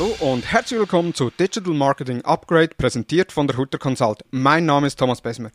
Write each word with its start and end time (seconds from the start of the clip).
Hallo 0.00 0.16
und 0.20 0.50
herzlich 0.50 0.80
willkommen 0.80 1.12
zu 1.12 1.28
Digital 1.28 1.74
Marketing 1.74 2.22
Upgrade, 2.22 2.70
präsentiert 2.74 3.32
von 3.32 3.46
der 3.46 3.58
Hutter 3.58 3.76
Consult. 3.76 4.24
Mein 4.30 4.64
Name 4.64 4.86
ist 4.86 4.98
Thomas 4.98 5.20
Besmer. 5.20 5.50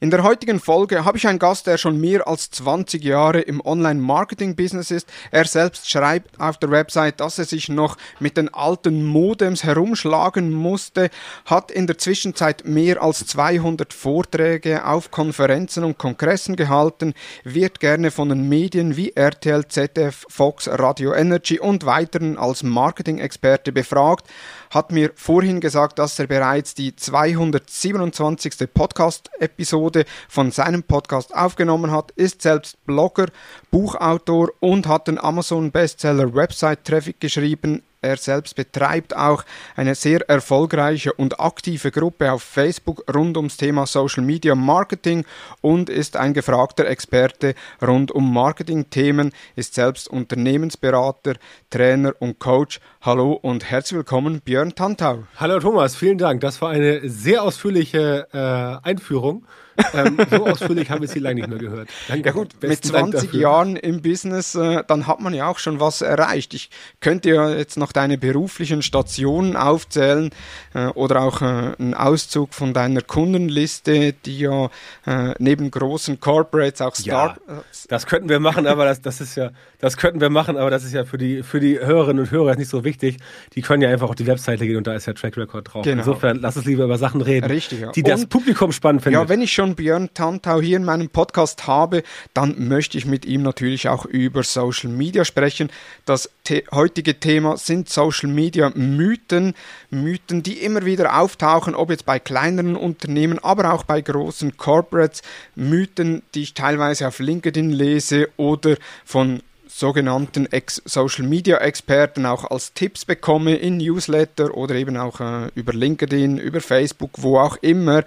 In 0.00 0.10
der 0.10 0.24
heutigen 0.24 0.58
Folge 0.58 1.04
habe 1.04 1.18
ich 1.18 1.28
einen 1.28 1.38
Gast, 1.38 1.68
der 1.68 1.78
schon 1.78 2.00
mehr 2.00 2.26
als 2.26 2.50
20 2.50 3.02
Jahre 3.04 3.40
im 3.40 3.64
Online-Marketing-Business 3.64 4.90
ist. 4.90 5.08
Er 5.30 5.44
selbst 5.44 5.88
schreibt 5.88 6.40
auf 6.40 6.58
der 6.58 6.72
Website, 6.72 7.20
dass 7.20 7.38
er 7.38 7.44
sich 7.44 7.68
noch 7.68 7.96
mit 8.18 8.36
den 8.36 8.52
alten 8.52 9.04
Modems 9.04 9.62
herumschlagen 9.62 10.52
musste, 10.52 11.10
hat 11.44 11.70
in 11.70 11.86
der 11.86 11.96
Zwischenzeit 11.96 12.64
mehr 12.64 13.02
als 13.02 13.24
200 13.26 13.92
Vorträge 13.92 14.84
auf 14.84 15.12
Konferenzen 15.12 15.84
und 15.84 15.96
Kongressen 15.96 16.56
gehalten, 16.56 17.14
wird 17.44 17.78
gerne 17.78 18.10
von 18.10 18.28
den 18.28 18.48
Medien 18.48 18.96
wie 18.96 19.12
RTL, 19.14 19.68
ZDF, 19.68 20.26
Fox, 20.28 20.68
Radio 20.68 21.14
Energy 21.14 21.60
und 21.60 21.86
weiteren 21.86 22.36
als 22.36 22.64
Marketing-Experte 22.64 23.70
befragt, 23.70 24.26
hat 24.74 24.90
mir 24.90 25.12
vorhin 25.14 25.60
gesagt, 25.60 25.98
dass 25.98 26.18
er 26.18 26.26
bereits 26.26 26.74
die 26.74 26.94
227. 26.96 28.68
Podcast-Episode 28.74 30.04
von 30.28 30.50
seinem 30.50 30.82
Podcast 30.82 31.34
aufgenommen 31.34 31.92
hat, 31.92 32.10
ist 32.12 32.42
selbst 32.42 32.84
Blogger, 32.84 33.26
Buchautor 33.70 34.50
und 34.60 34.86
hat 34.88 35.06
den 35.08 35.18
Amazon-Bestseller 35.18 36.34
Website 36.34 36.84
Traffic 36.84 37.20
geschrieben. 37.20 37.82
Er 38.04 38.18
selbst 38.18 38.54
betreibt 38.54 39.16
auch 39.16 39.44
eine 39.76 39.94
sehr 39.94 40.28
erfolgreiche 40.28 41.14
und 41.14 41.40
aktive 41.40 41.90
Gruppe 41.90 42.32
auf 42.32 42.42
Facebook 42.42 43.02
rund 43.14 43.38
ums 43.38 43.56
Thema 43.56 43.86
Social 43.86 44.22
Media 44.22 44.54
Marketing 44.54 45.24
und 45.62 45.88
ist 45.88 46.18
ein 46.18 46.34
gefragter 46.34 46.86
Experte 46.86 47.54
rund 47.80 48.12
um 48.12 48.30
Marketing-Themen, 48.34 49.32
ist 49.56 49.74
selbst 49.74 50.06
Unternehmensberater, 50.06 51.36
Trainer 51.70 52.12
und 52.18 52.38
Coach. 52.38 52.78
Hallo 53.00 53.32
und 53.32 53.70
herzlich 53.70 53.96
willkommen, 53.96 54.42
Björn 54.42 54.74
Tantau. 54.74 55.24
Hallo 55.38 55.58
Thomas, 55.58 55.96
vielen 55.96 56.18
Dank. 56.18 56.42
Das 56.42 56.60
war 56.60 56.72
eine 56.72 57.08
sehr 57.08 57.42
ausführliche 57.42 58.28
äh, 58.34 58.86
Einführung 58.86 59.46
ähm, 59.94 60.18
so 60.30 60.46
ausführlich 60.46 60.90
haben 60.90 61.00
wir 61.00 61.08
sie 61.08 61.18
lange 61.18 61.36
nicht 61.36 61.48
mehr 61.48 61.58
gehört. 61.58 61.88
Danke. 62.08 62.28
Ja 62.28 62.32
gut, 62.32 62.50
mit 62.60 62.84
20 62.84 63.32
Jahren 63.32 63.76
im 63.76 64.02
Business, 64.02 64.54
äh, 64.54 64.82
dann 64.86 65.06
hat 65.06 65.20
man 65.20 65.34
ja 65.34 65.48
auch 65.48 65.58
schon 65.58 65.80
was 65.80 66.00
erreicht. 66.00 66.54
Ich 66.54 66.70
könnte 67.00 67.30
ja 67.30 67.50
jetzt 67.50 67.76
noch 67.76 67.92
deine 67.92 68.18
beruflichen 68.18 68.82
Stationen 68.82 69.56
aufzählen 69.56 70.30
äh, 70.74 70.86
oder 70.88 71.22
auch 71.22 71.42
äh, 71.42 71.72
einen 71.78 71.94
Auszug 71.94 72.54
von 72.54 72.74
deiner 72.74 73.02
Kundenliste, 73.02 74.12
die 74.12 74.38
ja 74.38 74.70
äh, 75.06 75.34
neben 75.38 75.70
großen 75.70 76.20
Corporates 76.20 76.80
auch 76.80 76.94
Start. 76.94 77.40
Ja, 77.48 77.62
das 77.88 78.06
könnten 78.06 78.28
wir 78.28 78.40
machen, 78.40 78.66
aber 78.66 78.84
das, 78.84 79.00
das 79.00 79.20
ist 79.20 79.36
ja, 79.36 79.50
das 79.78 79.96
könnten 79.96 80.20
wir 80.20 80.30
machen, 80.30 80.56
aber 80.56 80.70
das 80.70 80.84
ist 80.84 80.92
ja 80.92 81.04
für 81.04 81.18
die, 81.18 81.42
für 81.42 81.60
die 81.60 81.78
Hörerinnen 81.78 82.24
und 82.24 82.30
Hörer 82.30 82.56
nicht 82.56 82.70
so 82.70 82.84
wichtig. 82.84 83.18
Die 83.54 83.62
können 83.62 83.82
ja 83.82 83.88
einfach 83.88 84.08
auf 84.08 84.14
die 84.14 84.26
Webseite 84.26 84.66
gehen 84.66 84.76
und 84.76 84.86
da 84.86 84.94
ist 84.94 85.06
ja 85.06 85.12
Track 85.12 85.36
Record 85.36 85.72
drauf. 85.72 85.84
Genau. 85.84 85.98
Insofern 85.98 86.40
lass 86.40 86.56
uns 86.56 86.66
lieber 86.66 86.84
über 86.84 86.98
Sachen 86.98 87.20
reden, 87.20 87.46
Richtig, 87.46 87.80
ja. 87.80 87.92
die 87.92 88.02
das 88.02 88.22
und, 88.22 88.28
Publikum 88.28 88.72
spannend 88.72 89.02
finden. 89.02 89.18
Ja, 89.18 89.28
wenn 89.28 89.40
ich 89.40 89.52
schon 89.52 89.63
schon 89.64 89.76
Björn 89.76 90.10
Tantau 90.12 90.60
hier 90.60 90.76
in 90.76 90.84
meinem 90.84 91.08
Podcast 91.08 91.66
habe, 91.66 92.02
dann 92.34 92.68
möchte 92.68 92.98
ich 92.98 93.06
mit 93.06 93.24
ihm 93.24 93.42
natürlich 93.42 93.88
auch 93.88 94.04
über 94.04 94.42
Social 94.42 94.90
Media 94.90 95.24
sprechen. 95.24 95.70
Das 96.04 96.28
the 96.46 96.64
heutige 96.70 97.18
Thema 97.18 97.56
sind 97.56 97.88
Social 97.88 98.28
Media 98.28 98.70
Mythen, 98.74 99.54
Mythen, 99.88 100.42
die 100.42 100.58
immer 100.58 100.84
wieder 100.84 101.18
auftauchen, 101.18 101.74
ob 101.74 101.88
jetzt 101.90 102.04
bei 102.04 102.18
kleineren 102.18 102.76
Unternehmen, 102.76 103.38
aber 103.38 103.72
auch 103.72 103.84
bei 103.84 104.02
großen 104.02 104.58
Corporates, 104.58 105.22
Mythen, 105.54 106.22
die 106.34 106.42
ich 106.42 106.52
teilweise 106.52 107.08
auf 107.08 107.18
LinkedIn 107.18 107.70
lese 107.70 108.28
oder 108.36 108.76
von 109.06 109.40
sogenannten 109.76 110.46
Ex 110.52 110.80
Social 110.84 111.26
Media 111.26 111.56
Experten 111.56 112.26
auch 112.26 112.48
als 112.48 112.74
Tipps 112.74 113.04
bekomme 113.04 113.56
in 113.56 113.78
Newsletter 113.78 114.56
oder 114.56 114.76
eben 114.76 114.96
auch 114.96 115.18
äh, 115.18 115.48
über 115.56 115.72
LinkedIn, 115.72 116.38
über 116.38 116.60
Facebook, 116.60 117.10
wo 117.16 117.40
auch 117.40 117.56
immer. 117.56 118.04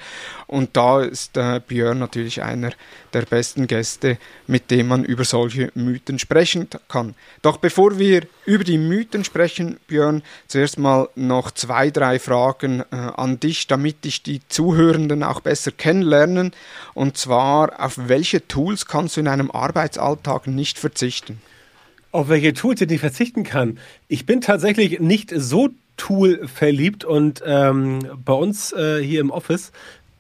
Und 0.48 0.78
da 0.78 1.02
ist 1.02 1.36
äh, 1.36 1.60
Björn 1.60 2.00
natürlich 2.00 2.42
einer 2.42 2.72
der 3.12 3.24
besten 3.24 3.68
Gäste, 3.68 4.18
mit 4.48 4.72
dem 4.72 4.88
man 4.88 5.04
über 5.04 5.26
solche 5.26 5.70
Mythen 5.76 6.20
sprechen 6.20 6.70
kann. 6.88 7.16
Doch 7.42 7.58
bevor 7.58 8.00
wir 8.00 8.22
über 8.46 8.64
die 8.64 8.78
Mythen 8.78 9.26
sprechen, 9.26 9.78
Björn, 9.88 10.24
zuerst 10.48 10.80
mal 10.80 11.10
noch 11.16 11.52
zwei, 11.52 11.92
drei 11.92 12.18
Fragen 12.18 12.80
äh, 12.92 12.96
an 12.96 13.42
dich, 13.42 13.68
damit 13.68 14.06
ich 14.06 14.24
die 14.24 14.40
Zuhörenden 14.48 15.22
auch 15.22 15.42
besser 15.42 15.72
kennenlernen. 15.72 16.54
Und 16.94 17.18
zwar, 17.18 17.84
auf 17.84 17.96
welche 17.98 18.48
Tools 18.48 18.86
kannst 18.86 19.18
du 19.18 19.20
in 19.20 19.28
einem 19.28 19.52
Arbeitsalltag 19.52 20.48
nicht 20.48 20.80
verzichten? 20.80 21.42
Auf 22.18 22.30
welche 22.30 22.54
Tools 22.54 22.82
ich 22.82 22.90
nicht 22.90 23.02
verzichten 23.02 23.44
kann? 23.44 23.78
Ich 24.08 24.26
bin 24.26 24.42
tatsächlich 24.42 25.00
nicht 25.00 25.32
so 25.36 25.70
Tool 25.98 26.48
verliebt 26.48 27.06
und 27.06 27.44
ähm, 27.46 28.00
bei 28.26 28.34
uns 28.34 28.74
äh, 28.74 29.04
hier 29.04 29.22
im 29.22 29.30
Office 29.30 29.72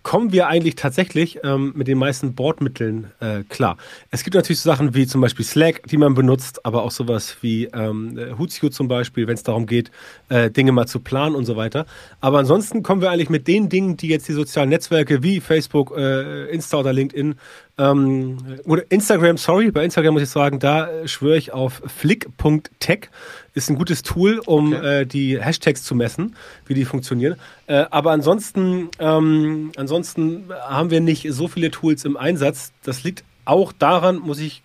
kommen 0.08 0.32
wir 0.32 0.48
eigentlich 0.48 0.76
tatsächlich 0.76 1.40
ähm, 1.44 1.74
mit 1.76 1.90
den 1.90 1.98
meisten 1.98 2.34
Bordmitteln 2.34 3.12
äh, 3.20 3.44
klar. 3.44 3.76
Es 4.10 4.24
gibt 4.24 4.36
natürlich 4.36 4.62
so 4.62 4.70
Sachen 4.70 4.96
wie 4.96 5.06
zum 5.06 5.20
Beispiel 5.20 5.44
Slack, 5.44 5.82
die 5.86 5.98
man 5.98 6.14
benutzt, 6.14 6.66
aber 6.66 6.84
auch 6.84 6.92
sowas 6.92 7.36
wie 7.42 7.66
ähm, 7.66 8.18
Hootsuite 8.40 8.74
zum 8.74 8.88
Beispiel, 8.88 9.28
wenn 9.28 9.34
es 9.34 9.44
darum 9.44 9.66
geht, 9.66 9.92
äh, 10.30 10.50
Dinge 10.50 10.72
mal 10.72 10.88
zu 10.88 11.02
planen 11.02 11.36
und 11.36 11.44
so 11.44 11.58
weiter. 11.58 11.86
Aber 12.22 12.40
ansonsten 12.40 12.84
kommen 12.84 13.02
wir 13.02 13.12
eigentlich 13.12 13.30
mit 13.30 13.50
den 13.50 13.68
Dingen, 13.68 13.98
die 13.98 14.08
jetzt 14.08 14.30
die 14.30 14.34
sozialen 14.34 14.70
Netzwerke 14.70 15.24
wie 15.24 15.42
Facebook, 15.42 15.94
äh, 15.98 16.46
Insta 16.52 16.78
oder 16.78 16.94
LinkedIn 16.94 17.36
ähm, 17.78 18.38
oder 18.66 18.90
Instagram, 18.90 19.38
sorry, 19.38 19.72
bei 19.72 19.84
Instagram 19.84 20.14
muss 20.14 20.24
ich 20.24 20.30
sagen, 20.30 20.60
da 20.60 20.90
äh, 20.90 21.08
schwöre 21.10 21.38
ich 21.38 21.52
auf 21.52 21.82
flick.tech. 21.86 23.10
Ist 23.58 23.72
ein 23.72 23.76
gutes 23.76 24.04
Tool, 24.04 24.40
um 24.46 24.72
okay. 24.72 25.02
äh, 25.02 25.06
die 25.08 25.42
Hashtags 25.42 25.82
zu 25.82 25.96
messen, 25.96 26.36
wie 26.68 26.76
die 26.76 26.86
funktionieren. 26.86 27.40
Äh, 27.66 27.86
aber 27.90 28.12
ansonsten, 28.12 28.90
ähm, 29.00 29.72
ansonsten 29.76 30.44
haben 30.68 30.92
wir 30.92 31.02
nicht 31.02 31.26
so 31.32 31.48
viele 31.48 31.72
Tools 31.72 32.06
im 32.06 32.18
Einsatz. 32.18 32.72
Das 32.84 33.04
liegt 33.04 33.24
auch 33.46 33.74
daran, 33.74 34.20
muss 34.20 34.40
ich 34.40 34.62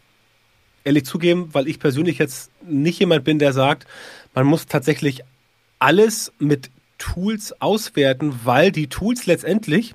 ehrlich 0.85 1.07
zugeben, 1.07 1.49
weil 1.53 1.69
ich 1.69 1.79
persönlich 1.79 2.19
jetzt 2.19 2.51
nicht 2.67 2.99
jemand 2.99 3.25
bin, 3.25 3.39
der 3.39 3.55
sagt, 3.55 3.87
man 4.35 4.45
muss 4.45 4.67
tatsächlich 4.67 5.23
alles 5.79 6.31
mit 6.39 6.71
Tools 6.99 7.55
auswerten, 7.63 8.41
weil 8.45 8.73
die 8.73 8.89
Tools 8.89 9.25
letztendlich, 9.25 9.95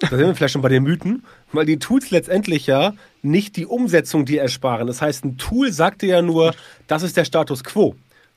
da 0.00 0.08
sind 0.08 0.20
wir 0.20 0.34
vielleicht 0.34 0.54
schon 0.54 0.62
bei 0.62 0.70
den 0.70 0.82
Mythen, 0.82 1.24
weil 1.52 1.66
die 1.66 1.78
Tools 1.78 2.10
letztendlich 2.10 2.66
ja 2.66 2.94
nicht 3.20 3.56
die 3.56 3.66
Umsetzung 3.66 4.24
dir 4.24 4.40
ersparen. 4.40 4.86
Das 4.86 5.02
heißt, 5.02 5.26
ein 5.26 5.36
Tool 5.36 5.72
sagt 5.72 6.00
dir 6.00 6.08
ja 6.08 6.22
nur, 6.22 6.54
das 6.86 7.02
ist 7.02 7.18
der 7.18 7.26
Status 7.26 7.62
quo. 7.62 7.94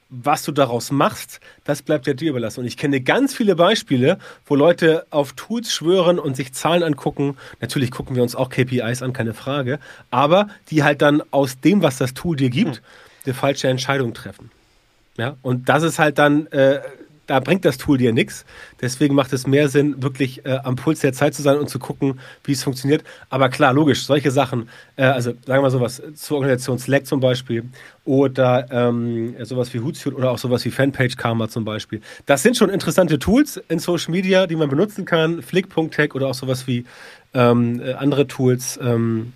Was 0.09 0.43
du 0.43 0.51
daraus 0.53 0.91
machst, 0.91 1.41
das 1.65 1.81
bleibt 1.81 2.07
ja 2.07 2.13
dir 2.13 2.29
überlassen. 2.29 2.61
Und 2.61 2.65
ich 2.65 2.77
kenne 2.77 3.01
ganz 3.01 3.33
viele 3.33 3.55
Beispiele, 3.55 4.19
wo 4.45 4.55
Leute 4.55 5.05
auf 5.09 5.33
Tools 5.33 5.73
schwören 5.73 6.17
und 6.17 6.37
sich 6.37 6.53
Zahlen 6.53 6.83
angucken. 6.83 7.35
Natürlich 7.59 7.91
gucken 7.91 8.15
wir 8.15 8.23
uns 8.23 8.35
auch 8.35 8.49
KPIs 8.49 9.01
an, 9.01 9.11
keine 9.11 9.33
Frage. 9.33 9.79
Aber 10.09 10.47
die 10.69 10.83
halt 10.83 11.01
dann 11.01 11.21
aus 11.31 11.59
dem, 11.59 11.83
was 11.83 11.97
das 11.97 12.13
Tool 12.13 12.37
dir 12.37 12.49
gibt, 12.49 12.77
hm. 12.77 12.83
die 13.25 13.33
falsche 13.33 13.67
Entscheidung 13.67 14.13
treffen. 14.13 14.49
Ja, 15.17 15.35
und 15.41 15.67
das 15.67 15.83
ist 15.83 15.99
halt 15.99 16.19
dann 16.19 16.47
äh, 16.47 16.79
da 17.27 17.39
bringt 17.39 17.65
das 17.65 17.77
Tool 17.77 17.97
dir 17.97 18.13
nichts. 18.13 18.45
Deswegen 18.81 19.13
macht 19.13 19.33
es 19.33 19.45
mehr 19.45 19.69
Sinn, 19.69 20.01
wirklich 20.01 20.45
äh, 20.45 20.59
am 20.63 20.75
Puls 20.75 21.01
der 21.01 21.13
Zeit 21.13 21.35
zu 21.35 21.41
sein 21.41 21.57
und 21.57 21.69
zu 21.69 21.77
gucken, 21.77 22.19
wie 22.43 22.53
es 22.53 22.63
funktioniert. 22.63 23.03
Aber 23.29 23.49
klar, 23.49 23.73
logisch, 23.73 24.05
solche 24.05 24.31
Sachen, 24.31 24.69
äh, 24.95 25.03
also 25.03 25.31
sagen 25.31 25.45
wir 25.45 25.61
mal 25.61 25.69
sowas 25.71 26.01
zur 26.15 26.37
Organisation 26.37 26.79
Slack 26.79 27.05
zum 27.05 27.19
Beispiel 27.19 27.65
oder 28.05 28.65
ähm, 28.71 29.35
sowas 29.43 29.73
wie 29.73 29.79
Hootsuite 29.79 30.15
oder 30.15 30.31
auch 30.31 30.37
sowas 30.37 30.63
wie 30.65 30.71
Fanpage 30.71 31.17
Karma 31.17 31.49
zum 31.49 31.65
Beispiel. 31.65 32.01
Das 32.25 32.41
sind 32.41 32.57
schon 32.57 32.69
interessante 32.69 33.19
Tools 33.19 33.61
in 33.67 33.79
Social 33.79 34.11
Media, 34.11 34.47
die 34.47 34.55
man 34.55 34.69
benutzen 34.69 35.05
kann. 35.05 35.41
Flick.tech 35.41 36.15
oder 36.15 36.27
auch 36.27 36.33
sowas 36.33 36.67
wie 36.67 36.85
ähm, 37.33 37.81
äh, 37.81 37.93
andere 37.93 38.27
Tools. 38.27 38.79
Ähm, 38.81 39.33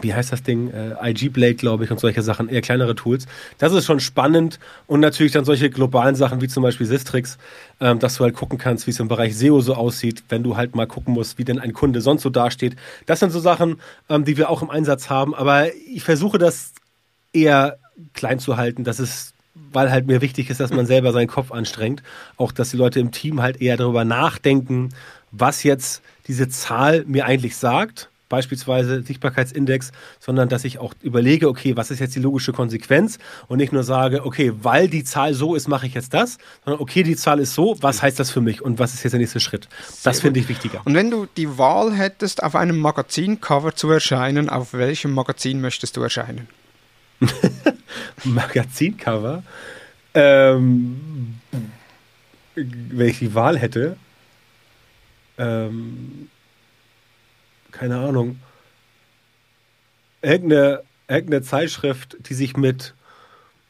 wie 0.00 0.12
heißt 0.12 0.32
das 0.32 0.42
Ding, 0.42 0.70
äh, 0.70 1.10
IG 1.10 1.28
Blade, 1.28 1.54
glaube 1.54 1.84
ich, 1.84 1.90
und 1.90 2.00
solche 2.00 2.22
Sachen, 2.22 2.48
eher 2.48 2.62
kleinere 2.62 2.94
Tools. 2.94 3.26
Das 3.58 3.72
ist 3.72 3.86
schon 3.86 4.00
spannend 4.00 4.58
und 4.86 5.00
natürlich 5.00 5.32
dann 5.32 5.44
solche 5.44 5.70
globalen 5.70 6.16
Sachen 6.16 6.40
wie 6.40 6.48
zum 6.48 6.62
Beispiel 6.62 6.86
Sistrix, 6.86 7.38
ähm, 7.80 7.98
dass 7.98 8.16
du 8.16 8.24
halt 8.24 8.34
gucken 8.34 8.58
kannst, 8.58 8.86
wie 8.86 8.90
es 8.90 9.00
im 9.00 9.08
Bereich 9.08 9.36
SEO 9.36 9.60
so 9.60 9.74
aussieht, 9.74 10.24
wenn 10.28 10.42
du 10.42 10.56
halt 10.56 10.74
mal 10.74 10.86
gucken 10.86 11.14
musst, 11.14 11.38
wie 11.38 11.44
denn 11.44 11.58
ein 11.58 11.72
Kunde 11.72 12.00
sonst 12.00 12.22
so 12.22 12.30
dasteht. 12.30 12.76
Das 13.06 13.20
sind 13.20 13.30
so 13.30 13.40
Sachen, 13.40 13.80
ähm, 14.08 14.24
die 14.24 14.36
wir 14.36 14.50
auch 14.50 14.62
im 14.62 14.70
Einsatz 14.70 15.10
haben, 15.10 15.34
aber 15.34 15.74
ich 15.74 16.02
versuche 16.02 16.38
das 16.38 16.72
eher 17.32 17.78
klein 18.12 18.38
zu 18.38 18.56
halten, 18.56 18.84
dass 18.84 18.98
es 18.98 19.32
weil 19.72 19.90
halt 19.90 20.06
mir 20.06 20.20
wichtig 20.20 20.50
ist, 20.50 20.58
dass 20.58 20.72
man 20.72 20.86
selber 20.86 21.12
seinen 21.12 21.28
Kopf 21.28 21.52
anstrengt. 21.52 22.02
Auch, 22.36 22.50
dass 22.50 22.70
die 22.70 22.76
Leute 22.76 22.98
im 22.98 23.12
Team 23.12 23.40
halt 23.40 23.60
eher 23.60 23.76
darüber 23.76 24.04
nachdenken, 24.04 24.90
was 25.30 25.62
jetzt 25.62 26.02
diese 26.26 26.48
Zahl 26.48 27.04
mir 27.06 27.26
eigentlich 27.26 27.56
sagt 27.56 28.08
beispielsweise 28.28 29.02
Sichtbarkeitsindex, 29.02 29.92
sondern 30.18 30.48
dass 30.48 30.64
ich 30.64 30.78
auch 30.78 30.94
überlege, 31.02 31.48
okay, 31.48 31.76
was 31.76 31.90
ist 31.90 32.00
jetzt 32.00 32.14
die 32.14 32.20
logische 32.20 32.52
Konsequenz 32.52 33.18
und 33.48 33.58
nicht 33.58 33.72
nur 33.72 33.84
sage, 33.84 34.24
okay, 34.24 34.52
weil 34.62 34.88
die 34.88 35.04
Zahl 35.04 35.34
so 35.34 35.54
ist, 35.54 35.68
mache 35.68 35.86
ich 35.86 35.94
jetzt 35.94 36.14
das, 36.14 36.38
sondern 36.64 36.80
okay, 36.80 37.02
die 37.02 37.16
Zahl 37.16 37.38
ist 37.38 37.54
so, 37.54 37.76
was 37.80 38.02
heißt 38.02 38.18
das 38.18 38.30
für 38.30 38.40
mich 38.40 38.62
und 38.62 38.78
was 38.78 38.94
ist 38.94 39.04
jetzt 39.04 39.12
der 39.12 39.20
nächste 39.20 39.40
Schritt? 39.40 39.68
Das 40.02 40.20
finde 40.20 40.40
ich 40.40 40.48
wichtiger. 40.48 40.82
Und 40.84 40.94
wenn 40.94 41.10
du 41.10 41.26
die 41.36 41.58
Wahl 41.58 41.92
hättest, 41.92 42.42
auf 42.42 42.56
einem 42.56 42.78
Magazincover 42.78 43.74
zu 43.74 43.90
erscheinen, 43.90 44.48
auf 44.48 44.72
welchem 44.72 45.12
Magazin 45.12 45.60
möchtest 45.60 45.96
du 45.96 46.02
erscheinen? 46.02 46.48
Magazincover? 48.24 49.42
Ähm, 50.14 51.40
wenn 52.54 53.08
ich 53.08 53.18
die 53.18 53.34
Wahl 53.34 53.58
hätte, 53.58 53.96
ähm, 55.38 56.30
keine 57.78 57.98
Ahnung, 57.98 58.40
irgendeine, 60.22 60.82
irgendeine 61.08 61.42
Zeitschrift, 61.42 62.16
die 62.28 62.34
sich 62.34 62.56
mit 62.56 62.94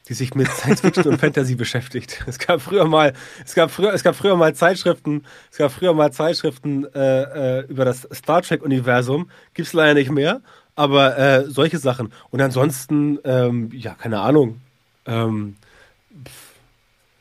die 0.09 0.15
sich 0.15 0.35
mit 0.35 0.49
Science 0.49 0.83
Fiction 0.83 1.07
und 1.07 1.19
Fantasy 1.19 1.55
beschäftigt. 1.57 2.23
Es 2.27 2.39
gab 2.39 2.61
früher 2.61 2.85
mal, 2.85 3.15
es 3.45 3.55
gab 3.55 3.71
früher, 3.71 3.95
es 3.95 4.03
gab 4.03 4.15
früher 4.15 4.37
mal 4.37 4.55
Zeitschriften, 4.55 5.25
es 5.51 5.57
gab 5.57 5.73
früher 5.73 5.95
mal 5.95 6.13
Zeitschriften 6.13 6.85
äh, 6.95 7.61
äh, 7.61 7.67
über 7.69 7.87
das 7.87 8.07
Star 8.13 8.43
Trek 8.43 8.63
Universum. 8.63 9.31
Gibt's 9.55 9.73
leider 9.73 9.95
nicht 9.95 10.11
mehr, 10.11 10.43
aber 10.77 11.17
äh, 11.17 11.45
solche 11.49 11.79
Sachen. 11.79 12.13
Und 12.31 12.43
ansonsten, 12.43 13.19
ähm, 13.25 13.71
ja, 13.73 13.95
keine 13.95 14.21
Ahnung. 14.21 14.61
Ähm, 15.07 15.57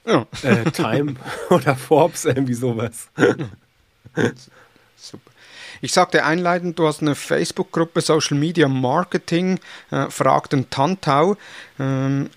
ja. 0.06 0.28
äh, 0.42 0.70
Time 0.72 1.16
oder 1.50 1.76
Forbes, 1.78 2.26
irgendwie 2.26 2.54
sowas. 2.54 3.08
Super. 4.98 5.32
Ich 5.82 5.94
sagte 5.94 6.26
einleitend, 6.26 6.80
du 6.80 6.88
hast 6.88 7.02
eine 7.02 7.16
Facebook-Gruppe 7.16 8.02
Social 8.02 8.38
Media 8.38 8.68
Marketing, 8.68 9.60
äh, 9.92 10.10
fragten 10.10 10.70
Tantau. 10.70 11.38
Ähm, 11.80 12.30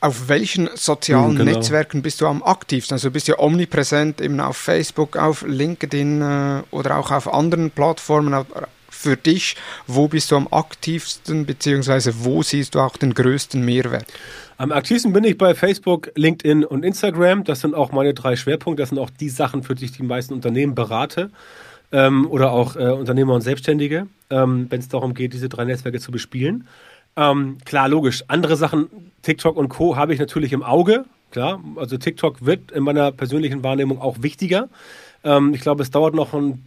auf 0.00 0.28
welchen 0.28 0.70
sozialen 0.74 1.36
genau. 1.36 1.52
Netzwerken 1.52 2.02
bist 2.02 2.20
du 2.20 2.26
am 2.26 2.42
aktivsten? 2.42 2.94
Also 2.94 3.08
du 3.08 3.12
bist 3.12 3.28
ja 3.28 3.38
omnipräsent 3.38 4.20
eben 4.20 4.40
auf 4.40 4.56
Facebook, 4.56 5.16
auf 5.16 5.44
LinkedIn 5.46 6.22
äh, 6.22 6.62
oder 6.70 6.96
auch 6.98 7.10
auf 7.10 7.32
anderen 7.32 7.70
Plattformen. 7.70 8.46
Für 8.88 9.16
dich, 9.16 9.56
wo 9.86 10.08
bist 10.08 10.30
du 10.30 10.36
am 10.36 10.48
aktivsten, 10.50 11.46
beziehungsweise 11.46 12.24
wo 12.24 12.42
siehst 12.42 12.74
du 12.74 12.80
auch 12.80 12.96
den 12.96 13.14
größten 13.14 13.64
Mehrwert? 13.64 14.06
Am 14.58 14.72
aktivsten 14.72 15.12
bin 15.14 15.24
ich 15.24 15.38
bei 15.38 15.54
Facebook, 15.54 16.10
LinkedIn 16.16 16.64
und 16.64 16.84
Instagram. 16.84 17.44
Das 17.44 17.60
sind 17.60 17.74
auch 17.74 17.92
meine 17.92 18.12
drei 18.12 18.36
Schwerpunkte. 18.36 18.82
Das 18.82 18.90
sind 18.90 18.98
auch 18.98 19.08
die 19.08 19.30
Sachen, 19.30 19.62
für 19.62 19.74
die 19.74 19.86
ich 19.86 19.92
die 19.92 20.02
meisten 20.02 20.34
Unternehmen 20.34 20.74
berate 20.74 21.30
ähm, 21.92 22.26
oder 22.30 22.52
auch 22.52 22.76
äh, 22.76 22.90
Unternehmer 22.90 23.34
und 23.34 23.40
Selbstständige, 23.40 24.06
ähm, 24.30 24.66
wenn 24.70 24.80
es 24.80 24.88
darum 24.88 25.14
geht, 25.14 25.32
diese 25.32 25.48
drei 25.48 25.64
Netzwerke 25.64 26.00
zu 26.00 26.12
bespielen. 26.12 26.66
Ähm, 27.16 27.58
klar, 27.64 27.88
logisch. 27.88 28.24
Andere 28.28 28.56
Sachen, 28.56 28.88
TikTok 29.22 29.56
und 29.56 29.68
Co. 29.68 29.96
habe 29.96 30.14
ich 30.14 30.20
natürlich 30.20 30.52
im 30.52 30.62
Auge. 30.62 31.04
Klar, 31.30 31.62
also 31.76 31.96
TikTok 31.96 32.44
wird 32.44 32.72
in 32.72 32.82
meiner 32.82 33.12
persönlichen 33.12 33.62
Wahrnehmung 33.62 34.00
auch 34.00 34.22
wichtiger. 34.22 34.68
Ähm, 35.22 35.54
ich 35.54 35.60
glaube, 35.60 35.82
es 35.82 35.90
dauert 35.90 36.14
noch 36.14 36.34
ein 36.34 36.64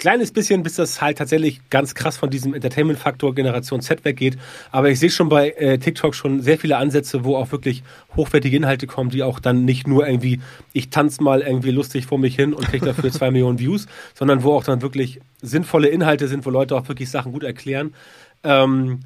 kleines 0.00 0.32
bisschen, 0.32 0.64
bis 0.64 0.74
das 0.74 1.00
halt 1.00 1.18
tatsächlich 1.18 1.60
ganz 1.70 1.94
krass 1.94 2.16
von 2.16 2.30
diesem 2.30 2.54
Entertainment-Faktor 2.54 3.34
Generation 3.34 3.80
Z 3.80 4.04
weggeht. 4.04 4.36
Aber 4.72 4.90
ich 4.90 4.98
sehe 4.98 5.10
schon 5.10 5.28
bei 5.28 5.50
äh, 5.50 5.78
TikTok 5.78 6.14
schon 6.14 6.40
sehr 6.40 6.58
viele 6.58 6.78
Ansätze, 6.78 7.22
wo 7.22 7.36
auch 7.36 7.52
wirklich 7.52 7.84
hochwertige 8.16 8.56
Inhalte 8.56 8.88
kommen, 8.88 9.10
die 9.10 9.22
auch 9.22 9.38
dann 9.38 9.64
nicht 9.64 9.86
nur 9.86 10.08
irgendwie, 10.08 10.40
ich 10.72 10.90
tanze 10.90 11.22
mal 11.22 11.42
irgendwie 11.42 11.70
lustig 11.70 12.06
vor 12.06 12.18
mich 12.18 12.34
hin 12.34 12.54
und 12.54 12.66
kriege 12.66 12.86
dafür 12.86 13.12
zwei 13.12 13.30
Millionen 13.30 13.60
Views, 13.60 13.86
sondern 14.14 14.42
wo 14.42 14.54
auch 14.54 14.64
dann 14.64 14.82
wirklich 14.82 15.20
sinnvolle 15.40 15.88
Inhalte 15.88 16.26
sind, 16.26 16.44
wo 16.46 16.50
Leute 16.50 16.74
auch 16.74 16.88
wirklich 16.88 17.10
Sachen 17.10 17.32
gut 17.32 17.44
erklären. 17.44 17.94
Ähm, 18.42 19.00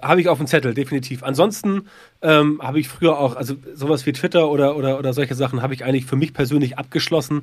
habe 0.00 0.20
ich 0.20 0.28
auf 0.28 0.38
dem 0.38 0.46
Zettel, 0.46 0.72
definitiv. 0.72 1.22
Ansonsten 1.24 1.88
ähm, 2.22 2.60
habe 2.62 2.78
ich 2.78 2.88
früher 2.88 3.18
auch, 3.18 3.34
also 3.34 3.56
sowas 3.74 4.06
wie 4.06 4.12
Twitter 4.12 4.48
oder, 4.48 4.76
oder, 4.76 4.98
oder 4.98 5.12
solche 5.12 5.34
Sachen 5.34 5.62
habe 5.62 5.74
ich 5.74 5.84
eigentlich 5.84 6.06
für 6.06 6.16
mich 6.16 6.32
persönlich 6.32 6.78
abgeschlossen, 6.78 7.42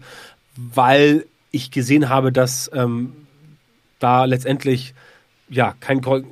weil 0.56 1.26
ich 1.54 1.72
gesehen 1.72 2.10
habe, 2.10 2.34
dass 2.34 2.70
ähm, 2.74 3.14
da 4.00 4.26
letztendlich 4.26 4.94
ja 5.50 5.76
kein 5.80 6.04
für, 6.04 6.24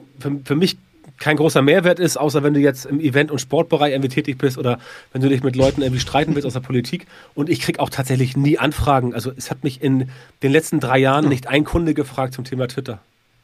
für 0.43 0.55
mich 0.55 0.77
kein 1.19 1.37
großer 1.37 1.61
Mehrwert 1.61 1.99
ist, 1.99 2.17
außer 2.17 2.41
wenn 2.41 2.55
du 2.55 2.59
jetzt 2.59 2.85
im 2.85 2.99
Event- 2.99 3.29
und 3.29 3.39
Sportbereich 3.39 3.91
irgendwie 3.91 4.09
tätig 4.09 4.39
bist 4.39 4.57
oder 4.57 4.79
wenn 5.13 5.21
du 5.21 5.29
dich 5.29 5.43
mit 5.43 5.55
Leuten 5.55 5.83
irgendwie 5.83 6.01
streiten 6.01 6.33
willst 6.33 6.47
aus 6.47 6.53
der 6.53 6.61
Politik. 6.61 7.05
Und 7.35 7.47
ich 7.47 7.61
kriege 7.61 7.79
auch 7.79 7.91
tatsächlich 7.91 8.35
nie 8.35 8.57
Anfragen. 8.57 9.13
Also 9.13 9.31
es 9.37 9.51
hat 9.51 9.63
mich 9.63 9.83
in 9.83 10.09
den 10.41 10.51
letzten 10.51 10.79
drei 10.79 10.97
Jahren 10.97 11.29
nicht 11.29 11.47
ein 11.47 11.63
Kunde 11.63 11.93
gefragt 11.93 12.33
zum 12.33 12.43
Thema 12.43 12.67
Twitter. 12.67 12.99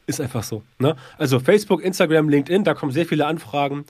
Ist 0.08 0.20
einfach 0.20 0.42
so. 0.42 0.64
Ne? 0.80 0.96
Also 1.18 1.38
Facebook, 1.38 1.82
Instagram, 1.84 2.28
LinkedIn, 2.28 2.64
da 2.64 2.74
kommen 2.74 2.90
sehr 2.90 3.06
viele 3.06 3.26
Anfragen. 3.26 3.84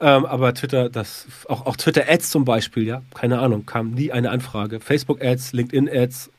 Ähm, 0.00 0.26
aber 0.26 0.52
Twitter, 0.54 0.88
das, 0.90 1.26
auch, 1.48 1.66
auch 1.66 1.76
Twitter-Ads 1.76 2.30
zum 2.30 2.44
Beispiel, 2.44 2.84
ja, 2.84 3.02
keine 3.14 3.38
Ahnung, 3.38 3.66
kam 3.66 3.92
nie 3.92 4.12
eine 4.12 4.30
Anfrage. 4.30 4.80
Facebook-Ads, 4.80 5.52
LinkedIn-Ads 5.52 6.30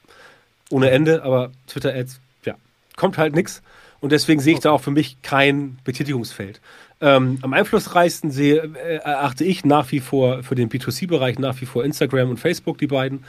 ohne 0.69 0.91
Ende, 0.91 1.23
aber 1.23 1.51
Twitter-Ads, 1.67 2.19
ja, 2.45 2.55
kommt 2.95 3.17
halt 3.17 3.35
nichts. 3.35 3.61
Und 4.01 4.11
deswegen 4.11 4.39
sehe 4.39 4.53
ich 4.53 4.59
da 4.61 4.71
auch 4.71 4.81
für 4.81 4.91
mich 4.91 5.21
kein 5.21 5.77
Betätigungsfeld. 5.83 6.61
Ähm, 7.01 7.39
am 7.41 7.53
einflussreichsten 7.53 8.31
sehe, 8.31 8.71
äh, 8.75 8.97
erachte 8.97 9.43
ich 9.43 9.65
nach 9.65 9.91
wie 9.91 9.99
vor 9.99 10.43
für 10.43 10.55
den 10.55 10.69
B2C-Bereich 10.69 11.39
nach 11.39 11.59
wie 11.61 11.65
vor 11.65 11.85
Instagram 11.85 12.29
und 12.29 12.37
Facebook, 12.37 12.77
die 12.77 12.87
beiden. 12.87 13.23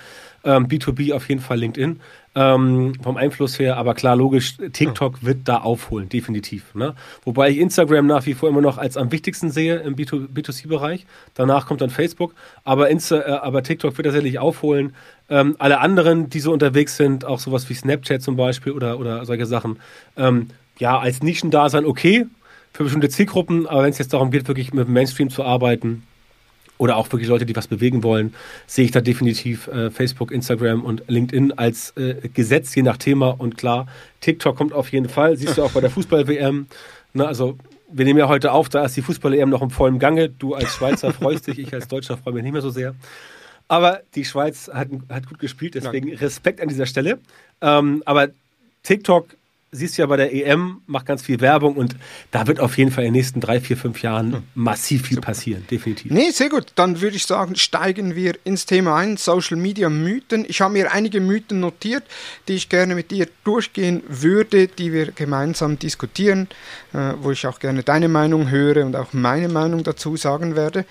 Ähm, 0.44 0.66
B2B 0.66 1.12
auf 1.12 1.28
jeden 1.28 1.40
Fall 1.40 1.58
LinkedIn 1.58 2.00
ähm, 2.35 2.93
vom 3.03 3.17
Einfluss 3.17 3.59
her. 3.59 3.77
Aber 3.77 3.94
klar, 3.94 4.17
logisch, 4.17 4.56
TikTok 4.73 5.25
wird 5.25 5.41
da 5.44 5.59
aufholen, 5.59 6.09
definitiv. 6.09 6.75
Ne? 6.75 6.94
Wobei 7.25 7.50
ich 7.50 7.59
Instagram 7.59 8.06
nach 8.06 8.27
wie 8.27 8.35
vor 8.35 8.49
immer 8.49 8.61
noch 8.61 8.79
als 8.79 8.97
am 8.97 9.11
wichtigsten 9.12 9.50
sehe 9.50 9.77
im 9.77 9.97
B2C-Bereich. 9.97 11.06
Danach 11.35 11.67
kommt 11.67 11.81
dann 11.81 11.91
Facebook. 11.91 12.35
Aber, 12.65 12.88
Insta, 12.88 13.21
äh, 13.21 13.31
aber 13.32 13.62
TikTok 13.62 13.97
wird 13.97 14.06
tatsächlich 14.06 14.38
aufholen. 14.38 14.94
Ähm, 15.29 15.56
alle 15.59 15.81
anderen, 15.81 16.31
die 16.31 16.41
so 16.41 16.53
unterwegs 16.53 16.97
sind, 16.97 17.25
auch 17.25 17.38
sowas 17.38 17.69
wie 17.69 17.75
Snapchat 17.75 18.23
zum 18.23 18.37
Beispiel 18.37 18.73
oder, 18.73 18.99
oder 18.99 19.25
solche 19.25 19.47
Sachen, 19.47 19.79
ähm, 20.17 20.49
ja, 20.79 20.99
als 20.99 21.23
Nischendasein 21.23 21.85
okay 21.85 22.27
für 22.73 22.85
bestimmte 22.85 23.09
Zielgruppen. 23.09 23.67
Aber 23.67 23.82
wenn 23.82 23.91
es 23.91 23.99
jetzt 23.99 24.12
darum 24.12 24.31
geht, 24.31 24.49
wirklich 24.49 24.73
mit 24.73 24.87
dem 24.87 24.93
Mainstream 24.93 25.31
zu 25.31 25.44
arbeiten, 25.44 26.05
oder 26.81 26.97
auch 26.97 27.12
wirklich 27.12 27.29
Leute, 27.29 27.44
die 27.44 27.55
was 27.55 27.69
bewegen 27.69 28.03
wollen, 28.03 28.32
sehe 28.67 28.87
ich 28.87 28.91
da 28.91 29.03
definitiv 29.03 29.69
äh, 29.69 29.91
Facebook, 29.91 30.32
Instagram 30.32 30.82
und 30.82 31.03
LinkedIn 31.09 31.53
als 31.53 31.91
äh, 31.99 32.15
Gesetz, 32.32 32.75
je 32.75 32.82
nach 32.82 32.97
Thema. 32.97 33.29
Und 33.38 33.59
klar, 33.59 33.87
TikTok 34.21 34.56
kommt 34.56 34.73
auf 34.73 34.91
jeden 34.91 35.11
Fall. 35.11 35.37
Siehst 35.37 35.59
du 35.59 35.62
auch 35.62 35.73
bei 35.73 35.82
der 35.82 35.91
Fußball-WM. 35.91 36.69
Ne, 37.12 37.27
also, 37.27 37.59
wir 37.93 38.06
nehmen 38.06 38.19
ja 38.19 38.29
heute 38.29 38.53
auf, 38.53 38.71
da 38.71 38.82
ist 38.87 38.97
die 38.97 39.03
Fußball-EM 39.03 39.50
noch 39.50 39.61
im 39.61 39.69
vollen 39.69 39.99
Gange. 39.99 40.31
Du 40.31 40.55
als 40.55 40.75
Schweizer 40.75 41.12
freust 41.21 41.49
dich, 41.49 41.59
ich 41.59 41.75
als 41.75 41.87
Deutscher 41.87 42.17
freue 42.17 42.32
mich 42.32 42.44
nicht 42.44 42.53
mehr 42.53 42.62
so 42.62 42.71
sehr. 42.71 42.94
Aber 43.69 44.00
die 44.15 44.25
Schweiz 44.25 44.71
hat, 44.73 44.88
hat 45.11 45.29
gut 45.29 45.38
gespielt, 45.38 45.75
deswegen 45.75 46.15
Respekt 46.15 46.62
an 46.62 46.69
dieser 46.69 46.87
Stelle. 46.87 47.19
Ähm, 47.61 48.03
aber 48.06 48.29
TikTok 48.85 49.37
siehst 49.72 49.99
ja 49.99 50.06
bei 50.06 50.17
der 50.17 50.34
EM, 50.34 50.82
macht 50.87 51.06
ganz 51.06 51.22
viel 51.22 51.41
Werbung 51.41 51.77
und 51.77 51.94
da 52.32 52.46
wird 52.48 52.58
auf 52.58 52.77
jeden 52.77 52.91
Fall 52.91 53.05
in 53.05 53.12
den 53.12 53.19
nächsten 53.19 53.41
drei, 53.41 53.60
vier, 53.60 53.77
fünf 53.77 54.03
Jahren 54.03 54.32
hm. 54.32 54.43
massiv 54.55 55.06
viel 55.06 55.20
passieren, 55.20 55.65
definitiv. 55.70 56.10
Nee, 56.10 56.31
sehr 56.31 56.48
gut. 56.48 56.72
Dann 56.74 57.00
würde 57.00 57.17
ich 57.17 57.24
sagen, 57.24 57.55
steigen 57.55 58.17
wir 58.17 58.34
ins 58.44 58.67
Thema 58.67 58.96
ein, 58.96 59.17
Social 59.17 59.56
Media 59.56 59.89
Mythen. 59.89 60.44
Ich 60.48 60.60
habe 60.60 60.72
mir 60.72 60.93
einige 60.93 61.20
Mythen 61.20 61.60
notiert, 61.60 62.03
die 62.48 62.55
ich 62.55 62.69
gerne 62.69 62.96
mit 62.96 63.12
dir 63.12 63.29
durchgehen 63.44 64.03
würde, 64.08 64.67
die 64.67 64.93
wir 64.93 65.12
gemeinsam 65.12 65.79
diskutieren, 65.79 66.48
äh, 66.93 67.12
wo 67.20 67.31
ich 67.31 67.46
auch 67.46 67.60
gerne 67.60 67.84
deine 67.84 68.08
Meinung 68.08 68.50
höre 68.50 68.84
und 68.84 68.96
auch 68.96 69.12
meine 69.12 69.48
Meinung 69.48 69.84
dazu 69.84 70.17
sagen 70.17 70.56
werde. 70.56 70.84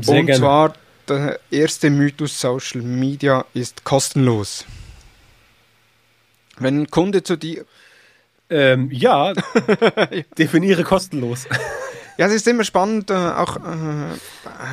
Sehr 0.00 0.20
und 0.20 0.26
gerne. 0.26 0.40
zwar 0.40 0.74
der 1.08 1.40
erste 1.50 1.90
Mythos, 1.90 2.40
Social 2.40 2.82
Media 2.82 3.44
ist 3.54 3.82
kostenlos. 3.82 4.64
Wenn 6.58 6.82
ein 6.82 6.90
Kunde 6.90 7.24
zu 7.24 7.36
dir 7.36 7.64
ähm, 8.50 8.88
ja, 8.90 9.32
definiere 10.38 10.82
kostenlos. 10.84 11.46
Ja, 12.20 12.26
es 12.26 12.34
ist 12.34 12.46
immer 12.48 12.64
spannend, 12.64 13.10
äh, 13.10 13.14
auch 13.14 13.56
äh, 13.56 13.60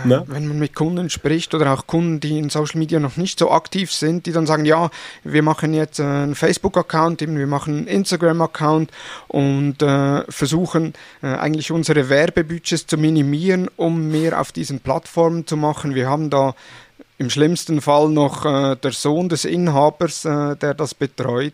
wenn 0.03 0.49
man 0.49 0.59
mit 0.59 0.75
Kunden 0.75 1.09
spricht 1.09 1.55
oder 1.55 1.71
auch 1.71 1.87
Kunden, 1.87 2.19
die 2.19 2.39
in 2.39 2.49
Social 2.49 2.77
Media 2.77 2.99
noch 2.99 3.15
nicht 3.15 3.39
so 3.39 3.51
aktiv 3.51 3.93
sind, 3.93 4.25
die 4.25 4.33
dann 4.33 4.45
sagen, 4.45 4.65
ja, 4.65 4.89
wir 5.23 5.43
machen 5.43 5.73
jetzt 5.73 5.99
äh, 5.99 6.03
einen 6.03 6.35
Facebook-Account, 6.35 7.21
wir 7.21 7.47
machen 7.47 7.77
einen 7.77 7.87
Instagram-Account 7.87 8.91
und 9.29 9.81
äh, 9.81 10.29
versuchen 10.29 10.91
äh, 11.23 11.27
eigentlich 11.27 11.71
unsere 11.71 12.09
Werbebudgets 12.09 12.85
zu 12.85 12.97
minimieren, 12.97 13.69
um 13.77 14.09
mehr 14.09 14.41
auf 14.41 14.51
diesen 14.51 14.81
Plattformen 14.81 15.47
zu 15.47 15.55
machen. 15.55 15.95
Wir 15.95 16.09
haben 16.09 16.29
da 16.29 16.53
im 17.17 17.29
schlimmsten 17.29 17.79
Fall 17.79 18.09
noch 18.09 18.43
äh, 18.43 18.75
der 18.75 18.91
Sohn 18.91 19.29
des 19.29 19.45
Inhabers, 19.45 20.23
der 20.23 20.73
das 20.73 20.93
betreut. 20.93 21.53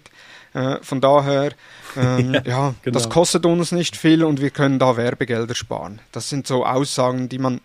von 0.82 1.02
daher 1.02 1.52
ähm, 1.98 2.34
ja, 2.34 2.42
ja 2.46 2.76
genau. 2.82 2.94
das 2.94 3.10
kostet 3.10 3.46
uns 3.46 3.72
nicht 3.72 3.96
viel 3.96 4.24
und 4.24 4.42
wir 4.42 4.50
können 4.50 4.80
da 4.80 4.98
Werbegelder 4.98 5.56
sparen. 5.56 6.00
Das 6.12 6.30
sind 6.30 6.48
so 6.48 6.66
Aussagen, 6.66 7.30
die 7.30 7.40
man 7.40 7.62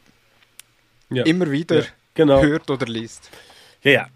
ja. 1.10 1.24
immer 1.24 1.50
wieder 1.50 1.80
ja, 1.80 1.86
genau. 2.14 2.42
hört 2.42 2.70
oder 2.70 2.86
liest. 2.86 3.30
Ja, 3.82 3.90
ja. 3.90 4.06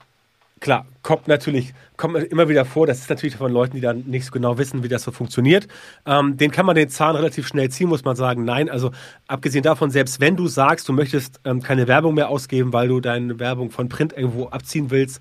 Klar, 0.61 0.87
kommt 1.03 1.27
natürlich, 1.27 1.75
kommt 1.97 2.17
immer 2.17 2.49
wieder 2.49 2.65
vor, 2.65 2.87
das 2.87 3.01
ist 3.01 3.11
natürlich 3.11 3.35
von 3.35 3.53
Leuten, 3.53 3.75
die 3.75 3.81
dann 3.81 4.05
nicht 4.07 4.25
so 4.25 4.31
genau 4.31 4.59
wissen, 4.59 4.85
wie 4.85 4.89
das 4.89 5.03
so 5.03 5.11
funktioniert. 5.11 5.67
Ähm, 6.07 6.37
den 6.37 6.53
kann 6.53 6.67
man 6.67 6.77
den 6.77 6.89
Zahn 6.89 7.17
relativ 7.17 7.49
schnell 7.49 7.69
ziehen, 7.71 7.89
muss 7.89 8.05
man 8.05 8.15
sagen. 8.15 8.45
Nein, 8.45 8.71
also 8.71 8.93
abgesehen 9.27 9.65
davon, 9.65 9.91
selbst 9.91 10.21
wenn 10.21 10.37
du 10.37 10.47
sagst, 10.47 10.89
du 10.89 10.93
möchtest 10.93 11.41
ähm, 11.45 11.63
keine 11.63 11.89
Werbung 11.89 12.15
mehr 12.15 12.29
ausgeben, 12.29 12.73
weil 12.73 12.87
du 12.87 13.01
deine 13.01 13.41
Werbung 13.41 13.73
von 13.73 13.89
Print 13.89 14.13
irgendwo 14.13 14.47
abziehen 14.51 14.93
willst, 14.93 15.21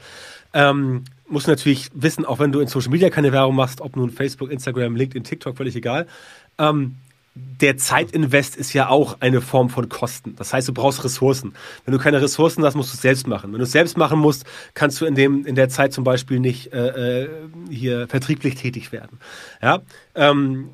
ähm, 0.53 1.05
musst 1.31 1.47
du 1.47 1.51
natürlich 1.51 1.89
wissen, 1.93 2.25
auch 2.25 2.39
wenn 2.39 2.51
du 2.51 2.59
in 2.59 2.67
Social 2.67 2.91
Media 2.91 3.09
keine 3.09 3.31
Werbung 3.31 3.55
machst, 3.55 3.81
ob 3.81 3.95
nun 3.95 4.09
Facebook, 4.09 4.51
Instagram, 4.51 4.95
LinkedIn, 4.95 5.23
TikTok, 5.23 5.57
völlig 5.57 5.75
egal. 5.75 6.07
Ähm, 6.57 6.95
der 7.33 7.77
Zeitinvest 7.77 8.57
ist 8.57 8.73
ja 8.73 8.89
auch 8.89 9.17
eine 9.21 9.39
Form 9.39 9.69
von 9.69 9.87
Kosten. 9.87 10.35
Das 10.35 10.51
heißt, 10.51 10.67
du 10.67 10.73
brauchst 10.73 11.03
Ressourcen. 11.03 11.53
Wenn 11.85 11.93
du 11.93 11.99
keine 11.99 12.21
Ressourcen 12.21 12.63
hast, 12.65 12.75
musst 12.75 12.91
du 12.91 12.95
es 12.95 13.01
selbst 13.01 13.25
machen. 13.25 13.53
Wenn 13.53 13.59
du 13.59 13.63
es 13.63 13.71
selbst 13.71 13.97
machen 13.97 14.19
musst, 14.19 14.45
kannst 14.73 14.99
du 14.99 15.05
in, 15.05 15.15
dem, 15.15 15.45
in 15.45 15.55
der 15.55 15.69
Zeit 15.69 15.93
zum 15.93 16.03
Beispiel 16.03 16.39
nicht 16.39 16.73
äh, 16.73 17.23
äh 17.23 17.29
hier 17.69 18.07
vertrieblich 18.09 18.55
tätig 18.55 18.91
werden. 18.91 19.19
Ja? 19.61 19.81
Ähm, 20.13 20.69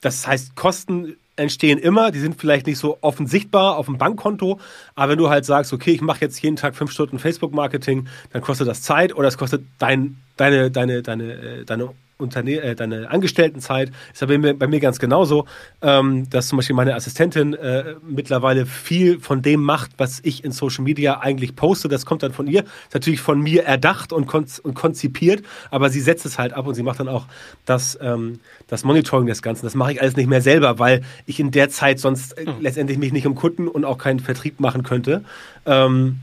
das 0.00 0.26
heißt, 0.26 0.54
Kosten 0.54 1.16
entstehen 1.40 1.78
immer, 1.78 2.10
die 2.10 2.20
sind 2.20 2.38
vielleicht 2.40 2.66
nicht 2.66 2.78
so 2.78 2.98
offen 3.00 3.26
sichtbar 3.26 3.76
auf 3.76 3.86
dem 3.86 3.98
Bankkonto, 3.98 4.60
aber 4.94 5.12
wenn 5.12 5.18
du 5.18 5.30
halt 5.30 5.44
sagst, 5.44 5.72
okay, 5.72 5.92
ich 5.92 6.00
mache 6.00 6.20
jetzt 6.20 6.40
jeden 6.42 6.56
Tag 6.56 6.76
fünf 6.76 6.92
Stunden 6.92 7.18
Facebook-Marketing, 7.18 8.06
dann 8.32 8.42
kostet 8.42 8.68
das 8.68 8.82
Zeit 8.82 9.14
oder 9.14 9.28
es 9.28 9.38
kostet 9.38 9.62
dein, 9.78 10.16
deine, 10.36 10.70
deine, 10.70 11.02
deine, 11.02 11.32
äh, 11.32 11.64
deine 11.64 11.90
Unterne 12.20 12.60
äh, 12.60 12.74
deine 12.74 13.10
Angestelltenzeit. 13.10 13.90
Ist 14.12 14.22
aber 14.22 14.34
bei 14.34 14.38
mir, 14.38 14.54
bei 14.54 14.66
mir 14.66 14.80
ganz 14.80 14.98
genauso, 14.98 15.46
ähm, 15.82 16.28
dass 16.30 16.48
zum 16.48 16.58
Beispiel 16.58 16.76
meine 16.76 16.94
Assistentin 16.94 17.54
äh, 17.54 17.94
mittlerweile 18.06 18.66
viel 18.66 19.18
von 19.20 19.42
dem 19.42 19.62
macht, 19.62 19.92
was 19.98 20.20
ich 20.22 20.44
in 20.44 20.52
Social 20.52 20.84
Media 20.84 21.20
eigentlich 21.20 21.56
poste. 21.56 21.88
Das 21.88 22.06
kommt 22.06 22.22
dann 22.22 22.32
von 22.32 22.46
ihr. 22.46 22.64
Ist 22.64 22.94
natürlich 22.94 23.20
von 23.20 23.40
mir 23.40 23.64
erdacht 23.64 24.12
und, 24.12 24.26
kon 24.26 24.46
und 24.62 24.74
konzipiert, 24.74 25.42
aber 25.70 25.90
sie 25.90 26.00
setzt 26.00 26.26
es 26.26 26.38
halt 26.38 26.52
ab 26.52 26.66
und 26.66 26.74
sie 26.74 26.82
macht 26.82 27.00
dann 27.00 27.08
auch 27.08 27.26
das, 27.64 27.98
ähm, 28.00 28.40
das 28.68 28.84
Monitoring 28.84 29.26
des 29.26 29.42
Ganzen. 29.42 29.66
Das 29.66 29.74
mache 29.74 29.92
ich 29.92 30.00
alles 30.00 30.16
nicht 30.16 30.28
mehr 30.28 30.42
selber, 30.42 30.78
weil 30.78 31.02
ich 31.26 31.40
in 31.40 31.50
der 31.50 31.70
Zeit 31.70 32.00
sonst 32.00 32.38
äh, 32.38 32.44
mhm. 32.44 32.60
letztendlich 32.60 32.98
mich 32.98 33.12
nicht 33.12 33.26
um 33.26 33.34
Kunden 33.34 33.68
und 33.68 33.84
auch 33.84 33.98
keinen 33.98 34.20
Vertrieb 34.20 34.60
machen 34.60 34.82
könnte. 34.82 35.24
Ähm, 35.66 36.20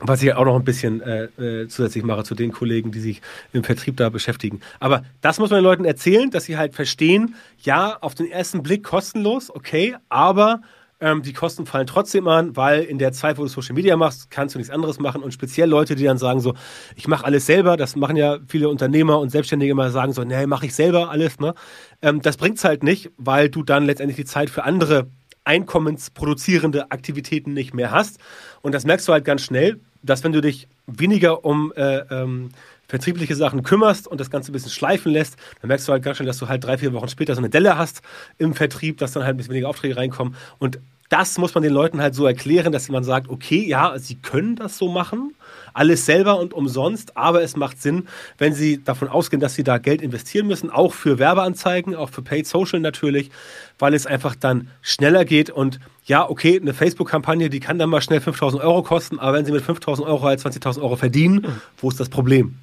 was 0.00 0.22
ich 0.22 0.34
auch 0.34 0.44
noch 0.44 0.56
ein 0.56 0.64
bisschen 0.64 1.00
äh, 1.00 1.24
äh, 1.24 1.68
zusätzlich 1.68 2.04
mache 2.04 2.24
zu 2.24 2.34
den 2.34 2.52
Kollegen, 2.52 2.90
die 2.90 3.00
sich 3.00 3.22
im 3.52 3.64
Vertrieb 3.64 3.96
da 3.96 4.08
beschäftigen. 4.08 4.60
Aber 4.80 5.04
das 5.20 5.38
muss 5.38 5.50
man 5.50 5.60
den 5.60 5.64
Leuten 5.64 5.84
erzählen, 5.84 6.30
dass 6.30 6.44
sie 6.44 6.56
halt 6.56 6.74
verstehen, 6.74 7.34
ja, 7.60 7.96
auf 8.00 8.14
den 8.14 8.30
ersten 8.30 8.62
Blick 8.62 8.84
kostenlos, 8.84 9.50
okay, 9.54 9.96
aber 10.08 10.60
ähm, 11.00 11.22
die 11.22 11.32
Kosten 11.32 11.66
fallen 11.66 11.86
trotzdem 11.86 12.28
an, 12.28 12.56
weil 12.56 12.82
in 12.82 12.98
der 12.98 13.12
Zeit, 13.12 13.36
wo 13.36 13.42
du 13.42 13.48
Social 13.48 13.74
Media 13.74 13.96
machst, 13.96 14.30
kannst 14.30 14.54
du 14.54 14.58
nichts 14.58 14.72
anderes 14.72 15.00
machen. 15.00 15.22
Und 15.22 15.34
speziell 15.34 15.68
Leute, 15.68 15.96
die 15.96 16.04
dann 16.04 16.18
sagen 16.18 16.40
so, 16.40 16.54
ich 16.96 17.08
mache 17.08 17.24
alles 17.24 17.46
selber, 17.46 17.76
das 17.76 17.96
machen 17.96 18.16
ja 18.16 18.38
viele 18.46 18.68
Unternehmer 18.68 19.18
und 19.18 19.30
Selbstständige 19.30 19.72
immer 19.72 19.90
sagen 19.90 20.12
so, 20.12 20.22
nee, 20.24 20.46
mache 20.46 20.66
ich 20.66 20.74
selber 20.74 21.10
alles, 21.10 21.40
ne? 21.40 21.54
Ähm, 22.00 22.22
das 22.22 22.36
bringt's 22.36 22.64
halt 22.64 22.82
nicht, 22.82 23.10
weil 23.18 23.48
du 23.48 23.62
dann 23.62 23.84
letztendlich 23.84 24.16
die 24.16 24.24
Zeit 24.24 24.50
für 24.50 24.64
andere 24.64 25.08
einkommensproduzierende 25.44 26.90
Aktivitäten 26.90 27.52
nicht 27.52 27.74
mehr 27.74 27.90
hast. 27.90 28.18
Und 28.62 28.72
das 28.72 28.84
merkst 28.84 29.06
du 29.08 29.12
halt 29.12 29.24
ganz 29.24 29.42
schnell, 29.42 29.80
dass 30.02 30.24
wenn 30.24 30.32
du 30.32 30.40
dich 30.40 30.68
weniger 30.86 31.44
um 31.44 31.72
äh, 31.76 31.98
ähm, 32.10 32.50
vertriebliche 32.88 33.34
Sachen 33.34 33.62
kümmerst 33.62 34.06
und 34.06 34.20
das 34.20 34.30
Ganze 34.30 34.50
ein 34.50 34.52
bisschen 34.52 34.70
schleifen 34.70 35.12
lässt, 35.12 35.36
dann 35.60 35.68
merkst 35.68 35.88
du 35.88 35.92
halt 35.92 36.02
ganz 36.02 36.18
schnell, 36.18 36.26
dass 36.26 36.38
du 36.38 36.48
halt 36.48 36.64
drei, 36.64 36.78
vier 36.78 36.92
Wochen 36.92 37.08
später 37.08 37.34
so 37.34 37.40
eine 37.40 37.50
Delle 37.50 37.78
hast 37.78 38.02
im 38.38 38.54
Vertrieb, 38.54 38.98
dass 38.98 39.12
dann 39.12 39.24
halt 39.24 39.34
ein 39.34 39.36
bisschen 39.38 39.52
weniger 39.52 39.68
Aufträge 39.68 39.96
reinkommen. 39.96 40.36
Und 40.58 40.78
das 41.08 41.38
muss 41.38 41.54
man 41.54 41.62
den 41.62 41.72
Leuten 41.72 42.00
halt 42.00 42.14
so 42.14 42.26
erklären, 42.26 42.72
dass 42.72 42.88
man 42.88 43.04
sagt, 43.04 43.28
okay, 43.28 43.64
ja, 43.64 43.98
sie 43.98 44.16
können 44.16 44.56
das 44.56 44.78
so 44.78 44.88
machen, 44.88 45.34
alles 45.74 46.06
selber 46.06 46.38
und 46.38 46.54
umsonst, 46.54 47.16
aber 47.16 47.42
es 47.42 47.56
macht 47.56 47.82
Sinn, 47.82 48.08
wenn 48.38 48.54
sie 48.54 48.82
davon 48.82 49.08
ausgehen, 49.08 49.40
dass 49.40 49.54
sie 49.54 49.64
da 49.64 49.78
Geld 49.78 50.00
investieren 50.00 50.46
müssen, 50.46 50.70
auch 50.70 50.94
für 50.94 51.18
Werbeanzeigen, 51.18 51.94
auch 51.94 52.08
für 52.08 52.22
Paid 52.22 52.46
Social 52.46 52.80
natürlich, 52.80 53.30
weil 53.78 53.92
es 53.92 54.06
einfach 54.06 54.34
dann 54.34 54.68
schneller 54.80 55.24
geht 55.24 55.50
und 55.50 55.80
ja, 56.06 56.28
okay, 56.28 56.60
eine 56.60 56.74
Facebook-Kampagne, 56.74 57.50
die 57.50 57.60
kann 57.60 57.78
dann 57.78 57.90
mal 57.90 58.00
schnell 58.00 58.20
5000 58.20 58.62
Euro 58.62 58.82
kosten, 58.82 59.18
aber 59.18 59.38
wenn 59.38 59.44
sie 59.44 59.52
mit 59.52 59.62
5000 59.62 60.06
Euro 60.06 60.22
halt 60.22 60.40
20.000 60.40 60.80
Euro 60.82 60.96
verdienen, 60.96 61.36
mhm. 61.36 61.60
wo 61.78 61.88
ist 61.88 61.98
das 61.98 62.08
Problem? 62.08 62.56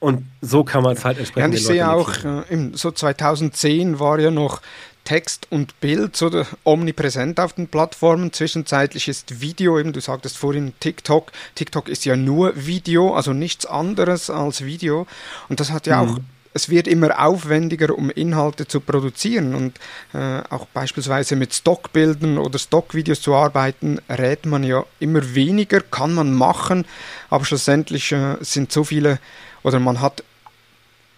Und 0.00 0.24
so 0.40 0.64
kann 0.64 0.82
man 0.82 0.96
es 0.96 1.04
halt 1.04 1.18
entsprechend. 1.18 1.54
Ja, 1.54 1.60
ich 1.60 1.64
sehe 1.64 1.88
auch, 1.88 2.10
äh, 2.24 2.70
so 2.72 2.90
2010 2.90 4.00
war 4.00 4.18
ja 4.18 4.32
noch 4.32 4.60
Text 5.04 5.46
und 5.50 5.78
Bild 5.80 6.16
so 6.16 6.44
omnipräsent 6.64 7.40
auf 7.40 7.52
den 7.54 7.68
Plattformen. 7.68 8.32
Zwischenzeitlich 8.32 9.08
ist 9.08 9.40
Video, 9.40 9.78
eben 9.78 9.92
du 9.92 10.00
sagtest 10.00 10.36
vorhin 10.36 10.72
TikTok. 10.80 11.32
TikTok 11.54 11.88
ist 11.88 12.04
ja 12.04 12.16
nur 12.16 12.52
Video, 12.66 13.14
also 13.14 13.32
nichts 13.32 13.66
anderes 13.66 14.30
als 14.30 14.64
Video. 14.64 15.06
Und 15.48 15.60
das 15.60 15.70
hat 15.70 15.86
ja 15.86 16.02
mhm. 16.02 16.10
auch 16.10 16.18
es 16.54 16.68
wird 16.68 16.86
immer 16.86 17.24
aufwendiger, 17.24 17.96
um 17.96 18.10
Inhalte 18.10 18.66
zu 18.66 18.80
produzieren 18.80 19.54
und 19.54 19.78
äh, 20.12 20.42
auch 20.50 20.66
beispielsweise 20.66 21.36
mit 21.36 21.54
Stockbildern 21.54 22.38
oder 22.38 22.58
Stockvideos 22.58 23.20
zu 23.22 23.34
arbeiten, 23.34 24.00
rät 24.08 24.46
man 24.46 24.64
ja 24.64 24.84
immer 25.00 25.34
weniger, 25.34 25.80
kann 25.80 26.14
man 26.14 26.32
machen, 26.32 26.84
aber 27.30 27.44
schlussendlich 27.44 28.12
äh, 28.12 28.36
sind 28.40 28.72
so 28.72 28.84
viele 28.84 29.18
oder 29.62 29.80
man 29.80 30.00
hat 30.00 30.24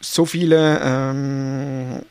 so 0.00 0.26
viele 0.26 0.80
ähm, 0.82 2.02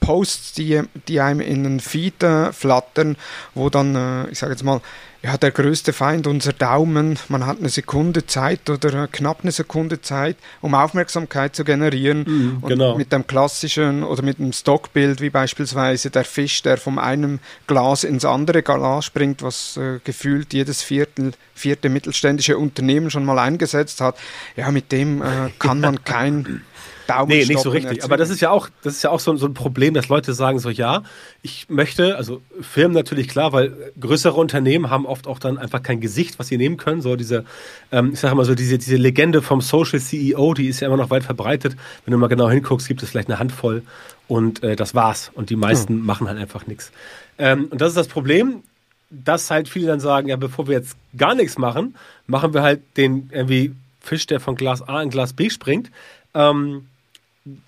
Posts, 0.00 0.52
die, 0.54 0.82
die 1.08 1.20
einem 1.20 1.40
in 1.40 1.64
den 1.64 1.80
Feed 1.80 2.22
äh, 2.22 2.52
flattern, 2.52 3.16
wo 3.54 3.68
dann, 3.68 3.96
äh, 3.96 4.28
ich 4.30 4.38
sage 4.38 4.52
jetzt 4.52 4.62
mal, 4.62 4.80
ja, 5.22 5.36
der 5.36 5.52
größte 5.52 5.92
Feind 5.92 6.26
unser 6.26 6.52
Daumen, 6.52 7.16
man 7.28 7.46
hat 7.46 7.58
eine 7.58 7.68
Sekunde 7.68 8.26
Zeit 8.26 8.68
oder 8.68 9.04
äh, 9.04 9.08
knapp 9.10 9.40
eine 9.42 9.52
Sekunde 9.52 10.00
Zeit, 10.00 10.36
um 10.60 10.74
Aufmerksamkeit 10.74 11.54
zu 11.54 11.62
generieren. 11.62 12.24
Mhm, 12.26 12.58
und 12.60 12.68
genau. 12.68 12.96
mit 12.96 13.12
dem 13.12 13.26
klassischen 13.26 14.02
oder 14.02 14.22
mit 14.22 14.38
dem 14.38 14.52
Stockbild, 14.52 15.20
wie 15.20 15.30
beispielsweise 15.30 16.10
der 16.10 16.24
Fisch, 16.24 16.62
der 16.62 16.76
vom 16.76 16.98
einem 16.98 17.38
Glas 17.68 18.02
ins 18.02 18.24
andere 18.24 18.62
Glas 18.62 19.04
springt, 19.04 19.42
was 19.42 19.76
äh, 19.76 20.00
gefühlt 20.02 20.52
jedes 20.52 20.82
Viertel, 20.82 21.32
vierte 21.54 21.88
mittelständische 21.88 22.58
Unternehmen 22.58 23.10
schon 23.10 23.24
mal 23.24 23.38
eingesetzt 23.38 24.00
hat, 24.00 24.16
ja, 24.56 24.72
mit 24.72 24.90
dem 24.90 25.22
äh, 25.22 25.50
kann 25.60 25.80
man 25.80 26.04
kein 26.04 26.62
Daumen 27.06 27.28
Nee, 27.28 27.44
nicht 27.44 27.58
so 27.58 27.70
richtig. 27.70 28.04
Aber 28.04 28.16
das 28.16 28.30
ist 28.30 28.40
ja 28.40 28.50
auch, 28.50 28.68
das 28.82 28.94
ist 28.94 29.02
ja 29.02 29.10
auch 29.10 29.20
so, 29.20 29.34
so, 29.36 29.46
ein 29.46 29.54
Problem, 29.54 29.94
dass 29.94 30.08
Leute 30.08 30.34
sagen 30.34 30.58
so, 30.58 30.70
ja, 30.70 31.02
ich 31.42 31.68
möchte, 31.68 32.16
also 32.16 32.40
Firmen 32.60 32.94
natürlich 32.94 33.28
klar, 33.28 33.52
weil 33.52 33.92
größere 33.98 34.34
Unternehmen 34.34 34.90
haben 34.90 35.06
oft 35.06 35.26
auch 35.26 35.38
dann 35.38 35.58
einfach 35.58 35.82
kein 35.82 36.00
Gesicht, 36.00 36.38
was 36.38 36.48
sie 36.48 36.58
nehmen 36.58 36.76
können. 36.76 37.00
So 37.02 37.16
diese, 37.16 37.44
ähm, 37.90 38.12
ich 38.12 38.20
sage 38.20 38.34
mal 38.34 38.44
so, 38.44 38.54
diese, 38.54 38.78
diese 38.78 38.96
Legende 38.96 39.42
vom 39.42 39.60
Social 39.60 40.00
CEO, 40.00 40.54
die 40.54 40.68
ist 40.68 40.80
ja 40.80 40.88
immer 40.88 40.96
noch 40.96 41.10
weit 41.10 41.24
verbreitet. 41.24 41.76
Wenn 42.04 42.12
du 42.12 42.18
mal 42.18 42.28
genau 42.28 42.48
hinguckst, 42.50 42.88
gibt 42.88 43.02
es 43.02 43.10
vielleicht 43.10 43.28
eine 43.28 43.38
Handvoll 43.38 43.82
und 44.28 44.62
äh, 44.62 44.76
das 44.76 44.94
war's. 44.94 45.30
Und 45.34 45.50
die 45.50 45.56
meisten 45.56 45.94
hm. 45.94 46.06
machen 46.06 46.28
halt 46.28 46.38
einfach 46.38 46.66
nichts. 46.66 46.92
Ähm, 47.38 47.66
und 47.70 47.80
das 47.80 47.90
ist 47.90 47.96
das 47.96 48.08
Problem, 48.08 48.62
dass 49.10 49.50
halt 49.50 49.68
viele 49.68 49.86
dann 49.86 50.00
sagen, 50.00 50.28
ja, 50.28 50.36
bevor 50.36 50.68
wir 50.68 50.74
jetzt 50.74 50.96
gar 51.16 51.34
nichts 51.34 51.58
machen, 51.58 51.94
machen 52.26 52.54
wir 52.54 52.62
halt 52.62 52.80
den 52.96 53.28
irgendwie 53.32 53.74
Fisch, 54.00 54.26
der 54.26 54.40
von 54.40 54.56
Glas 54.56 54.86
A 54.88 55.02
in 55.02 55.10
Glas 55.10 55.32
B 55.32 55.50
springt. 55.50 55.90
Ähm, 56.34 56.86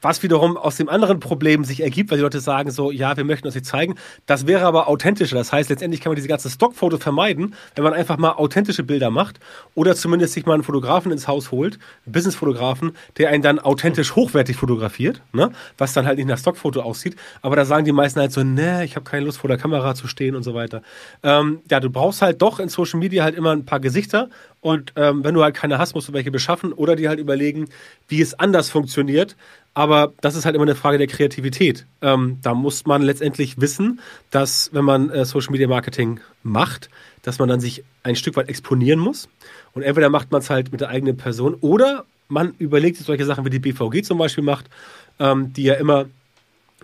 was 0.01 0.23
wiederum 0.23 0.57
aus 0.57 0.77
dem 0.77 0.89
anderen 0.89 1.19
Problem 1.19 1.65
sich 1.65 1.83
ergibt, 1.83 2.11
weil 2.11 2.19
die 2.19 2.23
Leute 2.23 2.39
sagen 2.39 2.71
so, 2.71 2.93
ja, 2.93 3.17
wir 3.17 3.25
möchten 3.25 3.47
uns 3.47 3.57
nicht 3.57 3.67
zeigen. 3.67 3.97
Das 4.25 4.47
wäre 4.47 4.65
aber 4.67 4.87
authentischer. 4.87 5.35
Das 5.35 5.53
heißt, 5.53 5.69
letztendlich 5.69 6.01
kann 6.01 6.11
man 6.11 6.17
diese 6.17 6.29
ganzen 6.29 6.49
Stockfotos 6.49 7.03
vermeiden, 7.03 7.57
wenn 7.75 7.83
man 7.83 7.93
einfach 7.93 8.17
mal 8.17 8.33
authentische 8.33 8.85
Bilder 8.85 9.11
macht 9.11 9.41
oder 9.75 9.97
zumindest 9.97 10.35
sich 10.35 10.47
mal 10.47 10.55
einen 10.55 10.63
Fotografen 10.63 11.11
ins 11.11 11.27
Haus 11.27 11.51
holt, 11.51 11.81
einen 12.07 12.13
Businessfotografen, 12.13 12.93
der 13.19 13.31
einen 13.31 13.43
dann 13.43 13.59
authentisch 13.59 14.15
hochwertig 14.15 14.57
fotografiert, 14.57 15.23
ne? 15.33 15.51
was 15.77 15.93
dann 15.93 16.07
halt 16.07 16.19
nicht 16.19 16.29
nach 16.29 16.39
Stockfoto 16.39 16.81
aussieht. 16.81 17.17
Aber 17.43 17.57
da 17.57 17.65
sagen 17.65 17.85
die 17.85 17.93
meisten 17.93 18.21
halt 18.21 18.31
so, 18.31 18.45
ne, 18.45 18.85
ich 18.85 18.95
habe 18.95 19.05
keine 19.05 19.25
Lust 19.27 19.39
vor 19.39 19.49
der 19.49 19.59
Kamera 19.59 19.97
zu 19.97 20.07
stehen 20.07 20.37
und 20.37 20.45
so 20.45 20.55
weiter. 20.55 20.83
Ähm, 21.25 21.61
ja, 21.69 21.81
du 21.81 21.91
brauchst 21.91 22.23
halt 22.23 22.41
doch 22.43 22.61
in 22.61 22.69
Social 22.69 23.01
Media 23.01 23.25
halt 23.25 23.35
immer 23.35 23.51
ein 23.51 23.65
paar 23.65 23.81
Gesichter 23.81 24.29
und 24.65 24.93
ähm, 24.97 25.23
wenn 25.23 25.35
du 25.35 25.43
halt 25.43 25.55
keine 25.55 25.79
hast, 25.79 25.95
musst 25.95 26.09
du 26.09 26.13
welche 26.13 26.31
beschaffen 26.31 26.73
oder 26.73 26.97
die 26.97 27.09
halt 27.09 27.21
überlegen, 27.21 27.69
wie 28.09 28.21
es 28.21 28.35
anders 28.35 28.71
funktioniert 28.71 29.37
aber 29.75 30.13
das 30.21 30.37
ist 30.37 30.45
halt 30.45 30.55
immer 30.55 30.63
eine 30.65 30.77
Frage 30.77 30.99
der 30.99 31.09
Kreativität. 31.09 31.87
Ähm, 32.01 32.39
da 32.43 32.55
muss 32.55 32.87
man 32.87 33.03
letztendlich 33.03 33.61
wissen, 33.61 34.01
dass 34.31 34.71
wenn 34.73 34.85
man 34.85 35.11
äh, 35.11 35.25
Social 35.25 35.51
Media 35.51 35.67
Marketing 35.67 36.21
macht, 36.45 36.89
dass 37.23 37.41
man 37.41 37.49
dann 37.49 37.61
sich 37.61 37.85
ein 38.05 38.15
Stück 38.15 38.37
weit 38.37 38.49
exponieren 38.49 39.01
muss. 39.01 39.29
Und 39.73 39.83
entweder 39.83 40.11
macht 40.11 40.31
man 40.31 40.41
es 40.41 40.49
halt 40.49 40.71
mit 40.71 40.81
der 40.81 40.89
eigenen 40.89 41.17
Person 41.17 41.55
oder 41.55 42.05
man 42.29 42.55
überlegt 42.59 42.97
sich 42.97 43.07
solche 43.07 43.25
Sachen 43.25 43.45
wie 43.45 43.51
die 43.51 43.59
BVG 43.59 44.03
zum 44.05 44.17
Beispiel 44.17 44.45
macht, 44.45 44.71
ähm, 45.19 45.53
die 45.53 45.65
ja 45.65 45.75
immer 45.75 46.07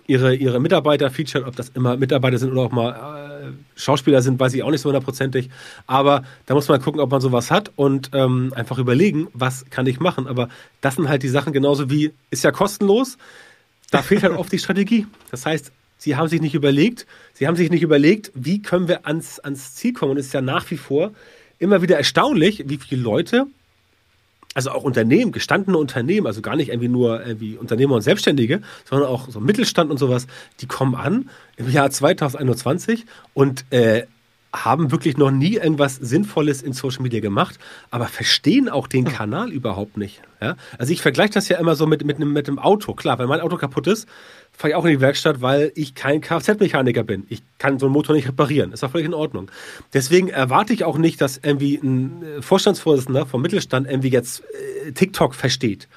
ihre, 0.07 0.35
ihre 0.35 0.59
Mitarbeiter 0.59 1.09
featuren, 1.09 1.45
ob 1.45 1.55
das 1.55 1.69
immer 1.69 1.97
Mitarbeiter 1.97 2.37
sind 2.37 2.51
oder 2.51 2.61
auch 2.61 2.71
mal 2.71 2.91
äh, 2.91 3.79
Schauspieler 3.79 4.21
sind, 4.21 4.39
weiß 4.39 4.53
ich 4.53 4.63
auch 4.63 4.71
nicht 4.71 4.81
so 4.81 4.89
hundertprozentig. 4.89 5.49
Aber 5.87 6.23
da 6.45 6.53
muss 6.53 6.67
man 6.67 6.81
gucken, 6.81 7.01
ob 7.01 7.11
man 7.11 7.21
sowas 7.21 7.51
hat 7.51 7.71
und 7.75 8.11
ähm, 8.13 8.53
einfach 8.55 8.77
überlegen, 8.77 9.27
was 9.33 9.65
kann 9.69 9.85
ich 9.87 9.99
machen. 9.99 10.27
Aber 10.27 10.49
das 10.81 10.95
sind 10.95 11.09
halt 11.09 11.23
die 11.23 11.29
Sachen 11.29 11.53
genauso 11.53 11.89
wie, 11.89 12.11
ist 12.29 12.43
ja 12.43 12.51
kostenlos, 12.51 13.17
da 13.91 14.01
fehlt 14.01 14.23
halt 14.23 14.33
oft 14.37 14.51
die 14.51 14.59
Strategie. 14.59 15.07
Das 15.29 15.45
heißt, 15.45 15.71
sie 15.97 16.15
haben 16.15 16.27
sich 16.27 16.41
nicht 16.41 16.55
überlegt, 16.55 17.05
sie 17.33 17.47
haben 17.47 17.55
sich 17.55 17.69
nicht 17.69 17.83
überlegt, 17.83 18.31
wie 18.33 18.61
können 18.61 18.87
wir 18.87 19.05
ans, 19.05 19.39
ans 19.39 19.75
Ziel 19.75 19.93
kommen. 19.93 20.11
Und 20.11 20.17
es 20.17 20.27
ist 20.27 20.33
ja 20.33 20.41
nach 20.41 20.69
wie 20.71 20.77
vor 20.77 21.11
immer 21.59 21.81
wieder 21.81 21.97
erstaunlich, 21.97 22.63
wie 22.67 22.77
viele 22.77 23.01
Leute 23.01 23.45
also 24.53 24.71
auch 24.71 24.83
Unternehmen, 24.83 25.31
gestandene 25.31 25.77
Unternehmen, 25.77 26.27
also 26.27 26.41
gar 26.41 26.55
nicht 26.55 26.69
irgendwie 26.69 26.89
nur 26.89 27.25
irgendwie 27.25 27.57
Unternehmer 27.57 27.95
und 27.95 28.01
Selbstständige, 28.01 28.61
sondern 28.89 29.07
auch 29.07 29.29
so 29.29 29.39
Mittelstand 29.39 29.91
und 29.91 29.97
sowas, 29.97 30.27
die 30.59 30.67
kommen 30.67 30.95
an 30.95 31.29
im 31.55 31.71
Jahr 31.71 31.89
2021 31.89 33.05
und 33.33 33.65
äh, 33.71 34.03
haben 34.53 34.91
wirklich 34.91 35.17
noch 35.17 35.31
nie 35.31 35.55
irgendwas 35.55 35.95
Sinnvolles 35.95 36.61
in 36.61 36.73
Social 36.73 37.01
Media 37.01 37.21
gemacht, 37.21 37.57
aber 37.89 38.07
verstehen 38.07 38.67
auch 38.67 38.87
den 38.87 39.05
Kanal 39.05 39.51
überhaupt 39.51 39.97
nicht. 39.97 40.21
Ja? 40.41 40.57
Also 40.77 40.91
ich 40.91 41.01
vergleiche 41.01 41.31
das 41.33 41.47
ja 41.47 41.57
immer 41.57 41.75
so 41.75 41.87
mit, 41.87 42.03
mit, 42.03 42.17
einem, 42.17 42.33
mit 42.33 42.47
einem 42.47 42.59
Auto. 42.59 42.93
Klar, 42.93 43.17
wenn 43.19 43.27
mein 43.27 43.39
Auto 43.39 43.55
kaputt 43.55 43.87
ist, 43.87 44.07
fahre 44.51 44.71
ich 44.71 44.75
auch 44.75 44.83
in 44.83 44.91
die 44.91 45.01
Werkstatt, 45.01 45.41
weil 45.41 45.71
ich 45.75 45.95
kein 45.95 46.19
Kfz-Mechaniker 46.19 47.03
bin. 47.03 47.25
Ich 47.29 47.41
kann 47.59 47.79
so 47.79 47.85
einen 47.85 47.93
Motor 47.93 48.15
nicht 48.15 48.27
reparieren. 48.27 48.73
Ist 48.73 48.83
auch 48.83 48.91
völlig 48.91 49.07
in 49.07 49.13
Ordnung. 49.13 49.49
Deswegen 49.93 50.27
erwarte 50.27 50.73
ich 50.73 50.83
auch 50.83 50.97
nicht, 50.97 51.21
dass 51.21 51.39
irgendwie 51.41 51.75
ein 51.75 52.23
äh, 52.23 52.41
Vorstandsvorsitzender 52.41 53.25
vom 53.25 53.41
Mittelstand 53.41 53.87
irgendwie 53.87 54.09
jetzt 54.09 54.43
äh, 54.85 54.91
TikTok 54.91 55.33
versteht 55.33 55.87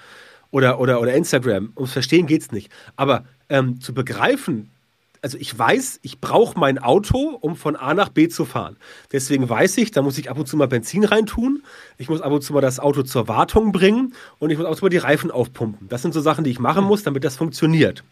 oder, 0.53 0.79
oder, 0.79 1.01
oder 1.01 1.13
Instagram. 1.15 1.73
Ums 1.77 1.93
Verstehen 1.93 2.27
geht 2.27 2.43
es 2.43 2.53
nicht. 2.53 2.71
Aber 2.95 3.25
ähm, 3.49 3.81
zu 3.81 3.93
begreifen, 3.93 4.71
also 5.25 5.39
ich 5.39 5.59
weiß, 5.59 6.01
ich 6.03 6.21
brauche 6.21 6.61
mein 6.61 6.79
Auto, 6.79 7.39
um 7.41 7.57
von 7.57 7.77
A 7.77 7.95
nach 7.95 8.11
B 8.11 8.29
zu 8.29 8.45
fahren. 8.45 8.77
Deswegen 9.11 9.49
weiß 9.49 9.79
ich, 9.79 9.91
da 9.91 10.03
muss 10.03 10.19
ich 10.19 10.31
ab 10.31 10.39
und 10.39 10.47
zu 10.47 10.57
mal 10.59 10.69
Benzin 10.69 11.03
reintun, 11.03 11.63
ich 11.97 12.11
muss 12.11 12.21
ab 12.21 12.31
und 12.31 12.43
zu 12.43 12.53
mal 12.53 12.61
das 12.61 12.79
Auto 12.79 13.03
zur 13.03 13.27
Wartung 13.27 13.73
bringen 13.73 14.15
und 14.39 14.51
ich 14.51 14.59
muss 14.59 14.67
ab 14.67 14.73
und 14.73 14.77
zu 14.77 14.85
mal 14.85 14.91
die 14.91 14.99
Reifen 14.99 15.31
aufpumpen. 15.31 15.89
Das 15.89 16.03
sind 16.03 16.13
so 16.13 16.21
Sachen, 16.21 16.45
die 16.45 16.51
ich 16.51 16.59
machen 16.59 16.85
muss, 16.85 17.05
damit 17.05 17.25
das 17.25 17.37
funktioniert. 17.37 18.05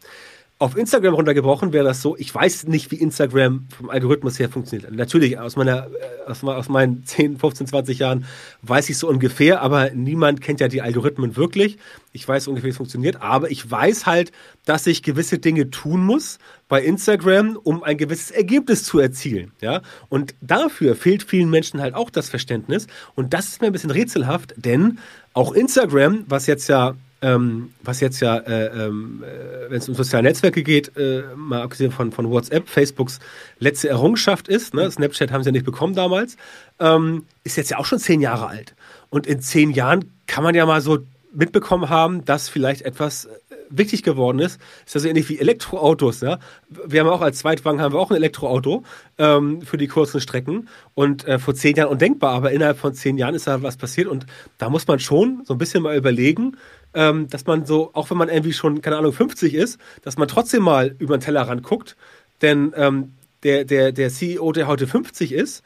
Auf 0.63 0.77
Instagram 0.77 1.15
runtergebrochen 1.15 1.73
wäre 1.73 1.85
das 1.85 2.03
so, 2.03 2.17
ich 2.17 2.33
weiß 2.33 2.69
nicht, 2.69 2.93
wie 2.93 2.97
Instagram 2.97 3.67
vom 3.77 3.91
Algorithmus 3.91 4.39
her 4.39 4.49
funktioniert. 4.49 4.95
Natürlich, 4.95 5.37
aus, 5.39 5.57
meiner, 5.57 5.89
äh, 5.89 6.31
aus, 6.31 6.45
aus 6.45 6.69
meinen 6.69 7.05
10, 7.05 7.39
15, 7.39 7.67
20 7.67 7.99
Jahren 7.99 8.27
weiß 8.63 8.89
ich 8.89 8.97
so 8.97 9.09
ungefähr, 9.09 9.61
aber 9.61 9.91
niemand 9.91 10.41
kennt 10.41 10.61
ja 10.61 10.69
die 10.69 10.81
Algorithmen 10.81 11.35
wirklich. 11.37 11.79
Ich 12.13 12.29
weiß 12.29 12.47
ungefähr, 12.47 12.69
wie 12.69 12.71
es 12.71 12.77
funktioniert, 12.77 13.21
aber 13.21 13.51
ich 13.51 13.69
weiß 13.69 14.07
halt, 14.07 14.31
dass 14.65 14.87
ich 14.87 15.03
gewisse 15.03 15.41
Dinge 15.41 15.71
tun 15.71 16.05
muss 16.05 16.39
bei 16.73 16.83
Instagram, 16.83 17.59
um 17.63 17.83
ein 17.83 17.99
gewisses 17.99 18.31
Ergebnis 18.31 18.85
zu 18.85 18.99
erzielen. 18.99 19.53
Ja? 19.61 19.83
Und 20.09 20.35
dafür 20.41 20.97
fehlt 20.97 21.23
vielen 21.23 21.51
Menschen 21.51 21.83
halt 21.83 21.93
auch 21.93 22.09
das 22.09 22.31
Verständnis. 22.31 22.87
Und 23.15 23.35
das 23.35 23.49
ist 23.49 23.61
mir 23.61 23.67
ein 23.67 23.75
bisschen 23.75 23.91
rätselhaft, 23.91 24.55
denn 24.57 24.99
auch 25.35 25.53
Instagram, 25.53 26.25
was 26.29 26.47
jetzt 26.47 26.69
ja 26.69 26.95
ähm, 27.21 27.75
was 27.83 28.01
jetzt 28.01 28.21
ja, 28.21 28.39
äh, 28.39 28.87
ähm, 28.87 29.23
äh, 29.23 29.71
wenn 29.71 29.77
es 29.77 29.89
um 29.91 29.95
soziale 29.95 30.23
Netzwerke 30.23 30.63
geht, 30.63 30.97
äh, 30.97 31.25
mal 31.37 31.61
abgesehen 31.61 31.93
von, 31.93 32.11
von 32.11 32.31
WhatsApp, 32.31 32.67
Facebooks 32.67 33.21
letzte 33.59 33.91
Errungenschaft 33.91 34.49
ist, 34.49 34.73
ne? 34.73 34.91
Snapchat 34.91 35.31
haben 35.31 35.43
sie 35.43 35.49
ja 35.49 35.53
nicht 35.53 35.67
bekommen 35.67 35.95
damals, 35.95 36.39
ähm, 36.81 37.27
ist 37.45 37.59
jetzt 37.59 37.71
ja 37.71 37.77
auch 37.77 37.85
schon 37.85 37.99
zehn 37.99 38.23
Jahre 38.23 38.47
alt. 38.47 38.75
Und 39.11 39.27
in 39.27 39.43
zehn 39.43 39.73
Jahren 39.73 40.11
kann 40.27 40.43
man 40.43 40.55
ja 40.55 40.65
mal 40.65 40.81
so 40.81 41.01
mitbekommen 41.35 41.89
haben, 41.89 42.25
dass 42.25 42.49
vielleicht 42.49 42.83
etwas 42.83 43.27
äh, 43.27 43.29
wichtig 43.77 44.03
geworden 44.03 44.39
ist. 44.39 44.61
Ist 44.87 44.95
ja 44.95 45.01
so 45.01 45.09
ähnlich 45.09 45.29
wie 45.29 45.39
Elektroautos. 45.39 46.21
Ja? 46.21 46.39
Wir 46.69 47.01
haben 47.01 47.09
auch 47.09 47.21
als 47.21 47.39
Zweitwagen 47.39 47.81
haben 47.81 47.95
wir 47.95 47.99
auch 47.99 48.11
ein 48.11 48.17
Elektroauto 48.17 48.83
ähm, 49.19 49.63
für 49.63 49.77
die 49.77 49.89
kurzen 49.89 50.21
Strecken. 50.21 50.69
Und 50.95 51.27
äh, 51.27 51.39
vor 51.39 51.55
zehn 51.55 51.77
Jahren 51.77 51.91
undenkbar, 51.91 52.35
aber 52.35 52.53
innerhalb 52.53 52.79
von 52.79 52.95
zehn 52.95 53.19
Jahren 53.19 53.35
ist 53.35 53.47
da 53.47 53.63
was 53.63 53.77
passiert. 53.77 54.09
Und 54.09 54.27
da 54.59 54.71
muss 54.71 54.87
man 54.87 54.99
schon 54.99 55.43
so 55.45 55.55
ein 55.55 55.59
bisschen 55.59 55.83
mal 55.83 55.97
überlegen, 55.97 56.57
ähm, 56.95 57.29
dass 57.29 57.47
man 57.47 57.67
so, 57.67 57.91
auch 57.95 58.11
wenn 58.11 58.19
man 58.19 58.29
irgendwie 58.29 58.53
schon, 58.53 58.83
keine 58.83 58.97
Ahnung, 58.97 59.13
50 59.13 59.55
ist, 59.55 59.79
dass 60.03 60.17
man 60.17 60.29
trotzdem 60.29 60.63
mal 60.63 60.95
über 60.99 61.17
den 61.17 61.23
Tellerrand 61.23 61.63
guckt. 61.63 61.97
Denn 62.43 62.73
ähm, 62.77 63.13
der, 63.43 63.65
der, 63.65 63.93
der 63.93 64.11
CEO, 64.11 64.53
der 64.53 64.67
heute 64.67 64.87
50 64.87 65.33
ist, 65.33 65.63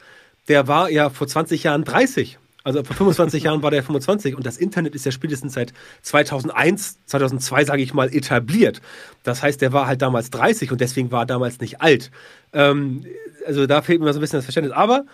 der 0.47 0.67
war 0.67 0.89
ja 0.89 1.09
vor 1.09 1.27
20 1.27 1.63
Jahren 1.63 1.83
30. 1.83 2.39
Also 2.67 2.83
vor 2.83 2.97
25 2.97 3.43
Jahren 3.43 3.63
war 3.63 3.71
der 3.71 3.81
25 3.81 4.35
und 4.35 4.45
das 4.45 4.57
Internet 4.57 4.93
ist 4.93 5.05
ja 5.05 5.13
spätestens 5.13 5.53
seit 5.53 5.71
2001, 6.01 6.97
2002, 7.05 7.63
sage 7.63 7.81
ich 7.81 7.93
mal, 7.93 8.13
etabliert. 8.13 8.81
Das 9.23 9.41
heißt, 9.41 9.61
der 9.61 9.71
war 9.71 9.87
halt 9.87 10.01
damals 10.01 10.31
30 10.31 10.73
und 10.73 10.81
deswegen 10.81 11.09
war 11.09 11.21
er 11.21 11.25
damals 11.27 11.61
nicht 11.61 11.79
alt. 11.79 12.11
Ähm, 12.51 13.05
also 13.45 13.67
da 13.67 13.81
fehlt 13.81 14.01
mir 14.01 14.11
so 14.11 14.19
ein 14.19 14.21
bisschen 14.21 14.39
das 14.39 14.43
Verständnis. 14.43 14.75
Aber 14.75 15.05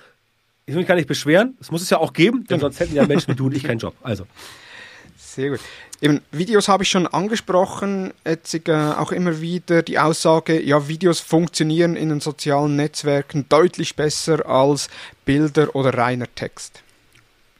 ich 0.66 0.74
will 0.74 0.80
mich 0.80 0.88
gar 0.88 0.96
nicht 0.96 1.08
beschweren. 1.08 1.56
Es 1.62 1.70
muss 1.70 1.84
es 1.84 1.92
ja 1.92 2.00
auch 2.00 2.14
geben, 2.14 2.44
denn 2.50 2.60
sonst 2.60 2.80
hätten 2.80 2.96
ja 2.96 3.06
Menschen 3.06 3.34
wie 3.34 3.36
du 3.36 3.46
und 3.46 3.56
ich 3.56 3.64
keinen 3.64 3.78
Job. 3.78 3.94
Also. 4.02 4.26
Sehr 5.16 5.52
gut. 5.52 5.60
Eben, 6.02 6.22
Videos 6.32 6.68
habe 6.68 6.82
ich 6.82 6.90
schon 6.90 7.06
angesprochen, 7.06 8.14
jetzt 8.26 8.56
äh, 8.68 8.72
auch 8.72 9.12
immer 9.12 9.42
wieder 9.42 9.84
die 9.84 10.00
Aussage, 10.00 10.60
ja, 10.60 10.88
Videos 10.88 11.20
funktionieren 11.20 11.96
in 11.98 12.10
den 12.10 12.20
sozialen 12.20 12.76
Netzwerken 12.78 13.46
deutlich 13.48 13.96
besser 13.96 14.44
als 14.50 14.90
Bilder 15.24 15.76
oder 15.76 15.96
reiner 15.96 16.34
Text. 16.34 16.82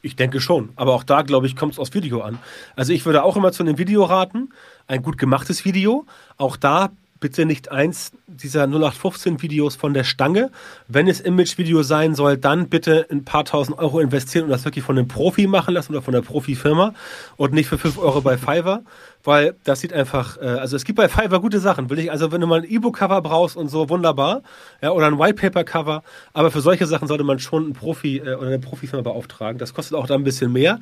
Ich 0.04 0.16
denke 0.16 0.38
schon, 0.38 0.68
aber 0.76 0.92
auch 0.92 1.02
da, 1.02 1.22
glaube 1.22 1.46
ich, 1.46 1.56
kommt 1.56 1.72
es 1.72 1.78
aufs 1.78 1.94
Video 1.94 2.20
an. 2.20 2.38
Also 2.76 2.92
ich 2.92 3.06
würde 3.06 3.24
auch 3.24 3.38
immer 3.38 3.52
zu 3.52 3.62
einem 3.62 3.78
Video 3.78 4.04
raten, 4.04 4.50
ein 4.86 5.00
gut 5.00 5.16
gemachtes 5.16 5.64
Video. 5.64 6.04
Auch 6.36 6.58
da 6.58 6.90
bitte 7.24 7.46
nicht 7.46 7.72
eins 7.72 8.12
dieser 8.26 8.64
0815-Videos 8.64 9.76
von 9.76 9.94
der 9.94 10.04
Stange. 10.04 10.50
Wenn 10.88 11.08
es 11.08 11.20
Image-Video 11.20 11.82
sein 11.82 12.14
soll, 12.14 12.36
dann 12.36 12.68
bitte 12.68 13.06
ein 13.10 13.24
paar 13.24 13.46
tausend 13.46 13.78
Euro 13.78 13.98
investieren 13.98 14.44
und 14.44 14.50
das 14.50 14.66
wirklich 14.66 14.84
von 14.84 14.98
einem 14.98 15.08
Profi 15.08 15.46
machen 15.46 15.72
lassen 15.72 15.92
oder 15.94 16.02
von 16.02 16.12
der 16.12 16.20
Profifirma 16.20 16.92
und 17.38 17.54
nicht 17.54 17.66
für 17.66 17.78
5 17.78 17.96
Euro 17.96 18.20
bei 18.20 18.36
Fiverr, 18.36 18.82
weil 19.22 19.56
das 19.64 19.80
sieht 19.80 19.94
einfach, 19.94 20.36
äh, 20.36 20.44
also 20.44 20.76
es 20.76 20.84
gibt 20.84 20.98
bei 20.98 21.08
Fiverr 21.08 21.40
gute 21.40 21.60
Sachen, 21.60 21.88
will 21.88 21.98
ich, 21.98 22.10
also 22.12 22.30
wenn 22.30 22.42
du 22.42 22.46
mal 22.46 22.60
ein 22.60 22.70
E-Book-Cover 22.70 23.22
brauchst 23.22 23.56
und 23.56 23.68
so, 23.68 23.88
wunderbar, 23.88 24.42
ja, 24.82 24.90
oder 24.90 25.06
ein 25.06 25.18
White-Paper-Cover, 25.18 26.02
aber 26.34 26.50
für 26.50 26.60
solche 26.60 26.86
Sachen 26.86 27.08
sollte 27.08 27.24
man 27.24 27.38
schon 27.38 27.64
einen 27.64 27.72
Profi 27.72 28.18
äh, 28.18 28.34
oder 28.34 28.48
eine 28.48 28.58
Profifirma 28.58 29.02
beauftragen. 29.02 29.58
Das 29.58 29.72
kostet 29.72 29.96
auch 29.96 30.06
dann 30.06 30.20
ein 30.20 30.24
bisschen 30.24 30.52
mehr, 30.52 30.78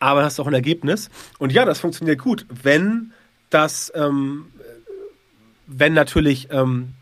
aber 0.00 0.24
hast 0.24 0.40
auch 0.40 0.48
ein 0.48 0.54
Ergebnis. 0.54 1.08
Und 1.38 1.52
ja, 1.52 1.64
das 1.64 1.78
funktioniert 1.78 2.20
gut, 2.20 2.46
wenn 2.50 3.12
das 3.50 3.92
ähm, 3.94 4.46
wenn 5.66 5.92
natürlich 5.92 6.48
ähm, 6.50 6.94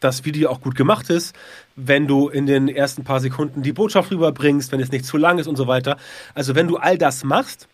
das 0.00 0.24
Video 0.24 0.50
auch 0.50 0.60
gut 0.60 0.74
gemacht 0.74 1.10
ist, 1.10 1.34
wenn 1.76 2.06
du 2.06 2.28
in 2.28 2.46
den 2.46 2.68
ersten 2.68 3.04
paar 3.04 3.20
Sekunden 3.20 3.62
die 3.62 3.72
Botschaft 3.72 4.10
rüberbringst, 4.10 4.70
wenn 4.72 4.80
es 4.80 4.92
nicht 4.92 5.06
zu 5.06 5.16
lang 5.16 5.38
ist 5.38 5.46
und 5.46 5.56
so 5.56 5.66
weiter. 5.66 5.96
Also 6.34 6.54
wenn 6.54 6.68
du 6.68 6.76
all 6.76 6.98
das 6.98 7.24
machst, 7.24 7.68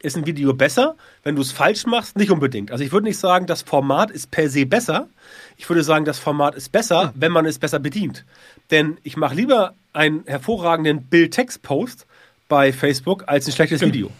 ist 0.00 0.16
ein 0.16 0.26
Video 0.26 0.52
besser. 0.52 0.96
Wenn 1.22 1.36
du 1.36 1.42
es 1.42 1.52
falsch 1.52 1.86
machst, 1.86 2.16
nicht 2.16 2.30
unbedingt. 2.30 2.72
Also 2.72 2.82
ich 2.82 2.92
würde 2.92 3.06
nicht 3.06 3.18
sagen, 3.18 3.46
das 3.46 3.62
Format 3.62 4.10
ist 4.10 4.30
per 4.30 4.50
se 4.50 4.66
besser. 4.66 5.08
Ich 5.56 5.68
würde 5.68 5.84
sagen, 5.84 6.04
das 6.04 6.18
Format 6.18 6.56
ist 6.56 6.72
besser, 6.72 7.12
wenn 7.14 7.30
man 7.30 7.46
es 7.46 7.58
besser 7.58 7.78
bedient. 7.78 8.24
Denn 8.70 8.98
ich 9.04 9.16
mache 9.16 9.36
lieber 9.36 9.74
einen 9.92 10.24
hervorragenden 10.26 11.04
Bild-Text-Post 11.04 12.06
bei 12.48 12.72
Facebook 12.72 13.24
als 13.28 13.46
ein 13.46 13.52
schlechtes 13.52 13.80
Video. 13.80 14.10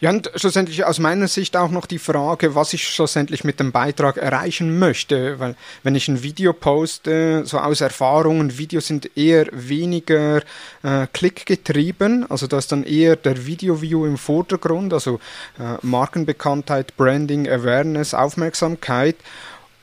Ja, 0.00 0.10
und 0.10 0.30
schlussendlich 0.34 0.84
aus 0.84 0.98
meiner 0.98 1.28
Sicht 1.28 1.56
auch 1.56 1.70
noch 1.70 1.86
die 1.86 1.98
Frage, 1.98 2.54
was 2.54 2.72
ich 2.72 2.86
schlussendlich 2.86 3.44
mit 3.44 3.60
dem 3.60 3.72
Beitrag 3.72 4.16
erreichen 4.16 4.78
möchte. 4.78 5.38
Weil 5.38 5.56
wenn 5.82 5.94
ich 5.94 6.08
ein 6.08 6.22
Video 6.22 6.52
poste, 6.52 7.44
so 7.46 7.58
aus 7.58 7.80
Erfahrungen, 7.80 8.58
Videos 8.58 8.86
sind 8.86 9.16
eher 9.16 9.46
weniger 9.52 10.42
äh, 10.82 11.06
klickgetrieben. 11.12 12.30
Also 12.30 12.46
da 12.46 12.58
ist 12.58 12.72
dann 12.72 12.84
eher 12.84 13.16
der 13.16 13.46
Video-View 13.46 14.06
im 14.06 14.18
Vordergrund, 14.18 14.92
also 14.92 15.20
äh, 15.58 15.78
Markenbekanntheit, 15.82 16.96
Branding, 16.96 17.48
Awareness, 17.48 18.14
Aufmerksamkeit 18.14 19.16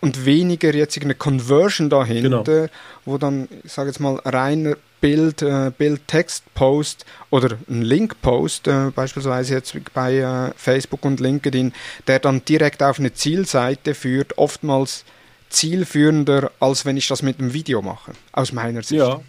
und 0.04 0.26
weniger 0.26 0.74
jetzt 0.76 1.02
eine 1.02 1.16
Conversion 1.16 1.90
dahinter, 1.90 2.44
genau. 2.44 2.68
wo 3.06 3.18
dann, 3.18 3.48
ich 3.64 3.72
sage 3.72 3.90
jetzt 3.90 4.00
mal, 4.00 4.20
reiner 4.26 4.76
Bild, 5.04 5.42
äh, 5.42 5.70
Bild-Text-Post 5.78 7.06
oder 7.30 7.58
ein 7.70 7.82
Link-Post, 7.82 8.70
äh, 8.70 8.90
beispielsweise 8.96 9.54
jetzt 9.54 9.76
bei 9.94 10.20
äh, 10.20 10.54
Facebook 10.56 11.04
und 11.04 11.20
LinkedIn, 11.20 11.74
der 12.08 12.20
dann 12.20 12.46
direkt 12.46 12.82
auf 12.82 13.00
eine 13.00 13.12
Zielseite 13.12 13.96
führt, 13.96 14.38
oftmals 14.38 15.04
zielführender, 15.50 16.52
als 16.62 16.86
wenn 16.86 16.96
ich 16.96 17.10
das 17.10 17.22
mit 17.22 17.38
einem 17.40 17.52
Video 17.52 17.82
mache, 17.82 18.14
aus 18.32 18.54
meiner 18.54 18.82
Sicht. 18.82 19.02
Ja. 19.02 19.20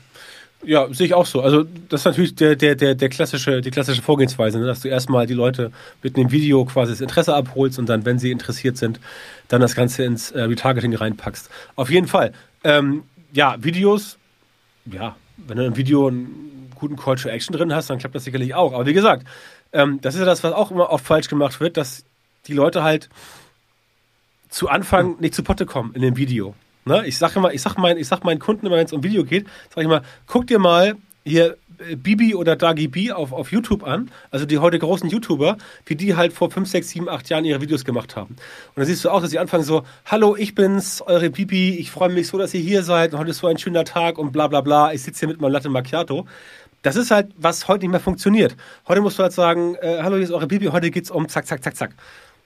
Ja, 0.62 0.86
sehe 0.94 1.06
ich 1.06 1.14
auch 1.14 1.26
so. 1.26 1.42
Also 1.42 1.64
das 1.88 2.02
ist 2.02 2.04
natürlich 2.04 2.36
der, 2.36 2.54
der, 2.54 2.76
der, 2.76 2.94
der 2.94 3.08
klassische, 3.08 3.60
die 3.60 3.72
klassische 3.72 4.00
Vorgehensweise, 4.00 4.60
ne? 4.60 4.66
dass 4.66 4.80
du 4.80 4.88
erstmal 4.88 5.26
die 5.26 5.34
Leute 5.34 5.72
mit 6.04 6.16
einem 6.16 6.30
Video 6.30 6.64
quasi 6.64 6.92
das 6.92 7.00
Interesse 7.00 7.34
abholst 7.34 7.80
und 7.80 7.88
dann, 7.88 8.04
wenn 8.06 8.20
sie 8.20 8.30
interessiert 8.30 8.76
sind, 8.76 9.00
dann 9.48 9.60
das 9.60 9.74
Ganze 9.74 10.04
ins 10.04 10.30
äh, 10.30 10.40
Retargeting 10.42 10.94
reinpackst. 10.94 11.50
Auf 11.74 11.90
jeden 11.90 12.06
Fall. 12.06 12.32
Ähm, 12.62 13.02
ja, 13.32 13.56
Videos, 13.58 14.16
ja, 14.86 15.16
wenn 15.36 15.56
du 15.56 15.64
ein 15.64 15.76
Video 15.76 16.08
einen 16.08 16.70
guten 16.74 16.96
Call 16.96 17.16
to 17.16 17.28
Action 17.28 17.56
drin 17.56 17.74
hast, 17.74 17.90
dann 17.90 17.98
klappt 17.98 18.14
das 18.14 18.24
sicherlich 18.24 18.54
auch. 18.54 18.72
Aber 18.72 18.86
wie 18.86 18.92
gesagt, 18.92 19.26
ähm, 19.72 20.00
das 20.00 20.14
ist 20.14 20.20
ja 20.20 20.26
das, 20.26 20.44
was 20.44 20.52
auch 20.52 20.70
immer 20.70 20.90
oft 20.90 21.04
falsch 21.04 21.28
gemacht 21.28 21.60
wird, 21.60 21.76
dass 21.76 22.04
die 22.46 22.52
Leute 22.52 22.82
halt 22.82 23.08
zu 24.48 24.68
Anfang 24.68 25.16
nicht 25.20 25.34
zu 25.34 25.42
Potte 25.42 25.66
kommen 25.66 25.94
in 25.94 26.02
dem 26.02 26.16
Video. 26.16 26.54
Ne? 26.84 27.06
Ich 27.06 27.18
sage 27.18 27.38
immer, 27.38 27.52
ich 27.52 27.62
sag 27.62 27.76
mein, 27.76 27.96
ich 27.96 28.06
sag 28.06 28.24
meinen 28.24 28.38
Kunden 28.38 28.66
immer, 28.66 28.76
wenn 28.76 28.86
es 28.86 28.92
um 28.92 29.02
Video 29.02 29.24
geht, 29.24 29.46
sage 29.70 29.82
ich 29.82 29.88
mal, 29.88 30.02
guck 30.26 30.46
dir 30.46 30.58
mal 30.58 30.96
hier 31.24 31.56
Bibi 31.96 32.34
oder 32.34 32.56
Dagi 32.56 32.88
B 32.88 33.12
auf, 33.12 33.32
auf 33.32 33.52
YouTube 33.52 33.84
an, 33.84 34.10
also 34.30 34.46
die 34.46 34.58
heute 34.58 34.78
großen 34.78 35.08
YouTuber, 35.08 35.56
wie 35.86 35.96
die 35.96 36.16
halt 36.16 36.32
vor 36.32 36.50
5, 36.50 36.68
6, 36.68 36.88
7, 36.88 37.08
8 37.08 37.28
Jahren 37.28 37.44
ihre 37.44 37.60
Videos 37.60 37.84
gemacht 37.84 38.16
haben. 38.16 38.34
Und 38.34 38.76
dann 38.76 38.86
siehst 38.86 39.04
du 39.04 39.10
auch, 39.10 39.20
dass 39.20 39.30
sie 39.30 39.38
anfangen 39.38 39.64
so, 39.64 39.84
hallo, 40.06 40.36
ich 40.36 40.54
bin's, 40.54 41.02
eure 41.02 41.30
Bibi, 41.30 41.76
ich 41.76 41.90
freue 41.90 42.08
mich 42.08 42.28
so, 42.28 42.38
dass 42.38 42.54
ihr 42.54 42.60
hier 42.60 42.82
seid 42.82 43.12
und 43.12 43.18
heute 43.18 43.30
ist 43.30 43.38
so 43.38 43.46
ein 43.46 43.58
schöner 43.58 43.84
Tag 43.84 44.18
und 44.18 44.32
bla 44.32 44.48
bla 44.48 44.60
bla, 44.60 44.92
ich 44.92 45.02
sitze 45.02 45.20
hier 45.20 45.28
mit 45.28 45.40
meinem 45.40 45.52
Latte 45.52 45.68
Macchiato. 45.68 46.26
Das 46.82 46.96
ist 46.96 47.10
halt, 47.10 47.28
was 47.38 47.66
heute 47.66 47.84
nicht 47.84 47.92
mehr 47.92 48.00
funktioniert. 48.00 48.56
Heute 48.86 49.00
musst 49.00 49.18
du 49.18 49.22
halt 49.22 49.32
sagen, 49.32 49.74
äh, 49.76 50.02
hallo, 50.02 50.16
hier 50.16 50.24
ist 50.24 50.32
eure 50.32 50.46
Bibi, 50.46 50.66
heute 50.66 50.90
geht's 50.90 51.10
um 51.10 51.28
zack, 51.28 51.46
zack, 51.46 51.62
zack, 51.64 51.76
zack. 51.76 51.94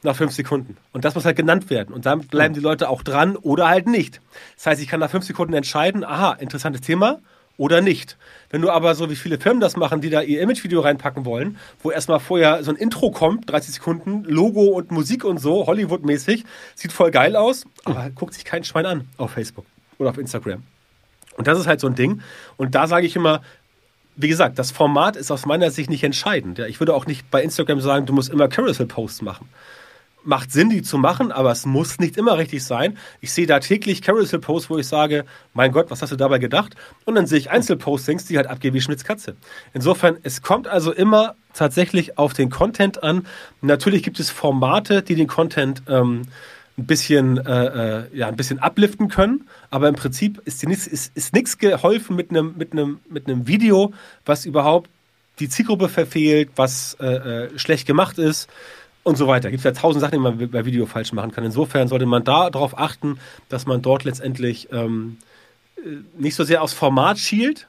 Nach 0.04 0.14
fünf 0.14 0.32
Sekunden. 0.32 0.76
Und 0.92 1.04
das 1.04 1.16
muss 1.16 1.24
halt 1.24 1.36
genannt 1.36 1.70
werden. 1.70 1.92
Und 1.92 2.06
dann 2.06 2.20
bleiben 2.20 2.54
die 2.54 2.60
Leute 2.60 2.88
auch 2.88 3.02
dran 3.02 3.36
oder 3.36 3.68
halt 3.68 3.88
nicht. 3.88 4.20
Das 4.54 4.66
heißt, 4.66 4.80
ich 4.80 4.86
kann 4.86 5.00
nach 5.00 5.10
fünf 5.10 5.24
Sekunden 5.24 5.54
entscheiden, 5.54 6.04
aha, 6.04 6.34
interessantes 6.34 6.82
Thema, 6.82 7.18
oder 7.58 7.82
nicht. 7.82 8.16
Wenn 8.48 8.62
du 8.62 8.70
aber 8.70 8.94
so 8.94 9.10
wie 9.10 9.16
viele 9.16 9.38
Firmen 9.38 9.60
das 9.60 9.76
machen, 9.76 10.00
die 10.00 10.08
da 10.08 10.22
ihr 10.22 10.40
Image-Video 10.40 10.80
reinpacken 10.80 11.26
wollen, 11.26 11.58
wo 11.82 11.90
erstmal 11.90 12.20
vorher 12.20 12.64
so 12.64 12.70
ein 12.70 12.76
Intro 12.76 13.10
kommt, 13.10 13.50
30 13.50 13.74
Sekunden, 13.74 14.24
Logo 14.24 14.62
und 14.62 14.90
Musik 14.90 15.24
und 15.24 15.38
so, 15.38 15.66
Hollywood-mäßig, 15.66 16.44
sieht 16.74 16.92
voll 16.92 17.10
geil 17.10 17.36
aus, 17.36 17.66
aber 17.84 18.08
guckt 18.10 18.32
sich 18.32 18.46
kein 18.46 18.64
Schwein 18.64 18.86
an 18.86 19.08
auf 19.18 19.32
Facebook 19.32 19.66
oder 19.98 20.10
auf 20.10 20.18
Instagram. 20.18 20.62
Und 21.36 21.46
das 21.46 21.58
ist 21.58 21.66
halt 21.66 21.80
so 21.80 21.88
ein 21.88 21.94
Ding. 21.94 22.22
Und 22.56 22.74
da 22.74 22.86
sage 22.86 23.06
ich 23.06 23.14
immer, 23.14 23.42
wie 24.16 24.28
gesagt, 24.28 24.58
das 24.58 24.70
Format 24.70 25.16
ist 25.16 25.30
aus 25.30 25.44
meiner 25.44 25.70
Sicht 25.70 25.90
nicht 25.90 26.02
entscheidend. 26.02 26.58
Ja, 26.58 26.66
ich 26.66 26.80
würde 26.80 26.94
auch 26.94 27.06
nicht 27.06 27.30
bei 27.30 27.42
Instagram 27.42 27.80
sagen, 27.80 28.06
du 28.06 28.12
musst 28.12 28.30
immer 28.30 28.48
Carousel-Posts 28.48 29.22
machen 29.22 29.48
macht 30.24 30.52
Sinn, 30.52 30.70
die 30.70 30.82
zu 30.82 30.98
machen, 30.98 31.32
aber 31.32 31.50
es 31.52 31.64
muss 31.64 31.98
nicht 31.98 32.16
immer 32.16 32.38
richtig 32.38 32.64
sein. 32.64 32.98
Ich 33.20 33.32
sehe 33.32 33.46
da 33.46 33.60
täglich 33.60 34.02
Carousel-Posts, 34.02 34.70
wo 34.70 34.78
ich 34.78 34.86
sage, 34.86 35.24
mein 35.54 35.72
Gott, 35.72 35.90
was 35.90 36.02
hast 36.02 36.10
du 36.10 36.16
dabei 36.16 36.38
gedacht? 36.38 36.74
Und 37.04 37.14
dann 37.14 37.26
sehe 37.26 37.38
ich 37.38 37.50
Einzelpostings, 37.50 38.26
die 38.26 38.36
halt 38.36 38.46
abgehen 38.46 38.74
wie 38.74 38.80
Schmitz 38.80 39.04
Katze. 39.04 39.36
Insofern, 39.72 40.18
es 40.22 40.42
kommt 40.42 40.68
also 40.68 40.92
immer 40.92 41.34
tatsächlich 41.54 42.18
auf 42.18 42.34
den 42.34 42.50
Content 42.50 43.02
an. 43.02 43.26
Natürlich 43.62 44.02
gibt 44.02 44.20
es 44.20 44.30
Formate, 44.30 45.02
die 45.02 45.14
den 45.14 45.28
Content 45.28 45.82
ähm, 45.88 46.22
ein 46.76 46.86
bisschen, 46.86 47.38
äh, 47.38 48.00
äh, 48.00 48.04
ja, 48.12 48.28
ein 48.28 48.36
bisschen 48.36 48.60
upliften 48.60 49.08
können, 49.08 49.48
aber 49.70 49.88
im 49.88 49.96
Prinzip 49.96 50.40
ist, 50.44 50.62
ist, 50.62 50.86
ist, 50.86 51.16
ist 51.16 51.34
nichts 51.34 51.58
geholfen 51.58 52.14
mit 52.14 52.30
einem 52.30 52.54
mit 52.56 52.74
mit 52.74 53.46
Video, 53.46 53.92
was 54.24 54.46
überhaupt 54.46 54.88
die 55.40 55.48
Zielgruppe 55.48 55.88
verfehlt, 55.88 56.50
was 56.56 56.96
äh, 57.00 57.06
äh 57.06 57.58
schlecht 57.58 57.86
gemacht 57.86 58.18
ist 58.18 58.48
und 59.08 59.16
so 59.16 59.26
weiter. 59.26 59.50
Gibt 59.50 59.60
es 59.60 59.64
ja 59.64 59.72
tausend 59.72 60.00
Sachen, 60.00 60.12
die 60.12 60.18
man 60.18 60.50
bei 60.50 60.64
Video 60.64 60.86
falsch 60.86 61.12
machen 61.12 61.32
kann. 61.32 61.44
Insofern 61.44 61.88
sollte 61.88 62.06
man 62.06 62.24
da 62.24 62.50
darauf 62.50 62.78
achten, 62.78 63.18
dass 63.48 63.66
man 63.66 63.82
dort 63.82 64.04
letztendlich 64.04 64.68
ähm, 64.70 65.16
äh, 65.76 65.80
nicht 66.18 66.34
so 66.34 66.44
sehr 66.44 66.62
aufs 66.62 66.74
Format 66.74 67.18
schielt, 67.18 67.66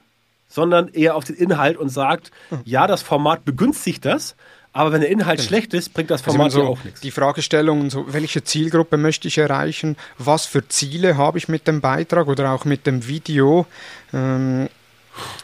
sondern 0.48 0.88
eher 0.88 1.16
auf 1.16 1.24
den 1.24 1.36
Inhalt 1.36 1.76
und 1.76 1.88
sagt, 1.88 2.30
hm. 2.50 2.60
ja, 2.64 2.86
das 2.86 3.02
Format 3.02 3.44
begünstigt 3.44 4.04
das, 4.04 4.36
aber 4.72 4.92
wenn 4.92 5.00
der 5.00 5.10
Inhalt 5.10 5.38
genau. 5.38 5.48
schlecht 5.48 5.74
ist, 5.74 5.94
bringt 5.94 6.10
das 6.10 6.20
also 6.20 6.32
Format 6.32 6.46
also 6.46 6.58
so 6.58 6.64
ja 6.64 6.70
auch 6.70 6.84
nichts. 6.84 7.00
Die 7.00 7.10
Fragestellungen, 7.10 7.90
so, 7.90 8.12
welche 8.12 8.44
Zielgruppe 8.44 8.96
möchte 8.96 9.26
ich 9.26 9.38
erreichen, 9.38 9.96
was 10.18 10.46
für 10.46 10.66
Ziele 10.68 11.16
habe 11.16 11.38
ich 11.38 11.48
mit 11.48 11.66
dem 11.66 11.80
Beitrag 11.80 12.28
oder 12.28 12.52
auch 12.52 12.64
mit 12.64 12.86
dem 12.86 13.06
Video, 13.06 13.66
ähm, 14.12 14.68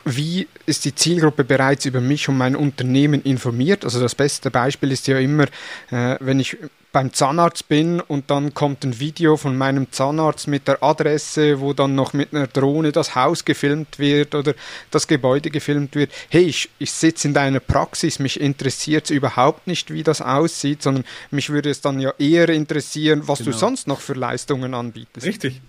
wie 0.04 0.48
ist 0.66 0.84
die 0.84 0.94
Zielgruppe 0.94 1.44
bereits 1.44 1.84
über 1.84 2.00
mich 2.00 2.28
und 2.28 2.36
mein 2.36 2.56
Unternehmen 2.56 3.22
informiert? 3.22 3.84
Also 3.84 4.00
das 4.00 4.14
beste 4.14 4.50
Beispiel 4.50 4.92
ist 4.92 5.06
ja 5.06 5.18
immer, 5.18 5.44
äh, 5.90 6.16
wenn 6.20 6.40
ich 6.40 6.56
beim 6.96 7.12
Zahnarzt 7.12 7.68
bin 7.68 8.00
und 8.00 8.30
dann 8.30 8.54
kommt 8.54 8.82
ein 8.82 8.98
Video 8.98 9.36
von 9.36 9.54
meinem 9.54 9.92
Zahnarzt 9.92 10.48
mit 10.48 10.66
der 10.66 10.82
Adresse, 10.82 11.60
wo 11.60 11.74
dann 11.74 11.94
noch 11.94 12.14
mit 12.14 12.32
einer 12.32 12.46
Drohne 12.46 12.90
das 12.90 13.14
Haus 13.14 13.44
gefilmt 13.44 13.98
wird 13.98 14.34
oder 14.34 14.54
das 14.90 15.06
Gebäude 15.06 15.50
gefilmt 15.50 15.94
wird. 15.94 16.10
Hey, 16.30 16.44
ich, 16.44 16.70
ich 16.78 16.90
sitze 16.92 17.28
in 17.28 17.34
deiner 17.34 17.60
Praxis, 17.60 18.18
mich 18.18 18.40
interessiert 18.40 19.04
es 19.04 19.10
überhaupt 19.10 19.66
nicht, 19.66 19.92
wie 19.92 20.04
das 20.04 20.22
aussieht, 20.22 20.82
sondern 20.82 21.04
mich 21.30 21.50
würde 21.50 21.68
es 21.68 21.82
dann 21.82 22.00
ja 22.00 22.14
eher 22.18 22.48
interessieren, 22.48 23.24
was 23.26 23.40
genau. 23.40 23.50
du 23.50 23.58
sonst 23.58 23.86
noch 23.86 24.00
für 24.00 24.14
Leistungen 24.14 24.72
anbietest. 24.72 25.26
Richtig. 25.26 25.60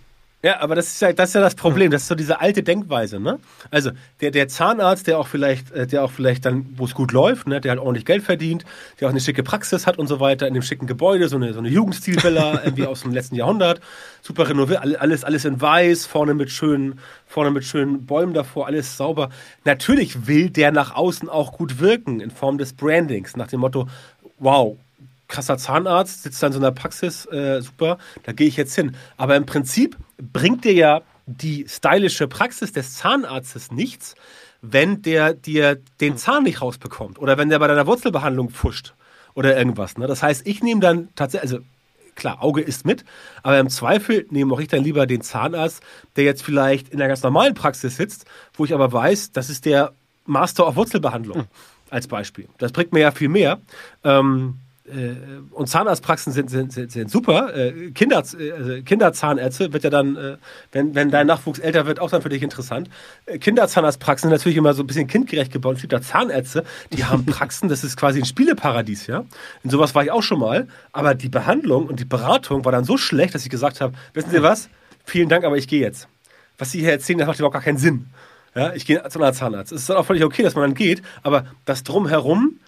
Ja, 0.43 0.59
aber 0.59 0.75
das 0.75 0.87
ist 0.87 1.01
ja 1.01 1.11
das, 1.13 1.29
ist 1.29 1.35
ja 1.35 1.41
das 1.41 1.55
Problem. 1.55 1.89
Das 1.89 2.03
ist 2.03 2.09
so 2.09 2.15
diese 2.15 2.39
alte 2.39 2.61
Denkweise, 2.61 3.19
ne? 3.19 3.39
Also 3.71 3.89
der, 4.21 4.29
der 4.29 4.47
Zahnarzt, 4.47 5.07
der 5.07 5.17
auch 5.17 5.27
vielleicht, 5.27 5.71
äh, 5.71 5.87
der 5.87 6.03
auch 6.03 6.11
vielleicht 6.11 6.45
dann, 6.45 6.67
wo 6.77 6.85
es 6.85 6.93
gut 6.93 7.11
läuft, 7.11 7.47
ne, 7.47 7.59
der 7.59 7.71
halt 7.71 7.79
ordentlich 7.79 8.05
Geld 8.05 8.21
verdient, 8.21 8.63
der 8.99 9.07
auch 9.07 9.11
eine 9.11 9.19
schicke 9.19 9.41
Praxis 9.41 9.87
hat 9.87 9.97
und 9.97 10.05
so 10.05 10.19
weiter, 10.19 10.47
in 10.47 10.53
dem 10.53 10.61
schicken 10.61 10.85
Gebäude, 10.85 11.27
so 11.27 11.37
eine, 11.37 11.53
so 11.53 11.59
eine 11.59 11.69
Jugendstilvilla 11.69 12.61
irgendwie 12.65 12.85
aus 12.85 13.01
dem 13.01 13.13
letzten 13.13 13.35
Jahrhundert, 13.35 13.81
super 14.21 14.47
renoviert, 14.47 14.79
alles, 14.79 15.23
alles 15.23 15.43
in 15.43 15.59
weiß, 15.59 16.05
vorne 16.05 16.35
mit 16.35 16.51
schönen, 16.51 16.99
vorne 17.25 17.49
mit 17.49 17.63
schönen 17.63 18.05
Bäumen 18.05 18.35
davor, 18.35 18.67
alles 18.67 18.95
sauber. 18.95 19.29
Natürlich 19.65 20.27
will 20.27 20.51
der 20.51 20.71
nach 20.71 20.93
außen 20.93 21.29
auch 21.29 21.53
gut 21.53 21.79
wirken 21.79 22.19
in 22.19 22.29
Form 22.29 22.59
des 22.59 22.73
Brandings, 22.73 23.35
nach 23.37 23.47
dem 23.47 23.61
Motto, 23.61 23.87
wow, 24.37 24.77
krasser 25.27 25.57
Zahnarzt, 25.57 26.23
sitzt 26.23 26.43
da 26.43 26.47
in 26.47 26.53
so 26.53 26.59
einer 26.59 26.71
Praxis, 26.71 27.25
äh, 27.25 27.59
super, 27.61 27.97
da 28.23 28.33
gehe 28.33 28.47
ich 28.47 28.55
jetzt 28.55 28.75
hin. 28.75 28.95
Aber 29.17 29.35
im 29.35 29.47
Prinzip 29.47 29.97
bringt 30.17 30.65
dir 30.65 30.73
ja 30.73 31.01
die 31.25 31.65
stylische 31.67 32.27
Praxis 32.27 32.71
des 32.71 32.95
Zahnarztes 32.95 33.71
nichts, 33.71 34.15
wenn 34.61 35.01
der 35.01 35.33
dir 35.33 35.79
den 35.99 36.17
Zahn 36.17 36.43
nicht 36.43 36.61
rausbekommt 36.61 37.19
oder 37.19 37.37
wenn 37.37 37.49
der 37.49 37.59
bei 37.59 37.67
deiner 37.67 37.85
Wurzelbehandlung 37.85 38.49
pfuscht 38.49 38.93
oder 39.33 39.55
irgendwas. 39.55 39.97
Ne? 39.97 40.07
Das 40.07 40.23
heißt, 40.23 40.47
ich 40.47 40.63
nehme 40.63 40.81
dann 40.81 41.09
tatsächlich, 41.15 41.51
also 41.51 41.65
klar, 42.15 42.41
Auge 42.41 42.61
ist 42.61 42.85
mit, 42.85 43.05
aber 43.43 43.59
im 43.59 43.69
Zweifel 43.69 44.25
nehme 44.31 44.53
auch 44.53 44.59
ich 44.59 44.67
dann 44.67 44.83
lieber 44.83 45.05
den 45.05 45.21
Zahnarzt, 45.21 45.83
der 46.15 46.23
jetzt 46.23 46.41
vielleicht 46.41 46.89
in 46.89 46.99
einer 46.99 47.07
ganz 47.07 47.21
normalen 47.21 47.53
Praxis 47.53 47.97
sitzt, 47.97 48.25
wo 48.55 48.65
ich 48.65 48.73
aber 48.73 48.91
weiß, 48.91 49.31
das 49.31 49.49
ist 49.49 49.65
der 49.65 49.93
Master 50.25 50.67
of 50.67 50.75
Wurzelbehandlung. 50.75 51.39
Hm. 51.39 51.47
Als 51.89 52.07
Beispiel. 52.07 52.49
Das 52.57 52.73
bringt 52.73 52.91
mir 52.91 52.99
ja 52.99 53.11
viel 53.11 53.29
mehr. 53.29 53.61
Ähm, 54.03 54.55
äh, 54.55 54.66
und 55.51 55.67
Zahnarztpraxen 55.67 56.31
sind, 56.31 56.49
sind, 56.49 56.71
sind, 56.71 56.91
sind 56.91 57.11
super. 57.11 57.53
Äh, 57.55 57.91
Kinder, 57.91 58.23
äh, 58.39 58.81
Kinderzahnärzte 58.83 59.73
wird 59.73 59.83
ja 59.83 59.89
dann, 59.89 60.15
äh, 60.15 60.37
wenn, 60.71 60.95
wenn 60.95 61.11
dein 61.11 61.27
Nachwuchs 61.27 61.59
älter 61.59 61.85
wird, 61.85 61.99
auch 61.99 62.09
dann 62.09 62.21
für 62.21 62.29
dich 62.29 62.41
interessant. 62.41 62.89
Äh, 63.25 63.37
Kinderzahnarztpraxen 63.37 64.29
sind 64.29 64.37
natürlich 64.37 64.57
immer 64.57 64.73
so 64.73 64.83
ein 64.83 64.87
bisschen 64.87 65.07
kindgerecht 65.07 65.51
gebaut. 65.51 65.75
Es 65.75 65.81
gibt 65.81 65.91
da 65.91 66.01
Zahnärzte, 66.01 66.63
die 66.93 67.03
haben 67.03 67.25
Praxen, 67.27 67.67
das 67.67 67.83
ist 67.83 67.97
quasi 67.97 68.19
ein 68.19 68.25
Spieleparadies, 68.25 69.07
ja. 69.07 69.25
In 69.63 69.69
sowas 69.69 69.93
war 69.93 70.03
ich 70.03 70.11
auch 70.11 70.23
schon 70.23 70.39
mal. 70.39 70.67
Aber 70.93 71.15
die 71.15 71.29
Behandlung 71.29 71.87
und 71.87 71.99
die 71.99 72.05
Beratung 72.05 72.63
war 72.63 72.71
dann 72.71 72.85
so 72.85 72.97
schlecht, 72.97 73.35
dass 73.35 73.43
ich 73.43 73.49
gesagt 73.49 73.81
habe, 73.81 73.93
wissen 74.13 74.31
Sie 74.31 74.41
was? 74.41 74.69
Vielen 75.03 75.27
Dank, 75.27 75.43
aber 75.43 75.57
ich 75.57 75.67
gehe 75.67 75.81
jetzt. 75.81 76.07
Was 76.57 76.71
Sie 76.71 76.79
hier 76.79 76.91
erzählen, 76.91 77.19
das 77.19 77.27
macht 77.27 77.39
überhaupt 77.39 77.53
gar 77.53 77.61
keinen 77.61 77.77
Sinn. 77.77 78.07
Ja, 78.55 78.73
ich 78.73 78.85
gehe 78.85 79.03
zu 79.09 79.19
einer 79.19 79.33
Zahnarzt. 79.33 79.71
Es 79.71 79.81
ist 79.81 79.89
dann 79.89 79.97
auch 79.97 80.05
völlig 80.05 80.23
okay, 80.23 80.43
dass 80.43 80.55
man 80.55 80.63
dann 80.63 80.73
geht, 80.73 81.01
aber 81.23 81.45
das 81.65 81.83
Drumherum 81.83 82.59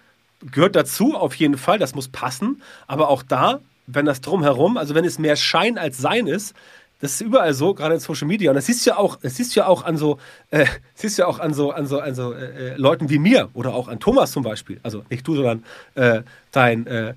gehört 0.52 0.76
dazu, 0.76 1.16
auf 1.16 1.36
jeden 1.36 1.58
Fall, 1.58 1.80
das 1.80 1.96
muss 1.96 2.08
passen. 2.08 2.62
Aber 2.88 3.10
auch 3.10 3.24
da, 3.24 3.60
wenn 3.88 4.06
das 4.06 4.22
drumherum, 4.22 4.78
also 4.78 4.96
wenn 4.96 5.06
es 5.06 5.20
mehr 5.20 5.36
Schein 5.36 5.78
als 5.78 5.98
Sein 5.98 6.28
ist, 6.28 6.54
das 7.02 7.14
ist 7.14 7.22
überall 7.22 7.54
so, 7.54 7.74
gerade 7.74 7.96
in 7.96 8.00
Social 8.00 8.28
Media. 8.28 8.52
Und 8.52 8.56
das 8.56 8.66
siehst 8.66 8.86
du 8.86 8.92
ja 8.92 8.98
auch, 8.98 9.16
das 9.16 9.36
siehst 9.36 9.56
du 9.56 9.62
ja 9.62 9.68
auch 9.68 9.84
an 9.86 9.96
so, 9.96 10.20
äh, 10.52 10.66
siehst 10.96 11.18
ja 11.18 11.28
auch 11.28 11.40
an 11.40 11.54
so, 11.54 11.72
an 11.72 11.86
so, 11.86 12.00
an 12.00 12.14
so 12.14 12.34
äh, 12.34 12.74
äh, 12.74 12.76
Leuten 12.76 13.10
wie 13.10 13.20
mir 13.20 13.50
oder 13.54 13.74
auch 13.74 13.88
an 13.88 14.00
Thomas 14.00 14.32
zum 14.32 14.44
Beispiel. 14.44 14.80
Also 14.84 15.04
nicht 15.10 15.26
du, 15.26 15.36
sondern 15.36 15.64
äh, 15.96 16.24
dein, 16.52 16.86
äh, 16.88 17.14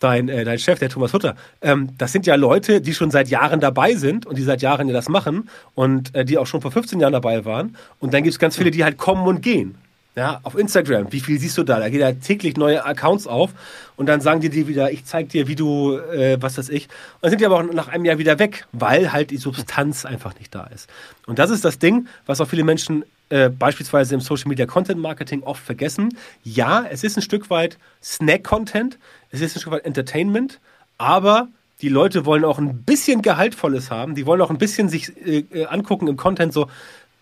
dein, 0.00 0.28
äh, 0.30 0.44
dein 0.44 0.58
Chef, 0.58 0.78
der 0.78 0.88
Thomas 0.88 1.12
Hutter. 1.12 1.36
Ähm, 1.60 1.90
das 1.98 2.12
sind 2.12 2.26
ja 2.26 2.34
Leute, 2.34 2.80
die 2.80 2.94
schon 2.94 3.10
seit 3.10 3.28
Jahren 3.28 3.60
dabei 3.60 3.94
sind 3.94 4.24
und 4.24 4.38
die 4.38 4.42
seit 4.42 4.62
Jahren 4.62 4.88
ja 4.88 4.94
das 4.94 5.10
machen 5.10 5.50
und 5.74 6.14
äh, 6.14 6.24
die 6.24 6.38
auch 6.38 6.46
schon 6.46 6.62
vor 6.62 6.70
15 6.70 6.98
Jahren 6.98 7.12
dabei 7.12 7.44
waren. 7.44 7.76
Und 7.98 8.14
dann 8.14 8.22
gibt 8.22 8.32
es 8.32 8.38
ganz 8.38 8.56
viele, 8.56 8.70
die 8.70 8.84
halt 8.84 8.96
kommen 8.96 9.26
und 9.26 9.42
gehen. 9.42 9.76
Ja, 10.18 10.40
auf 10.44 10.56
Instagram, 10.56 11.12
wie 11.12 11.20
viel 11.20 11.38
siehst 11.38 11.58
du 11.58 11.62
da? 11.62 11.78
Da 11.78 11.90
geht 11.90 12.00
ja 12.00 12.10
täglich 12.10 12.56
neue 12.56 12.82
Accounts 12.86 13.26
auf 13.26 13.50
und 13.96 14.06
dann 14.06 14.22
sagen 14.22 14.40
die 14.40 14.48
dir 14.48 14.66
wieder, 14.66 14.90
ich 14.90 15.04
zeig 15.04 15.28
dir, 15.28 15.46
wie 15.46 15.56
du, 15.56 15.98
äh, 15.98 16.40
was 16.40 16.56
weiß 16.56 16.70
ich. 16.70 16.84
Und 16.84 16.92
dann 17.20 17.30
sind 17.32 17.42
die 17.42 17.44
aber 17.44 17.58
auch 17.58 17.62
nach 17.70 17.88
einem 17.88 18.06
Jahr 18.06 18.16
wieder 18.16 18.38
weg, 18.38 18.66
weil 18.72 19.12
halt 19.12 19.30
die 19.30 19.36
Substanz 19.36 20.06
einfach 20.06 20.34
nicht 20.38 20.54
da 20.54 20.64
ist. 20.68 20.88
Und 21.26 21.38
das 21.38 21.50
ist 21.50 21.66
das 21.66 21.78
Ding, 21.78 22.08
was 22.24 22.40
auch 22.40 22.48
viele 22.48 22.64
Menschen 22.64 23.04
äh, 23.28 23.50
beispielsweise 23.50 24.14
im 24.14 24.22
Social 24.22 24.48
Media 24.48 24.64
Content 24.64 24.98
Marketing 24.98 25.42
oft 25.42 25.62
vergessen. 25.62 26.16
Ja, 26.42 26.86
es 26.88 27.04
ist 27.04 27.18
ein 27.18 27.22
Stück 27.22 27.50
weit 27.50 27.76
Snack-Content, 28.02 28.98
es 29.32 29.42
ist 29.42 29.54
ein 29.54 29.60
Stück 29.60 29.74
weit 29.74 29.84
Entertainment, 29.84 30.60
aber 30.96 31.48
die 31.82 31.90
Leute 31.90 32.24
wollen 32.24 32.46
auch 32.46 32.58
ein 32.58 32.84
bisschen 32.84 33.20
Gehaltvolles 33.20 33.90
haben, 33.90 34.14
die 34.14 34.24
wollen 34.24 34.40
auch 34.40 34.48
ein 34.48 34.56
bisschen 34.56 34.88
sich 34.88 35.14
äh, 35.26 35.44
äh 35.52 35.66
angucken 35.66 36.08
im 36.08 36.16
Content 36.16 36.54
so, 36.54 36.70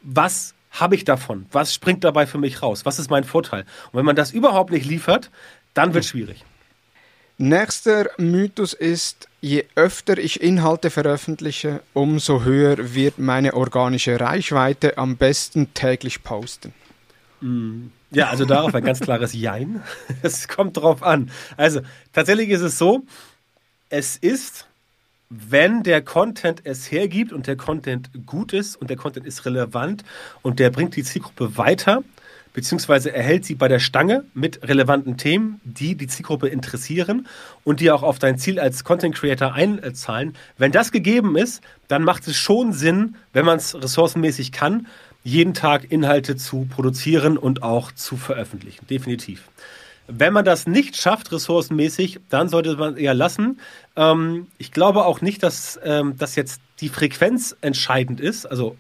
was 0.03 0.55
habe 0.75 0.95
ich 0.95 1.05
davon? 1.05 1.47
Was 1.53 1.73
springt 1.73 2.05
dabei 2.05 2.27
für 2.27 2.39
mich 2.39 2.63
raus? 2.63 2.85
Was 2.85 2.99
ist 2.99 3.11
mein 3.11 3.25
Vorteil? 3.25 3.65
Und 3.93 3.99
wenn 3.99 4.05
man 4.05 4.17
das 4.17 4.33
überhaupt 4.33 4.71
nicht 4.71 4.87
liefert, 4.87 5.31
dann 5.73 5.95
wird 5.95 6.05
es 6.05 6.11
schwierig. 6.11 6.45
Nächster 7.37 8.11
Mythos 8.17 8.75
ist, 8.75 9.29
je 9.41 9.65
öfter 9.75 10.19
ich 10.19 10.41
Inhalte 10.41 10.91
veröffentliche, 10.91 11.81
umso 11.93 12.45
höher 12.45 12.95
wird 12.95 13.19
meine 13.19 13.55
organische 13.55 14.21
Reichweite. 14.21 14.99
Am 14.99 15.17
besten 15.17 15.75
täglich 15.75 16.23
posten. 16.23 16.73
Mm. 17.41 17.87
Ja, 18.13 18.29
also 18.29 18.45
darauf 18.45 18.73
ein 18.75 18.85
ganz 18.85 19.01
klares 19.01 19.33
Jein. 19.33 19.83
Es 20.23 20.47
kommt 20.47 20.77
drauf 20.77 21.03
an. 21.03 21.33
Also 21.57 21.81
tatsächlich 22.13 22.51
ist 22.51 22.61
es 22.61 22.79
so, 22.79 23.03
es 23.89 24.17
ist 24.17 24.67
wenn 25.31 25.83
der 25.83 26.03
Content 26.03 26.61
es 26.65 26.91
hergibt 26.91 27.33
und 27.33 27.47
der 27.47 27.57
Content 27.57 28.11
gut 28.27 28.53
ist 28.53 28.77
und 28.77 28.91
der 28.91 28.97
Content 28.97 29.27
ist 29.27 29.45
relevant 29.45 30.05
und 30.43 30.59
der 30.59 30.71
bringt 30.71 30.97
die 30.97 31.03
Zielgruppe 31.03 31.57
weiter, 31.57 32.03
beziehungsweise 32.53 33.13
erhält 33.13 33.45
sie 33.45 33.57
bei 33.57 33.69
der 33.69 33.81
Stange 33.81 34.25
mit 34.33 34.67
relevanten 34.67 35.17
Themen, 35.17 35.61
die 35.65 35.97
die 35.97 36.07
Zielgruppe 36.07 36.49
interessieren 36.49 37.27
und 37.65 37.81
die 37.81 37.91
auch 37.91 38.03
auf 38.03 38.19
dein 38.19 38.39
Ziel 38.39 38.61
als 38.61 38.85
Content 38.85 39.15
Creator 39.15 39.53
einzahlen. 39.53 40.35
Wenn 40.57 40.73
das 40.73 40.93
gegeben 40.93 41.37
ist, 41.37 41.63
dann 41.89 42.05
macht 42.05 42.27
es 42.29 42.37
schon 42.37 42.73
Sinn, 42.73 43.17
wenn 43.33 43.45
man 43.45 43.59
es 43.59 43.75
ressourcenmäßig 43.75 44.53
kann, 44.53 44.87
jeden 45.25 45.55
Tag 45.55 45.91
Inhalte 45.91 46.37
zu 46.37 46.67
produzieren 46.71 47.37
und 47.37 47.63
auch 47.63 47.91
zu 47.93 48.17
veröffentlichen. 48.17 48.87
Definitiv. 48.87 49.49
Wenn 50.07 50.33
man 50.33 50.45
das 50.45 50.67
nicht 50.67 50.97
schafft, 50.97 51.33
ressourcenmäßig, 51.33 52.21
dann 52.29 52.49
sollte 52.49 52.77
man 52.77 52.97
eher 52.97 53.15
lassen. 53.15 53.61
Ähm, 53.97 54.49
ich 54.59 54.71
glaube 54.71 55.05
auch 55.05 55.21
nicht, 55.21 55.43
dass, 55.43 55.81
ähm, 55.83 56.17
dass 56.19 56.37
jetzt 56.37 56.61
die 56.81 56.91
Frequenz 56.91 57.57
entscheidend 57.63 58.21
ist. 58.21 58.45
Also 58.47 58.77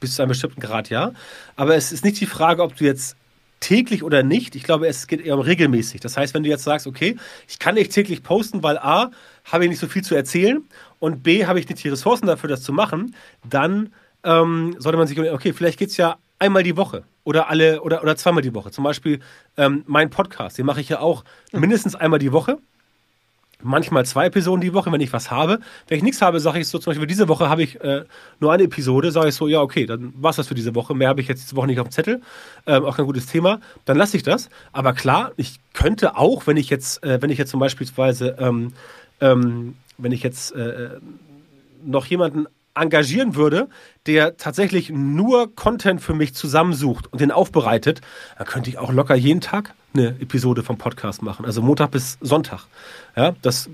bis 0.00 0.16
zu 0.16 0.22
einem 0.22 0.30
bestimmten 0.30 0.60
Grad 0.60 0.90
ja. 0.90 1.12
Aber 1.56 1.76
es 1.76 1.92
ist 1.92 2.04
nicht 2.04 2.20
die 2.20 2.26
Frage, 2.26 2.62
ob 2.62 2.76
du 2.76 2.84
jetzt 2.84 3.16
täglich 3.60 4.02
oder 4.02 4.22
nicht. 4.22 4.56
Ich 4.56 4.64
glaube, 4.64 4.88
es 4.88 5.06
geht 5.06 5.24
eher 5.24 5.34
um 5.34 5.40
regelmäßig. 5.40 6.00
Das 6.00 6.16
heißt, 6.16 6.34
wenn 6.34 6.42
du 6.42 6.48
jetzt 6.48 6.64
sagst, 6.64 6.86
okay, 6.86 7.16
ich 7.48 7.58
kann 7.58 7.76
nicht 7.76 7.92
täglich 7.92 8.22
posten, 8.22 8.62
weil 8.62 8.76
A, 8.76 9.10
habe 9.44 9.64
ich 9.64 9.70
nicht 9.70 9.78
so 9.78 9.86
viel 9.86 10.02
zu 10.02 10.14
erzählen 10.14 10.62
und 10.98 11.22
B, 11.22 11.46
habe 11.46 11.60
ich 11.60 11.68
nicht 11.68 11.82
die 11.82 11.88
Ressourcen 11.88 12.26
dafür, 12.26 12.48
das 12.48 12.62
zu 12.62 12.72
machen, 12.72 13.14
dann 13.48 13.92
ähm, 14.24 14.74
sollte 14.78 14.98
man 14.98 15.06
sich 15.06 15.16
überlegen, 15.16 15.34
okay, 15.34 15.52
vielleicht 15.52 15.78
geht 15.78 15.90
es 15.90 15.96
ja 15.96 16.18
einmal 16.42 16.62
die 16.64 16.76
Woche 16.76 17.04
oder 17.24 17.48
alle 17.48 17.80
oder, 17.82 18.02
oder 18.02 18.16
zweimal 18.16 18.42
die 18.42 18.54
Woche. 18.54 18.70
Zum 18.70 18.84
Beispiel 18.84 19.20
ähm, 19.56 19.84
mein 19.86 20.10
Podcast, 20.10 20.58
den 20.58 20.66
mache 20.66 20.80
ich 20.80 20.88
ja 20.88 21.00
auch 21.00 21.24
mindestens 21.52 21.94
einmal 21.94 22.18
die 22.18 22.32
Woche 22.32 22.58
manchmal 23.62 24.04
zwei 24.04 24.26
Episoden 24.26 24.60
die 24.60 24.74
Woche, 24.74 24.90
wenn 24.92 25.00
ich 25.00 25.12
was 25.12 25.30
habe. 25.30 25.60
Wenn 25.88 25.98
ich 25.98 26.02
nichts 26.02 26.20
habe, 26.20 26.40
sage 26.40 26.58
ich 26.58 26.68
so, 26.68 26.78
zum 26.78 26.90
Beispiel 26.90 27.06
diese 27.06 27.28
Woche 27.28 27.48
habe 27.48 27.62
ich 27.62 27.80
äh, 27.80 28.04
nur 28.40 28.52
eine 28.52 28.64
Episode, 28.64 29.12
sage 29.12 29.28
ich 29.28 29.34
so, 29.34 29.48
ja, 29.48 29.60
okay, 29.60 29.86
dann 29.86 30.12
war 30.16 30.30
es 30.30 30.36
das 30.36 30.48
für 30.48 30.54
diese 30.54 30.74
Woche. 30.74 30.94
Mehr 30.94 31.08
habe 31.08 31.20
ich 31.20 31.28
jetzt 31.28 31.44
diese 31.44 31.56
Woche 31.56 31.68
nicht 31.68 31.80
auf 31.80 31.88
dem 31.88 31.92
Zettel. 31.92 32.22
Ähm, 32.66 32.84
auch 32.84 32.96
kein 32.96 33.06
gutes 33.06 33.26
Thema. 33.26 33.60
Dann 33.84 33.96
lasse 33.96 34.16
ich 34.16 34.22
das. 34.22 34.48
Aber 34.72 34.92
klar, 34.92 35.32
ich 35.36 35.60
könnte 35.72 36.16
auch, 36.16 36.46
wenn 36.46 36.56
ich 36.56 36.70
jetzt, 36.70 37.02
äh, 37.04 37.22
wenn 37.22 37.30
ich 37.30 37.38
jetzt 37.38 37.50
zum 37.50 37.60
Beispiel, 37.60 37.86
ähm, 38.38 38.72
ähm, 39.20 39.76
wenn 39.98 40.12
ich 40.12 40.22
jetzt 40.22 40.52
äh, 40.54 40.90
noch 41.84 42.06
jemanden 42.06 42.46
engagieren 42.74 43.34
würde, 43.34 43.68
der 44.06 44.36
tatsächlich 44.36 44.90
nur 44.90 45.54
Content 45.54 46.00
für 46.00 46.14
mich 46.14 46.34
zusammensucht 46.34 47.12
und 47.12 47.20
den 47.20 47.30
aufbereitet, 47.30 48.00
dann 48.38 48.46
könnte 48.46 48.70
ich 48.70 48.78
auch 48.78 48.92
locker 48.92 49.14
jeden 49.14 49.40
Tag 49.40 49.74
eine 49.94 50.08
Episode 50.20 50.62
vom 50.62 50.78
Podcast 50.78 51.22
machen. 51.22 51.44
Also 51.44 51.60
Montag 51.62 51.90
bis 51.90 52.18
Sonntag. 52.20 52.66
Ja, 53.14 53.34
das 53.42 53.68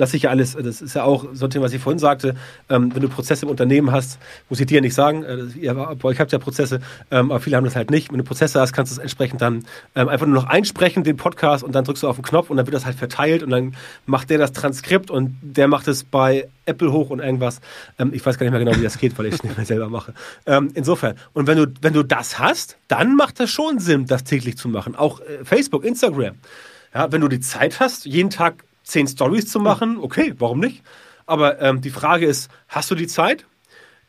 lasse 0.00 0.16
ich 0.16 0.24
ja 0.24 0.30
alles, 0.30 0.56
das 0.56 0.80
ist 0.80 0.94
ja 0.94 1.04
auch 1.04 1.26
so 1.32 1.44
ein 1.44 1.50
Thema, 1.50 1.66
was 1.66 1.72
ich 1.72 1.80
vorhin 1.80 1.98
sagte, 1.98 2.34
ähm, 2.68 2.92
wenn 2.94 3.02
du 3.02 3.08
Prozesse 3.08 3.44
im 3.44 3.50
Unternehmen 3.50 3.92
hast, 3.92 4.18
muss 4.48 4.58
ich 4.58 4.66
dir 4.66 4.76
ja 4.76 4.80
nicht 4.80 4.94
sagen, 4.94 5.22
äh, 5.22 5.44
ihr, 5.58 5.96
ich 6.10 6.20
habt 6.20 6.32
ja 6.32 6.38
Prozesse, 6.38 6.80
ähm, 7.10 7.30
aber 7.30 7.40
viele 7.40 7.56
haben 7.56 7.64
das 7.64 7.76
halt 7.76 7.90
nicht. 7.90 8.10
Wenn 8.10 8.18
du 8.18 8.24
Prozesse 8.24 8.60
hast, 8.60 8.72
kannst 8.72 8.90
du 8.90 8.96
es 8.96 8.98
entsprechend 8.98 9.40
dann 9.42 9.64
ähm, 9.94 10.08
einfach 10.08 10.26
nur 10.26 10.34
noch 10.34 10.46
einsprechen, 10.46 11.04
den 11.04 11.16
Podcast, 11.16 11.62
und 11.62 11.74
dann 11.74 11.84
drückst 11.84 12.02
du 12.02 12.08
auf 12.08 12.16
den 12.16 12.24
Knopf 12.24 12.50
und 12.50 12.56
dann 12.56 12.66
wird 12.66 12.74
das 12.74 12.86
halt 12.86 12.96
verteilt 12.96 13.42
und 13.42 13.50
dann 13.50 13.76
macht 14.06 14.30
der 14.30 14.38
das 14.38 14.52
Transkript 14.52 15.10
und 15.10 15.36
der 15.42 15.68
macht 15.68 15.86
es 15.86 16.02
bei 16.02 16.48
Apple 16.64 16.90
hoch 16.92 17.10
und 17.10 17.20
irgendwas. 17.20 17.60
Ähm, 17.98 18.12
ich 18.14 18.24
weiß 18.24 18.38
gar 18.38 18.46
nicht 18.46 18.52
mehr 18.52 18.64
genau, 18.64 18.76
wie 18.76 18.82
das 18.82 18.98
geht, 18.98 19.18
weil 19.18 19.26
ich 19.26 19.34
es 19.34 19.44
nicht 19.44 19.56
mehr 19.56 19.66
selber 19.66 19.90
mache. 19.90 20.14
Ähm, 20.46 20.70
insofern, 20.74 21.16
und 21.34 21.46
wenn 21.46 21.58
du, 21.58 21.66
wenn 21.82 21.92
du 21.92 22.02
das 22.02 22.38
hast, 22.38 22.78
dann 22.88 23.16
macht 23.16 23.38
das 23.38 23.50
schon 23.50 23.78
Sinn, 23.78 24.06
das 24.06 24.24
täglich 24.24 24.56
zu 24.56 24.68
machen. 24.68 24.96
Auch 24.96 25.20
äh, 25.20 25.44
Facebook, 25.44 25.84
Instagram. 25.84 26.36
Ja, 26.94 27.12
wenn 27.12 27.20
du 27.20 27.28
die 27.28 27.40
Zeit 27.40 27.78
hast, 27.78 28.06
jeden 28.06 28.30
Tag 28.30 28.64
zehn 28.90 29.06
Stories 29.06 29.46
zu 29.46 29.60
machen, 29.60 29.98
okay, 29.98 30.34
warum 30.38 30.60
nicht? 30.60 30.82
Aber 31.26 31.60
ähm, 31.60 31.80
die 31.80 31.90
Frage 31.90 32.26
ist, 32.26 32.50
hast 32.68 32.90
du 32.90 32.94
die 32.94 33.06
Zeit? 33.06 33.46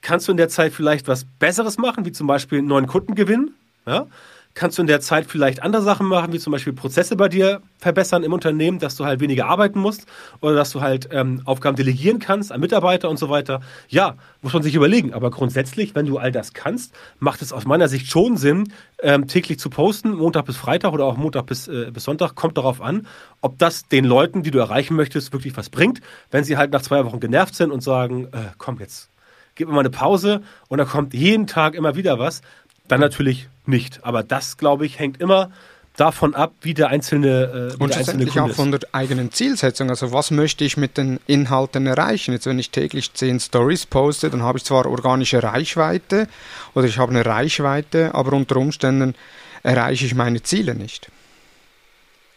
Kannst 0.02 0.28
du 0.28 0.32
in 0.32 0.38
der 0.38 0.50
Zeit 0.50 0.74
vielleicht 0.74 1.08
was 1.08 1.26
Besseres 1.26 1.78
machen, 1.78 2.06
wie 2.06 2.12
zum 2.12 2.28
Beispiel 2.28 2.58
einen 2.58 2.68
neuen 2.68 2.88
Kunden 2.88 3.14
gewinnen? 3.14 3.56
Ja? 3.86 4.08
Kannst 4.54 4.78
du 4.78 4.82
in 4.82 4.88
der 4.88 5.02
Zeit 5.02 5.26
vielleicht 5.26 5.64
andere 5.64 5.82
Sachen 5.82 6.08
machen, 6.08 6.34
wie 6.34 6.40
zum 6.40 6.52
Beispiel 6.52 6.74
Prozesse 6.74 7.16
bei 7.16 7.30
dir 7.30 7.62
verbessern 7.78 8.24
im 8.24 8.34
Unternehmen, 8.34 8.80
dass 8.80 8.96
du 8.96 9.06
halt 9.06 9.20
weniger 9.20 9.48
arbeiten 9.48 9.80
musst 9.80 10.06
oder 10.42 10.56
dass 10.56 10.72
du 10.72 10.82
halt 10.82 11.10
ähm, 11.12 11.42
Aufgaben 11.46 11.76
delegieren 11.76 12.20
kannst 12.20 12.52
an 12.52 12.60
Mitarbeiter 12.60 13.10
und 13.10 13.18
so 13.18 13.30
weiter. 13.30 13.62
Ja, 13.90 14.16
muss 14.42 14.54
man 14.54 14.64
sich 14.64 14.76
überlegen. 14.76 15.14
Aber 15.14 15.32
grundsätzlich, 15.32 15.96
wenn 15.96 16.06
du 16.06 16.18
all 16.18 16.32
das 16.32 16.54
kannst, 16.54 16.94
macht 17.20 17.42
es 17.42 17.54
aus 17.54 17.66
meiner 17.66 17.88
Sicht 17.88 18.10
schon 18.10 18.38
Sinn, 18.38 18.72
ähm, 19.02 19.28
täglich 19.28 19.60
zu 19.60 19.70
posten, 19.70 20.12
Montag 20.12 20.46
bis 20.46 20.58
Freitag 20.58 20.94
oder 20.94 21.06
auch 21.06 21.18
Montag 21.18 21.46
bis, 21.46 21.68
äh, 21.68 21.90
bis 21.92 22.04
Sonntag. 22.04 22.36
Kommt 22.36 22.58
darauf 22.58 22.82
an, 22.82 23.08
ob 23.42 23.58
das 23.58 23.88
den 23.88 24.06
Leuten, 24.06 24.44
die 24.44 24.52
du 24.52 24.60
erreichen 24.60 24.96
möchtest, 24.96 25.34
wirklich 25.34 25.56
was 25.58 25.70
bringt. 25.70 26.02
Wenn 26.30 26.44
sie 26.44 26.58
halt 26.58 26.72
nach 26.72 26.82
zwei 26.82 27.06
Wochen 27.06 27.20
genervt 27.20 27.56
sind 27.56 27.72
und 27.72 27.82
sagen, 27.82 28.28
äh, 28.32 28.52
komm 28.58 28.80
jetzt, 28.80 29.12
gib 29.56 29.68
mir 29.68 29.74
mal 29.74 29.82
eine 29.82 29.90
Pause 29.90 30.42
und 30.70 30.78
da 30.78 30.86
kommt 30.86 31.14
jeden 31.14 31.48
Tag 31.48 31.76
immer 31.76 31.96
wieder 31.96 32.20
was, 32.20 32.42
dann 32.92 33.00
natürlich 33.00 33.48
nicht. 33.66 34.04
Aber 34.04 34.22
das, 34.22 34.58
glaube 34.58 34.86
ich, 34.86 35.00
hängt 35.00 35.22
immer 35.22 35.52
davon 35.96 36.36
ab, 36.36 36.54
wie 36.62 36.74
der 36.74 36.90
einzelne 36.90 37.72
äh, 37.74 37.84
Und 37.84 37.94
schlussendlich 37.94 38.40
auch 38.40 38.52
von 38.52 38.72
der 38.72 38.82
eigenen 38.92 39.32
Zielsetzung. 39.32 39.90
Also 39.90 40.12
was 40.12 40.32
möchte 40.32 40.64
ich 40.64 40.78
mit 40.78 40.98
den 40.98 41.20
Inhalten 41.28 41.86
erreichen? 41.88 42.34
Jetzt, 42.34 42.46
wenn 42.46 42.60
ich 42.60 42.70
täglich 42.70 43.14
zehn 43.14 43.40
Stories 43.40 43.86
poste, 43.86 44.30
dann 44.30 44.44
habe 44.44 44.58
ich 44.58 44.64
zwar 44.64 44.86
organische 44.86 45.44
Reichweite 45.44 46.28
oder 46.74 46.86
ich 46.86 46.98
habe 46.98 47.12
eine 47.12 47.26
Reichweite, 47.26 48.14
aber 48.16 48.34
unter 48.34 48.58
Umständen 48.58 49.16
erreiche 49.64 50.06
ich 50.06 50.16
meine 50.16 50.42
Ziele 50.44 50.76
nicht. 50.76 51.10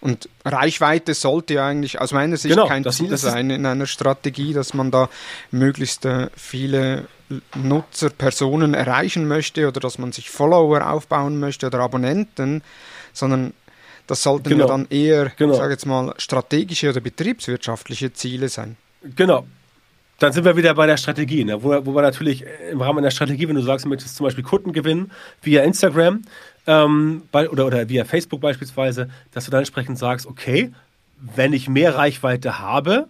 Und 0.01 0.29
Reichweite 0.45 1.15
sollte 1.15 1.55
ja 1.55 1.67
eigentlich 1.67 2.01
aus 2.01 2.13
meiner 2.13 2.37
Sicht 2.37 2.55
genau, 2.55 2.69
kein 2.69 2.83
das, 2.83 2.97
Ziel 2.97 3.09
das 3.09 3.23
sein 3.23 3.49
in 3.49 3.65
einer 3.65 3.87
Strategie, 3.87 4.53
dass 4.53 4.75
man 4.75 4.91
da 4.91 5.09
möglichst 5.51 6.05
äh, 6.05 6.29
viele 6.37 7.07
Nutzer, 7.55 8.11
Personen 8.11 8.75
erreichen 8.75 9.27
möchte 9.29 9.69
oder 9.69 9.81
dass 9.81 9.99
man 9.99 10.13
sich 10.13 10.31
Follower 10.31 10.91
aufbauen 10.91 11.41
möchte 11.41 11.67
oder 11.67 11.81
Abonnenten, 11.81 12.63
sondern 13.13 13.53
das 14.07 14.23
sollten 14.23 14.51
genau. 14.51 14.65
ja 14.65 14.69
dann 14.69 14.87
eher, 14.91 15.33
genau. 15.37 15.55
sage 15.55 15.73
jetzt 15.73 15.87
mal, 15.87 16.15
strategische 16.19 16.91
oder 16.91 17.01
betriebswirtschaftliche 17.01 18.13
Ziele 18.13 18.49
sein. 18.49 18.77
Genau. 19.17 19.47
Dann 20.19 20.33
sind 20.33 20.45
wir 20.45 20.57
wieder 20.57 20.75
bei 20.75 20.87
der 20.87 20.97
Strategie, 20.97 21.45
ne? 21.45 21.63
wo, 21.63 21.71
wo 21.85 21.95
wir 21.95 22.03
natürlich 22.03 22.45
im 22.71 22.81
Rahmen 22.81 23.03
der 23.03 23.11
Strategie, 23.11 23.49
wenn 23.49 23.57
du 23.57 23.63
sagst, 23.63 23.85
du 23.85 23.89
möchtest 23.89 24.17
zum 24.17 24.25
Beispiel 24.25 24.45
Kunden 24.45 24.73
gewinnen 24.73 25.11
via 25.43 25.63
Instagram 25.63 26.23
ähm, 26.67 27.23
bei, 27.33 27.51
oder, 27.51 27.67
oder 27.67 27.89
via 27.89 28.05
Facebook 28.05 28.41
beispielsweise, 28.41 29.09
dass 29.33 29.45
du 29.47 29.51
dann 29.51 29.61
entsprechend 29.61 29.99
sagst, 29.99 30.27
okay, 30.27 30.73
wenn 31.21 31.53
ich 31.53 31.69
mehr 31.69 31.97
Reichweite 31.97 32.59
habe, 32.59 33.09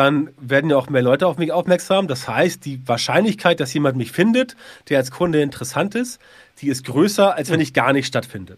dann 0.00 0.30
werden 0.40 0.70
ja 0.70 0.76
auch 0.78 0.88
mehr 0.88 1.02
Leute 1.02 1.26
auf 1.26 1.36
mich 1.36 1.52
aufmerksam. 1.52 2.08
Das 2.08 2.26
heißt, 2.26 2.64
die 2.64 2.80
Wahrscheinlichkeit, 2.88 3.60
dass 3.60 3.74
jemand 3.74 3.98
mich 3.98 4.12
findet, 4.12 4.56
der 4.88 4.96
als 4.96 5.10
Kunde 5.10 5.42
interessant 5.42 5.94
ist, 5.94 6.18
die 6.62 6.68
ist 6.68 6.86
größer, 6.86 7.34
als 7.34 7.50
wenn 7.50 7.60
ich 7.60 7.74
gar 7.74 7.92
nicht 7.92 8.06
stattfinde. 8.06 8.56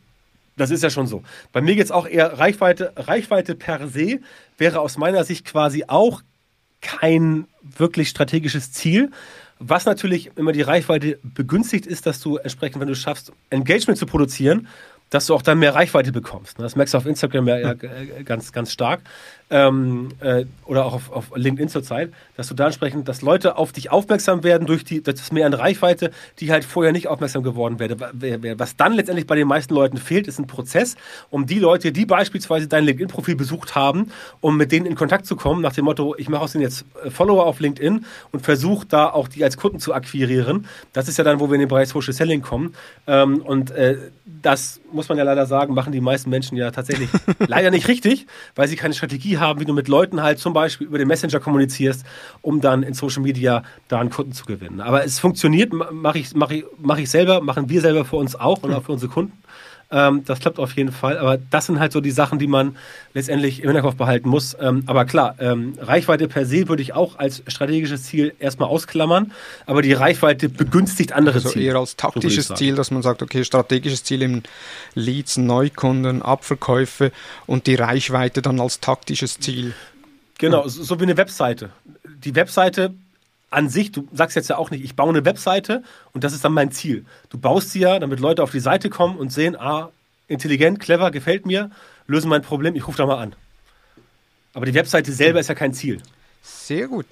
Das 0.57 0.70
ist 0.70 0.85
ja 0.85 0.90
schon 0.90 1.09
so. 1.09 1.24
Bei 1.52 1.61
mir 1.61 1.74
geht 1.74 1.87
es 1.87 1.90
auch 1.90 2.07
eher 2.07 2.38
Reichweite. 2.38 2.92
Reichweite 2.94 3.57
per 3.57 3.88
se 3.88 4.20
wäre 4.57 4.78
aus 4.81 4.98
meiner 4.98 5.24
Sicht 5.24 5.44
quasi 5.44 5.85
auch 5.88 6.22
kein 6.81 7.48
wirklich 7.62 8.09
strategisches 8.09 8.70
Ziel. 8.70 9.11
Was 9.59 9.85
natürlich 9.85 10.31
immer 10.37 10.52
die 10.52 10.62
Reichweite 10.62 11.18
begünstigt 11.22 11.87
ist, 11.87 12.07
dass 12.07 12.20
du 12.20 12.37
entsprechend, 12.37 12.81
wenn 12.81 12.88
du 12.88 12.94
schaffst, 12.94 13.33
Engagement 13.50 13.98
zu 13.98 14.07
produzieren, 14.07 14.68
dass 15.11 15.26
du 15.26 15.35
auch 15.35 15.42
dann 15.42 15.59
mehr 15.59 15.74
Reichweite 15.74 16.11
bekommst. 16.11 16.59
Das 16.59 16.74
merkst 16.74 16.94
du 16.94 16.98
auf 16.98 17.07
Instagram 17.07 17.46
ja, 17.46 17.59
ja 17.59 17.74
ganz, 18.24 18.52
ganz 18.52 18.72
stark 18.72 19.02
ähm, 19.50 20.09
äh, 20.20 20.44
oder 20.64 20.87
auch 20.87 20.94
auf, 20.94 21.12
auf 21.12 21.31
LinkedIn 21.35 21.68
zurzeit, 21.68 22.12
dass 22.37 22.48
du 22.48 22.55
da 22.55 22.66
entsprechend, 22.66 23.09
dass 23.09 23.22
Leute 23.22 23.59
auf 23.59 23.72
dich 23.72 23.90
aufmerksam 23.90 24.42
werden 24.44 24.66
durch 24.66 24.85
die, 24.85 25.02
das 25.02 25.31
mehr 25.33 25.46
an 25.46 25.55
Reichweite, 25.55 26.11
die 26.38 26.50
halt 26.50 26.64
vorher 26.64 26.92
nicht 26.92 27.09
aufmerksam 27.09 27.42
geworden 27.42 27.78
wäre. 27.78 28.59
Was 28.59 28.76
dann 28.76 28.94
letztendlich 28.94 29.26
bei 29.26 29.37
den 29.37 29.46
meisten 29.46 29.74
Leuten 29.74 29.98
fehlt, 29.98 30.26
ist 30.26 30.38
ein 30.38 30.46
Prozess, 30.46 30.96
um 31.31 31.46
die 31.46 31.59
Leute, 31.59 31.92
die 31.92 32.07
beispielsweise 32.07 32.68
dein 32.68 32.85
LinkedIn-Profil 32.85 33.37
besucht 33.37 33.74
haben, 33.74 34.11
um 34.40 34.57
mit 34.57 34.72
denen 34.72 34.87
in 34.87 34.94
Kontakt 34.94 35.26
zu 35.26 35.37
kommen, 35.37 35.61
nach 35.61 35.72
dem 35.72 35.85
Motto, 35.85 36.14
ich 36.16 36.28
mache 36.28 36.42
aus 36.42 36.52
denen 36.52 36.62
jetzt 36.62 36.85
äh, 37.05 37.11
Follower 37.11 37.46
auf 37.46 37.61
LinkedIn 37.61 38.05
und 38.33 38.40
versuche 38.40 38.87
da 38.87 39.11
auch 39.11 39.28
die 39.28 39.44
als 39.44 39.57
Kunden 39.57 39.78
zu 39.78 39.92
akquirieren. 39.94 40.66
Das 40.92 41.09
ist 41.09 41.18
ja 41.18 41.24
dann, 41.24 41.40
wo 41.40 41.48
wir 41.48 41.55
in 41.55 41.61
den 41.61 41.68
Bereich 41.68 41.88
Social 41.88 42.12
Selling 42.12 42.42
kommen. 42.42 42.74
Ähm, 43.07 43.42
und 43.42 43.70
äh, 43.72 43.96
das 44.24 44.81
muss 44.92 45.09
man 45.09 45.18
ja 45.18 45.24
leider 45.24 45.46
sagen, 45.46 45.74
machen 45.74 45.92
die 45.92 46.00
meisten 46.00 46.31
Menschen 46.31 46.57
ja 46.57 46.70
tatsächlich 46.70 47.11
leider 47.38 47.70
nicht 47.70 47.88
richtig, 47.88 48.26
weil 48.55 48.68
sie 48.68 48.76
keine 48.76 48.94
Strategie 48.94 49.38
haben, 49.38 49.41
wie 49.59 49.64
du 49.64 49.72
mit 49.72 49.88
Leuten 49.88 50.22
halt 50.22 50.38
zum 50.38 50.52
Beispiel 50.52 50.87
über 50.87 50.98
den 50.98 51.09
Messenger 51.09 51.40
kommunizierst, 51.40 52.05
um 52.40 52.61
dann 52.61 52.83
in 52.83 52.94
Social 52.94 53.22
Media 53.22 53.62
da 53.88 54.00
einen 54.00 54.11
Kunden 54.11 54.33
zu 54.33 54.44
gewinnen. 54.44 54.81
Aber 54.81 55.05
es 55.05 55.18
funktioniert, 55.18 55.72
mache 55.72 56.18
ich, 56.18 56.35
mach 56.35 56.50
ich, 56.50 56.64
mach 56.78 56.98
ich 56.98 57.11
selber, 57.11 57.40
machen 57.40 57.68
wir 57.68 57.81
selber 57.81 58.05
für 58.05 58.16
uns 58.16 58.35
auch 58.35 58.62
und 58.62 58.72
auch 58.72 58.85
für 58.85 58.92
unsere 58.92 59.12
Kunden. 59.12 59.37
Ähm, 59.92 60.24
das 60.24 60.40
klappt 60.40 60.59
auf 60.59 60.72
jeden 60.74 60.90
Fall. 60.90 61.18
Aber 61.18 61.37
das 61.37 61.66
sind 61.66 61.78
halt 61.78 61.92
so 61.92 62.00
die 62.00 62.11
Sachen, 62.11 62.38
die 62.38 62.46
man 62.46 62.76
letztendlich 63.12 63.61
im 63.61 63.66
Hinterkopf 63.66 63.96
behalten 63.96 64.28
muss. 64.28 64.57
Ähm, 64.59 64.83
aber 64.87 65.05
klar, 65.05 65.37
ähm, 65.38 65.74
Reichweite 65.78 66.28
per 66.28 66.46
se 66.46 66.68
würde 66.68 66.83
ich 66.83 66.94
auch 66.94 67.18
als 67.18 67.42
strategisches 67.46 68.05
Ziel 68.05 68.35
erstmal 68.38 68.68
ausklammern. 68.68 69.33
Aber 69.66 69.83
die 69.83 69.92
Reichweite 69.92 70.48
begünstigt 70.48 71.12
andere 71.12 71.35
also 71.37 71.50
Ziele. 71.50 71.66
eher 71.66 71.76
als 71.76 71.96
taktisches 71.96 72.48
so 72.48 72.55
Ziel, 72.55 72.74
dass 72.74 72.90
man 72.90 73.02
sagt, 73.02 73.22
okay, 73.22 73.44
strategisches 73.44 74.02
Ziel 74.02 74.22
im 74.22 74.42
Leads, 74.94 75.37
Neukunden, 75.37 76.22
Abverkäufe 76.22 77.12
und 77.46 77.66
die 77.66 77.74
Reichweite 77.74 78.40
dann 78.40 78.59
als 78.61 78.81
taktisches 78.81 79.38
Ziel. 79.38 79.74
Genau, 80.38 80.66
so, 80.66 80.83
so 80.83 80.98
wie 80.98 81.05
eine 81.05 81.16
Webseite. 81.16 81.70
Die 82.24 82.35
Webseite 82.35 82.94
an 83.52 83.68
sich, 83.68 83.92
du 83.92 84.08
sagst 84.12 84.36
jetzt 84.36 84.48
ja 84.48 84.56
auch 84.56 84.70
nicht, 84.70 84.84
ich 84.84 84.96
baue 84.96 85.10
eine 85.10 85.24
Webseite 85.24 85.82
und 86.12 86.24
das 86.24 86.32
ist 86.32 86.44
dann 86.44 86.52
mein 86.52 86.72
Ziel. 86.72 87.04
Du 87.28 87.38
baust 87.38 87.70
sie 87.70 87.80
ja, 87.80 87.98
damit 87.98 88.20
Leute 88.20 88.42
auf 88.42 88.50
die 88.50 88.60
Seite 88.60 88.90
kommen 88.90 89.18
und 89.18 89.32
sehen, 89.32 89.56
ah, 89.56 89.90
intelligent, 90.28 90.80
clever, 90.80 91.10
gefällt 91.10 91.46
mir, 91.46 91.70
lösen 92.06 92.28
mein 92.28 92.42
Problem, 92.42 92.74
ich 92.74 92.86
rufe 92.86 92.98
da 92.98 93.06
mal 93.06 93.18
an. 93.18 93.34
Aber 94.54 94.66
die 94.66 94.74
Webseite 94.74 95.12
selber 95.12 95.40
ist 95.40 95.48
ja 95.48 95.54
kein 95.54 95.74
Ziel. 95.74 96.00
Sehr 96.42 96.88
gut. 96.88 97.06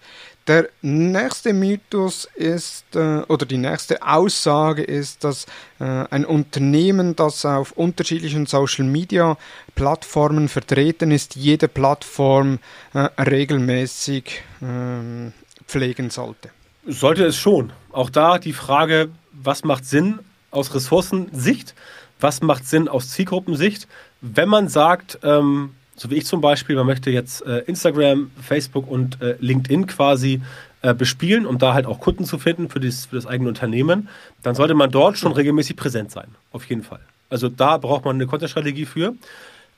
Der 0.47 0.69
nächste 0.83 1.53
Mythos 1.53 2.29
ist, 2.35 2.97
äh, 2.97 3.21
oder 3.29 3.47
die 3.47 3.59
nächste 3.59 4.03
Aussage 4.03 4.83
ist, 4.83 5.23
dass 5.23 5.47
äh, 5.79 5.85
ein 5.85 6.25
Unternehmen, 6.25 7.15
das 7.15 7.45
auf 7.45 7.73
unterschiedlichen 7.73 8.47
Social-Media-Plattformen 8.47 10.49
vertreten 10.49 11.11
ist, 11.11 11.37
jede 11.37 11.69
Plattform 11.69 12.59
äh, 12.95 13.01
regelmäßig 13.21 14.43
ähm, 14.63 15.33
pflegen 15.71 16.11
sollte. 16.11 16.51
Sollte 16.87 17.25
es 17.25 17.37
schon. 17.37 17.73
Auch 17.93 18.11
da 18.11 18.39
die 18.39 18.53
Frage, 18.53 19.09
was 19.33 19.65
macht 19.65 19.85
Sinn 19.85 20.19
aus 20.51 20.75
Ressourcensicht, 20.75 21.75
was 22.19 22.43
macht 22.43 22.67
Sinn 22.67 22.89
aus 22.89 23.11
Zielgruppensicht. 23.11 23.87
Wenn 24.21 24.49
man 24.49 24.69
sagt, 24.69 25.19
ähm, 25.23 25.71
so 25.95 26.11
wie 26.11 26.17
ich 26.17 26.27
zum 26.27 26.41
Beispiel, 26.41 26.77
man 26.77 26.87
möchte 26.87 27.11
jetzt 27.11 27.47
äh, 27.47 27.59
Instagram, 27.61 28.31
Facebook 28.43 28.91
und 28.91 29.21
äh, 29.23 29.37
LinkedIn 29.39 29.87
quasi 29.87 30.43
äh, 30.83 30.95
bespielen, 30.95 31.47
um 31.47 31.59
da 31.59 31.75
halt 31.75 31.87
auch 31.87 32.01
Kunden 32.01 32.25
zu 32.25 32.39
finden 32.39 32.69
für 32.69 32.81
das, 32.81 33.07
für 33.07 33.17
das 33.17 33.27
eigene 33.27 33.49
Unternehmen, 33.49 34.09
dann 34.43 34.55
sollte 34.55 34.75
man 34.75 34.91
dort 34.91 35.19
schon 35.19 35.33
regelmäßig 35.33 35.77
präsent 35.77 36.11
sein. 36.11 36.29
Auf 36.53 36.65
jeden 36.65 36.83
Fall. 36.83 37.01
Also 37.29 37.49
da 37.49 37.77
braucht 37.77 38.05
man 38.05 38.17
eine 38.17 38.27
Content-Strategie 38.27 38.87
für. 38.87 39.15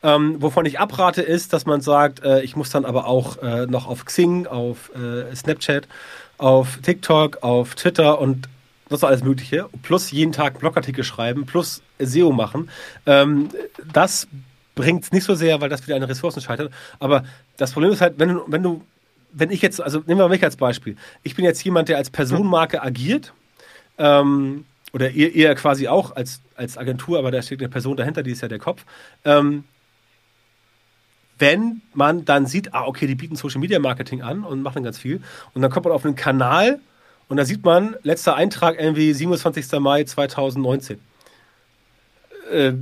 Ähm, 0.03 0.43
wovon 0.43 0.67
ich 0.67 0.81
abrate, 0.81 1.23
ist, 1.23 1.53
dass 1.53 1.67
man 1.67 1.81
sagt, 1.81 2.25
äh, 2.25 2.43
ich 2.43 2.57
muss 2.57 2.71
dann 2.71 2.85
aber 2.85 3.07
auch 3.07 3.38
äh, 3.43 3.67
noch 3.67 3.87
auf 3.87 4.05
Xing, 4.05 4.47
auf 4.47 4.91
äh, 4.95 5.35
Snapchat, 5.35 5.87
auf 6.38 6.79
TikTok, 6.83 7.43
auf 7.43 7.75
Twitter 7.77 8.21
und 8.21 8.49
das 8.88 9.01
ist 9.01 9.05
alles 9.05 9.25
Mögliche, 9.25 9.69
plus 9.83 10.11
jeden 10.11 10.33
Tag 10.33 10.59
Blogartikel 10.59 11.05
schreiben, 11.05 11.47
plus 11.47 11.83
SEO 11.99 12.33
machen. 12.33 12.69
Ähm, 13.07 13.49
das 13.93 14.29
bringt 14.75 15.05
es 15.05 15.12
nicht 15.12 15.25
so 15.25 15.35
sehr, 15.35 15.61
weil 15.61 15.69
das 15.69 15.87
wieder 15.87 15.97
an 15.97 16.03
Ressourcen 16.03 16.43
scheitert. 16.43 16.73
Aber 16.99 17.25
das 17.57 17.73
Problem 17.73 17.93
ist 17.93 18.01
halt, 18.01 18.19
wenn 18.19 18.29
du, 18.31 18.45
wenn 18.49 18.62
du, 18.62 18.83
wenn 19.33 19.51
ich 19.51 19.62
jetzt, 19.62 19.81
also 19.81 20.03
nehmen 20.07 20.21
wir 20.21 20.29
mich 20.29 20.45
als 20.45 20.57
Beispiel. 20.57 20.97
Ich 21.23 21.37
bin 21.37 21.45
jetzt 21.45 21.65
jemand, 21.65 21.88
der 21.88 21.97
als 21.97 22.11
Personenmarke 22.11 22.83
agiert. 22.83 23.33
Ähm, 23.99 24.65
oder 24.93 25.11
ihr 25.11 25.55
quasi 25.55 25.88
auch 25.88 26.15
als, 26.17 26.43
als 26.55 26.77
Agentur, 26.77 27.19
aber 27.19 27.31
da 27.31 27.41
steht 27.41 27.61
eine 27.61 27.71
Person 27.71 27.97
dahinter, 27.97 28.23
die 28.23 28.33
ist 28.33 28.43
ja 28.43 28.49
der 28.49 28.59
Kopf. 28.59 28.85
Ähm, 29.25 29.65
wenn 31.38 31.83
man 31.95 32.25
dann 32.25 32.47
sieht, 32.47 32.75
ah, 32.75 32.87
okay, 32.87 33.07
die 33.07 33.14
bieten 33.14 33.37
Social 33.37 33.61
Media 33.61 33.79
Marketing 33.79 34.23
an 34.23 34.45
und 34.45 34.62
machen 34.62 34.83
ganz 34.83 34.99
viel. 34.99 35.21
Und 35.55 35.62
dann 35.62 35.71
kommt 35.71 35.85
man 35.85 35.95
auf 35.95 36.05
einen 36.05 36.14
Kanal 36.14 36.79
und 37.29 37.38
da 37.38 37.45
sieht 37.45 37.64
man, 37.64 37.97
letzter 38.03 38.35
Eintrag 38.35 38.79
irgendwie 38.79 39.12
27. 39.12 39.81
Mai 39.81 40.05
2019. 40.05 41.01
Äh, 42.51 42.73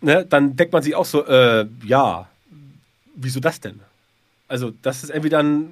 ne, 0.00 0.24
dann 0.28 0.54
denkt 0.54 0.72
man 0.72 0.82
sich 0.82 0.94
auch 0.94 1.04
so, 1.04 1.26
äh, 1.26 1.66
ja, 1.84 2.28
wieso 3.16 3.40
das 3.40 3.60
denn? 3.60 3.80
Also, 4.46 4.72
das 4.82 5.02
ist 5.02 5.10
irgendwie 5.10 5.30
dann. 5.30 5.70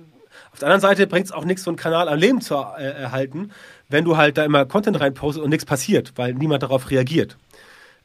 Auf 0.50 0.58
der 0.58 0.66
anderen 0.66 0.80
Seite 0.80 1.06
bringt 1.06 1.26
es 1.26 1.32
auch 1.32 1.44
nichts, 1.44 1.62
so 1.62 1.70
einen 1.70 1.76
Kanal 1.76 2.08
am 2.08 2.18
Leben 2.18 2.40
zu 2.40 2.54
äh, 2.54 2.82
erhalten, 2.82 3.52
wenn 3.88 4.04
du 4.04 4.16
halt 4.16 4.36
da 4.36 4.44
immer 4.44 4.64
Content 4.66 4.98
reinpostest 4.98 5.42
und 5.42 5.50
nichts 5.50 5.64
passiert, 5.64 6.12
weil 6.16 6.34
niemand 6.34 6.62
darauf 6.62 6.90
reagiert. 6.90 7.36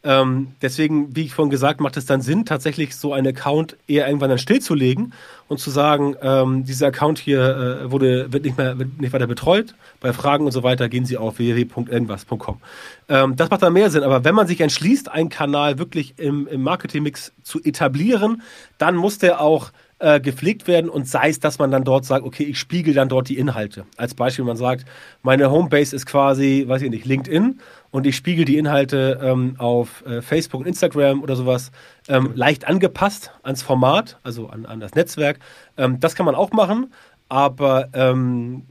Ähm, 0.01 0.53
deswegen, 0.61 1.13
wie 1.13 1.23
ich 1.23 1.33
vorhin 1.33 1.49
gesagt, 1.49 1.81
macht 1.81 1.97
es 1.97 2.05
dann 2.05 2.21
Sinn, 2.21 2.45
tatsächlich 2.45 2.95
so 2.95 3.11
einen 3.11 3.27
Account 3.27 3.75
eher 3.85 4.07
irgendwann 4.07 4.29
dann 4.29 4.37
stillzulegen 4.37 5.13
und 5.49 5.59
zu 5.59 5.71
sagen, 5.71 6.15
ähm, 6.21 6.63
dieser 6.63 6.87
Account 6.87 7.19
hier 7.19 7.81
äh, 7.83 7.91
wurde, 7.91 8.31
wird 8.31 8.45
nicht 8.45 8.57
mehr 8.57 8.79
wird 8.79 9.01
nicht 9.01 9.11
weiter 9.11 9.27
betreut. 9.27 9.75
Bei 9.99 10.13
Fragen 10.13 10.45
und 10.45 10.53
so 10.53 10.63
weiter 10.63 10.87
gehen 10.87 11.05
Sie 11.05 11.17
auf 11.17 11.39
www.irgendwas.com. 11.39 12.61
Ähm, 13.09 13.35
das 13.35 13.49
macht 13.49 13.61
dann 13.61 13.73
mehr 13.73 13.89
Sinn. 13.89 14.03
Aber 14.03 14.23
wenn 14.23 14.35
man 14.35 14.47
sich 14.47 14.61
entschließt, 14.61 15.11
einen 15.11 15.27
Kanal 15.27 15.79
wirklich 15.79 16.13
im, 16.17 16.47
im 16.47 16.63
Marketingmix 16.63 17.33
zu 17.43 17.61
etablieren, 17.61 18.41
dann 18.77 18.95
muss 18.95 19.17
der 19.17 19.41
auch 19.41 19.71
äh, 19.99 20.21
gepflegt 20.21 20.67
werden 20.67 20.89
und 20.89 21.07
sei 21.07 21.29
es, 21.29 21.41
dass 21.41 21.59
man 21.59 21.71
dann 21.71 21.83
dort 21.83 22.05
sagt, 22.05 22.25
okay, 22.25 22.43
ich 22.43 22.57
spiegel 22.57 22.93
dann 22.93 23.09
dort 23.09 23.27
die 23.27 23.37
Inhalte. 23.37 23.85
Als 23.97 24.13
Beispiel, 24.13 24.45
man 24.45 24.55
sagt, 24.55 24.85
meine 25.23 25.51
Homebase 25.51 25.93
ist 25.93 26.05
quasi, 26.05 26.63
weiß 26.65 26.83
ich 26.83 26.89
nicht, 26.89 27.05
LinkedIn 27.05 27.59
und 27.91 28.05
ich 28.05 28.15
spiegel 28.15 28.45
die 28.45 28.57
Inhalte 28.57 29.19
ähm, 29.21 29.55
auf 29.57 30.05
äh, 30.05 30.21
Facebook 30.21 30.61
und 30.61 30.67
Instagram 30.67 31.23
oder 31.23 31.35
sowas 31.35 31.71
ähm, 32.07 32.31
leicht 32.35 32.67
angepasst 32.67 33.31
ans 33.43 33.61
Format, 33.61 34.19
also 34.23 34.47
an, 34.47 34.65
an 34.65 34.79
das 34.79 34.93
Netzwerk. 34.93 35.39
Ähm, 35.77 35.99
das 35.99 36.15
kann 36.15 36.25
man 36.25 36.35
auch 36.35 36.51
machen, 36.51 36.93
aber 37.29 37.89
ähm, 37.93 38.63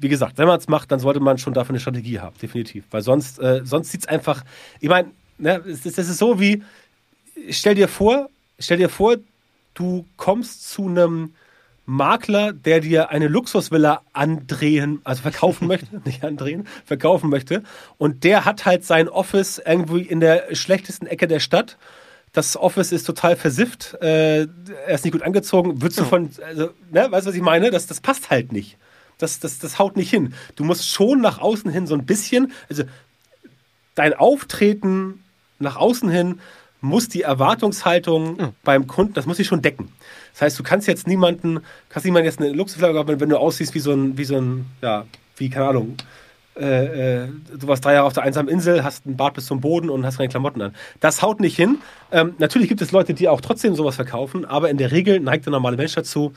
wie 0.00 0.08
gesagt, 0.08 0.38
wenn 0.38 0.46
man 0.46 0.58
es 0.58 0.68
macht, 0.68 0.90
dann 0.90 0.98
sollte 0.98 1.20
man 1.20 1.38
schon 1.38 1.54
dafür 1.54 1.70
eine 1.70 1.80
Strategie 1.80 2.20
haben, 2.20 2.36
definitiv. 2.40 2.84
Weil 2.90 3.02
sonst, 3.02 3.38
äh, 3.38 3.60
sonst 3.64 3.90
sieht 3.90 4.02
es 4.02 4.08
einfach, 4.08 4.44
ich 4.80 4.88
meine, 4.88 5.10
ne, 5.38 5.62
das, 5.66 5.82
das 5.82 6.08
ist 6.08 6.18
so 6.18 6.40
wie, 6.40 6.62
stell 7.50 7.74
dir 7.74 7.88
vor, 7.88 8.28
stell 8.58 8.78
dir 8.78 8.88
vor, 8.88 9.16
du 9.74 10.06
kommst 10.16 10.70
zu 10.70 10.88
einem 10.88 11.34
Makler, 11.90 12.52
der 12.52 12.78
dir 12.78 13.10
eine 13.10 13.26
Luxusvilla 13.26 14.02
andrehen, 14.12 15.00
also 15.02 15.22
verkaufen 15.22 15.66
möchte, 15.66 16.00
nicht 16.04 16.24
andrehen, 16.24 16.68
verkaufen 16.84 17.28
möchte. 17.30 17.64
Und 17.98 18.22
der 18.22 18.44
hat 18.44 18.64
halt 18.64 18.84
sein 18.84 19.08
Office 19.08 19.60
irgendwie 19.64 20.02
in 20.02 20.20
der 20.20 20.54
schlechtesten 20.54 21.06
Ecke 21.06 21.26
der 21.26 21.40
Stadt. 21.40 21.78
Das 22.32 22.56
Office 22.56 22.92
ist 22.92 23.04
total 23.04 23.34
versifft, 23.34 23.98
äh, 24.00 24.42
er 24.42 24.94
ist 24.94 25.04
nicht 25.04 25.12
gut 25.12 25.22
angezogen. 25.22 25.82
Würdest 25.82 25.98
du 25.98 26.04
von, 26.04 26.30
also, 26.46 26.70
ne, 26.92 27.10
weißt 27.10 27.26
du, 27.26 27.30
was 27.30 27.36
ich 27.36 27.42
meine? 27.42 27.72
Das, 27.72 27.88
das 27.88 28.00
passt 28.00 28.30
halt 28.30 28.52
nicht. 28.52 28.78
Das, 29.18 29.40
das, 29.40 29.58
das 29.58 29.80
haut 29.80 29.96
nicht 29.96 30.10
hin. 30.10 30.34
Du 30.54 30.62
musst 30.62 30.88
schon 30.88 31.20
nach 31.20 31.40
außen 31.40 31.70
hin 31.72 31.88
so 31.88 31.94
ein 31.94 32.06
bisschen, 32.06 32.52
also 32.68 32.84
dein 33.96 34.14
Auftreten 34.14 35.24
nach 35.58 35.76
außen 35.76 36.08
hin 36.08 36.38
muss 36.80 37.08
die 37.08 37.22
Erwartungshaltung 37.22 38.36
mhm. 38.36 38.48
beim 38.62 38.86
Kunden, 38.86 39.12
das 39.14 39.26
muss 39.26 39.40
ich 39.40 39.48
schon 39.48 39.60
decken. 39.60 39.92
Das 40.32 40.42
heißt, 40.42 40.58
du 40.58 40.62
kannst 40.62 40.86
jetzt 40.88 41.06
niemanden, 41.06 41.60
kannst 41.88 42.04
niemanden 42.04 42.26
jetzt 42.26 42.40
eine 42.40 42.52
Luxusflagge 42.52 42.98
haben, 42.98 43.20
wenn 43.20 43.28
du 43.28 43.36
aussiehst 43.36 43.74
wie 43.74 43.80
so 43.80 43.92
ein, 43.92 44.16
wie 44.16 44.24
so 44.24 44.36
ein, 44.36 44.66
ja, 44.82 45.06
wie, 45.36 45.50
keine 45.50 45.68
Ahnung, 45.68 45.96
äh, 46.60 47.22
äh, 47.24 47.28
du 47.58 47.68
warst 47.68 47.84
drei 47.84 47.94
Jahre 47.94 48.06
auf 48.06 48.12
der 48.12 48.22
einsamen 48.22 48.52
Insel, 48.52 48.84
hast 48.84 49.06
einen 49.06 49.16
Bart 49.16 49.34
bis 49.34 49.46
zum 49.46 49.60
Boden 49.60 49.88
und 49.88 50.04
hast 50.04 50.18
keine 50.18 50.28
Klamotten 50.28 50.60
an. 50.60 50.74
Das 51.00 51.22
haut 51.22 51.40
nicht 51.40 51.56
hin. 51.56 51.78
Ähm, 52.12 52.34
natürlich 52.38 52.68
gibt 52.68 52.82
es 52.82 52.92
Leute, 52.92 53.14
die 53.14 53.28
auch 53.28 53.40
trotzdem 53.40 53.74
sowas 53.74 53.96
verkaufen, 53.96 54.44
aber 54.44 54.68
in 54.68 54.76
der 54.76 54.92
Regel 54.92 55.20
neigt 55.20 55.46
der 55.46 55.52
normale 55.52 55.76
Mensch 55.76 55.94
dazu, 55.94 56.32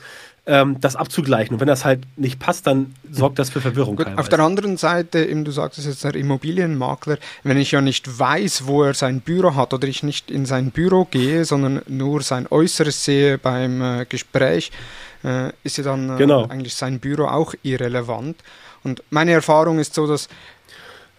ähm, 0.46 0.78
das 0.80 0.96
abzugleichen. 0.96 1.54
Und 1.54 1.60
wenn 1.60 1.68
das 1.68 1.84
halt 1.84 2.00
nicht 2.16 2.38
passt, 2.38 2.66
dann 2.66 2.94
sorgt 3.10 3.38
das 3.38 3.50
für 3.50 3.60
Verwirrung. 3.60 3.96
Gut, 3.96 4.06
auf 4.16 4.28
der 4.28 4.40
anderen 4.40 4.76
Seite, 4.76 5.24
eben, 5.24 5.44
du 5.44 5.50
sagst 5.50 5.78
es 5.78 5.86
jetzt 5.86 6.04
der 6.04 6.14
Immobilienmakler, 6.14 7.18
wenn 7.42 7.58
ich 7.58 7.72
ja 7.72 7.80
nicht 7.80 8.18
weiß, 8.18 8.66
wo 8.66 8.82
er 8.82 8.94
sein 8.94 9.20
Büro 9.20 9.54
hat 9.54 9.72
oder 9.74 9.88
ich 9.88 10.02
nicht 10.02 10.30
in 10.30 10.46
sein 10.46 10.70
Büro 10.70 11.06
gehe, 11.10 11.44
sondern 11.44 11.82
nur 11.86 12.22
sein 12.22 12.46
Äußeres 12.50 13.04
sehe 13.04 13.38
beim 13.38 13.82
äh, 13.82 14.06
Gespräch, 14.06 14.70
äh, 15.22 15.50
ist 15.64 15.78
ja 15.78 15.84
dann 15.84 16.14
äh, 16.14 16.16
genau. 16.18 16.46
eigentlich 16.46 16.74
sein 16.74 17.00
Büro 17.00 17.24
auch 17.24 17.54
irrelevant. 17.62 18.36
Und 18.84 19.02
meine 19.10 19.32
Erfahrung 19.32 19.78
ist 19.78 19.94
so, 19.94 20.06
dass 20.06 20.28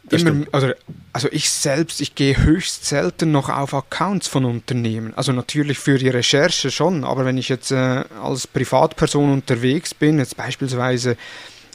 das 0.04 0.22
immer, 0.22 0.46
also, 0.52 0.72
also 1.14 1.28
ich 1.32 1.50
selbst, 1.50 2.00
ich 2.00 2.14
gehe 2.14 2.38
höchst 2.38 2.86
selten 2.86 3.32
noch 3.32 3.50
auf 3.50 3.74
Accounts 3.74 4.28
von 4.28 4.46
Unternehmen. 4.46 5.14
Also 5.16 5.32
natürlich 5.32 5.80
für 5.80 5.98
die 5.98 6.10
Recherche 6.10 6.70
schon, 6.70 7.04
aber 7.04 7.26
wenn 7.26 7.38
ich 7.38 7.50
jetzt 7.50 7.72
äh, 7.72 8.04
als 8.22 8.46
Privatperson 8.46 9.32
unterwegs 9.32 9.96
bin, 9.96 10.20
jetzt 10.20 10.38
beispielsweise 10.38 11.18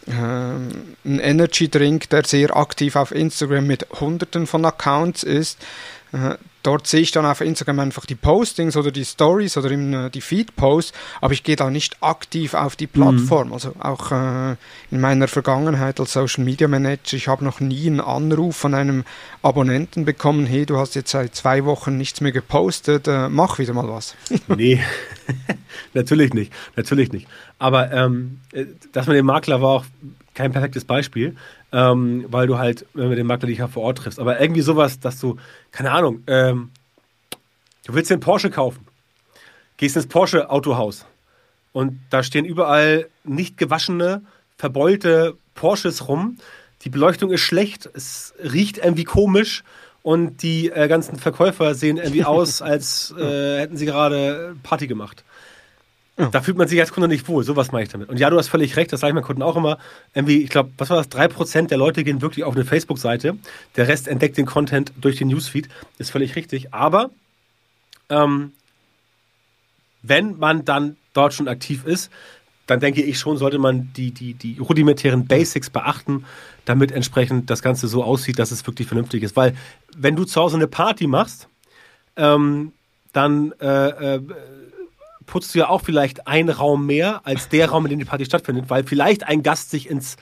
äh, 0.07 0.13
ein 0.13 0.95
Energy 1.05 1.69
Drink, 1.69 2.09
der 2.11 2.25
sehr 2.25 2.57
aktiv 2.57 2.95
auf 2.95 3.13
Instagram 3.13 3.67
mit 3.67 3.87
Hunderten 3.99 4.47
von 4.47 4.65
Accounts 4.65 5.25
ist, 5.25 5.59
äh, 6.13 6.37
dort 6.63 6.87
sehe 6.87 7.01
ich 7.01 7.11
dann 7.11 7.27
auf 7.27 7.41
Instagram 7.41 7.81
einfach 7.81 8.07
die 8.07 8.15
Postings 8.15 8.77
oder 8.77 8.91
die 8.91 9.05
Stories 9.05 9.57
oder 9.57 9.71
eben, 9.71 10.11
die 10.11 10.21
Feed-Posts, 10.21 10.93
aber 11.21 11.33
ich 11.33 11.43
gehe 11.43 11.57
da 11.57 11.71
nicht 11.71 12.03
aktiv 12.03 12.55
auf 12.55 12.77
die 12.77 12.87
Plattform. 12.87 13.49
Mhm. 13.49 13.53
Also 13.55 13.75
auch 13.79 14.13
äh, 14.13 14.57
in 14.91 15.01
meiner 15.01 15.29
Vergangenheit 15.29 16.01
als 16.01 16.13
Social 16.13 16.45
Media 16.45 16.69
Manager, 16.69 17.17
ich 17.17 17.29
habe 17.29 17.45
noch 17.45 17.61
nie 17.61 17.87
einen 17.87 18.01
Anruf 18.01 18.57
von 18.57 18.75
einem 18.75 19.05
Abonnenten 19.43 20.05
bekommen, 20.05 20.47
hey, 20.47 20.67
du 20.67 20.77
hast 20.77 20.95
jetzt 20.95 21.11
seit 21.11 21.35
zwei 21.35 21.65
Wochen 21.65 21.97
nichts 21.97 22.21
mehr 22.21 22.33
gepostet, 22.33 23.09
äh, 23.09 23.29
mach 23.29 23.59
wieder 23.59 23.73
mal 23.73 23.89
was. 23.89 24.15
nee, 24.49 24.83
natürlich 25.95 26.35
nicht, 26.35 26.53
natürlich 26.77 27.13
nicht. 27.13 27.27
Aber 27.59 27.93
ähm, 27.93 28.41
äh, 28.53 28.67
das 28.93 29.07
mit 29.07 29.17
dem 29.17 29.27
Makler 29.27 29.61
war 29.61 29.71
auch 29.71 29.85
kein 30.35 30.53
perfektes 30.53 30.85
Beispiel 30.85 31.37
ähm, 31.73 32.27
weil 32.29 32.47
du 32.47 32.59
halt 32.59 32.87
mit 32.95 33.19
dem 33.19 33.27
Makler 33.27 33.49
dich 33.49 33.59
ja 33.59 33.69
vor 33.69 33.85
Ort 33.85 33.99
triffst. 33.99 34.19
Aber 34.19 34.41
irgendwie 34.41 34.61
sowas, 34.63 35.01
dass 35.01 35.21
du, 35.21 35.37
keine 35.71 35.93
Ahnung, 35.93 36.23
ähm, 36.27 36.71
du 37.87 37.95
willst 37.95 38.11
dir 38.11 38.15
einen 38.15 38.23
Porsche 38.23 38.51
kaufen, 38.51 38.87
gehst 39.77 39.97
ins 39.97 40.07
Porsche-Autohaus 40.07 41.07
und 41.73 42.01
da 42.11 42.23
stehen 42.23 42.45
überall 42.45 43.09
nicht 43.25 43.57
gewaschene, 43.57 44.23
verbeulte 44.59 45.37
Porsches 45.55 46.09
rum. 46.09 46.39
Die 46.83 46.91
Beleuchtung 46.91 47.31
ist 47.31 47.43
schlecht, 47.43 47.89
es 47.95 48.35
riecht 48.43 48.79
irgendwie 48.79 49.05
komisch 49.05 49.63
und 50.03 50.43
die 50.43 50.71
äh, 50.71 50.89
ganzen 50.89 51.17
Verkäufer 51.17 51.75
sehen 51.75 51.99
irgendwie 51.99 52.25
aus, 52.25 52.63
als 52.63 53.15
äh, 53.17 53.61
hätten 53.61 53.77
sie 53.77 53.87
gerade 53.87 54.57
Party 54.63 54.87
gemacht. 54.87 55.25
Da 56.31 56.43
fühlt 56.43 56.57
man 56.57 56.69
sich 56.69 56.81
als 56.81 56.93
Kunde 56.93 57.09
nicht 57.09 57.29
wohl. 57.29 57.45
Sowas 57.45 57.73
meine 57.73 57.85
ich 57.85 57.89
damit. 57.91 58.09
Und 58.09 58.19
ja, 58.19 58.31
du 58.31 58.37
hast 58.37 58.49
völlig 58.49 58.77
recht, 58.77 58.93
das 58.93 59.01
sage 59.01 59.11
ich 59.11 59.15
meinen 59.15 59.25
Kunden 59.25 59.43
auch 59.43 59.57
immer. 59.57 59.79
Irgendwie, 60.15 60.43
ich 60.43 60.51
glaube, 60.51 60.71
was 60.79 60.91
war 60.91 60.97
das? 60.97 61.09
Drei 61.09 61.29
Prozent 61.29 61.71
der 61.71 61.79
Leute 61.79 62.05
gehen 62.05 62.23
wirklich 62.23 62.45
auf 62.45 62.55
eine 62.55 62.65
Facebook-Seite. 62.65 63.37
Der 63.77 63.89
Rest 63.89 64.09
entdeckt 64.09 64.37
den 64.37 64.47
Content 64.47 64.93
durch 65.01 65.17
den 65.17 65.29
Newsfeed. 65.29 65.69
Ist 65.99 66.11
völlig 66.11 66.37
richtig. 66.37 66.75
Aber 66.75 67.11
ähm, 68.09 68.53
wenn 70.03 70.39
man 70.39 70.65
dann 70.65 70.97
dort 71.13 71.35
schon 71.35 71.49
aktiv 71.49 71.85
ist, 71.85 72.11
dann 72.67 72.79
denke 72.79 73.03
ich 73.03 73.19
schon, 73.19 73.37
sollte 73.37 73.59
man 73.59 73.93
die, 73.97 74.13
die, 74.13 74.35
die 74.35 74.59
rudimentären 74.59 75.27
Basics 75.27 75.71
beachten, 75.71 76.25
damit 76.65 76.93
entsprechend 76.93 77.51
das 77.51 77.63
Ganze 77.63 77.89
so 77.89 78.05
aussieht, 78.05 78.39
dass 78.39 78.53
es 78.53 78.65
wirklich 78.65 78.87
vernünftig 78.87 79.25
ist. 79.25 79.37
Weil 79.37 79.55
wenn 79.97 80.15
du 80.15 80.25
zu 80.25 80.41
Hause 80.41 80.57
eine 80.57 80.69
Party 80.69 81.09
machst, 81.09 81.49
ähm, 82.17 82.73
dann 83.13 83.53
äh, 83.61 84.15
äh, 84.15 84.23
putzt 85.31 85.55
du 85.55 85.61
ja 85.61 85.69
auch 85.69 85.81
vielleicht 85.81 86.27
einen 86.27 86.51
Raum 86.51 86.87
mehr 86.87 87.23
als 87.25 87.49
der 87.49 87.71
Raum, 87.71 87.87
in 87.87 87.91
dem 87.91 87.99
die 88.01 88.05
Party 88.05 88.25
stattfindet, 88.25 88.67
weil 88.69 88.85
vielleicht 88.85 89.27
ein 89.27 89.43
Gast 89.43 89.71
sich 89.71 89.89
ins 89.89 90.17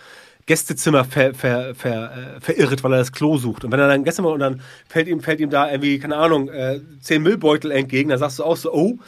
Gästezimmer 0.47 1.05
ver, 1.05 1.35
ver, 1.35 1.75
ver, 1.75 2.37
äh, 2.37 2.41
verirrt, 2.41 2.83
weil 2.83 2.93
er 2.93 2.99
das 2.99 3.13
Klo 3.13 3.37
sucht. 3.37 3.65
Und 3.65 3.73
wenn 3.73 3.81
er 3.81 3.89
dann 3.89 4.05
Gästezimmer 4.05 4.31
und 4.33 4.41
dann 4.41 4.63
fällt 4.89 5.09
ihm, 5.09 5.21
fällt 5.21 5.41
ihm 5.41 5.51
da 5.51 5.71
irgendwie, 5.71 5.99
keine 5.99 6.17
Ahnung, 6.17 6.49
äh, 6.49 6.81
zehn 7.01 7.23
Müllbeutel 7.23 7.71
entgegen, 7.71 8.11
dann 8.11 8.19
sagst 8.19 8.39
du 8.39 8.45
auch 8.45 8.57
so, 8.57 8.73
oh, 8.73 8.99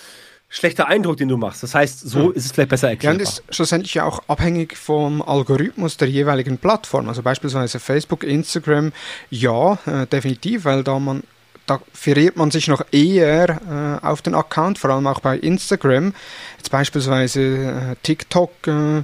schlechter 0.51 0.89
Eindruck, 0.89 1.17
den 1.17 1.29
du 1.29 1.39
machst. 1.39 1.63
Das 1.63 1.75
heißt, 1.75 2.01
so 2.01 2.25
hm. 2.25 2.33
ist 2.33 2.45
es 2.45 2.53
vielleicht 2.53 2.69
besser 2.69 2.91
erklärt. 2.91 3.15
Ja, 3.15 3.19
und 3.19 3.23
ist 3.23 3.43
schlussendlich 3.51 3.95
ja 3.95 4.05
auch 4.05 4.23
abhängig 4.29 4.77
vom 4.77 5.23
Algorithmus 5.23 5.97
der 5.97 6.09
jeweiligen 6.09 6.59
Plattform. 6.59 7.09
Also 7.09 7.23
beispielsweise 7.23 7.79
Facebook, 7.79 8.25
Instagram, 8.25 8.93
ja, 9.31 9.79
äh, 9.87 10.07
definitiv, 10.07 10.65
weil 10.65 10.83
da 10.83 10.99
man 10.99 11.23
da 11.67 11.81
verirrt 11.93 12.37
man 12.37 12.51
sich 12.51 12.69
noch 12.69 12.83
eher 12.91 14.01
äh, 14.03 14.07
auf 14.07 14.23
den 14.23 14.35
Account, 14.35 14.79
vor 14.79 14.91
allem 14.91 15.07
auch 15.07 15.21
bei 15.21 15.39
Instagram. 15.39 16.15
Jetzt 16.59 16.71
beispielsweise 16.71 17.41
äh, 17.41 17.97
TikTok, 18.03 18.51
äh, 18.67 18.97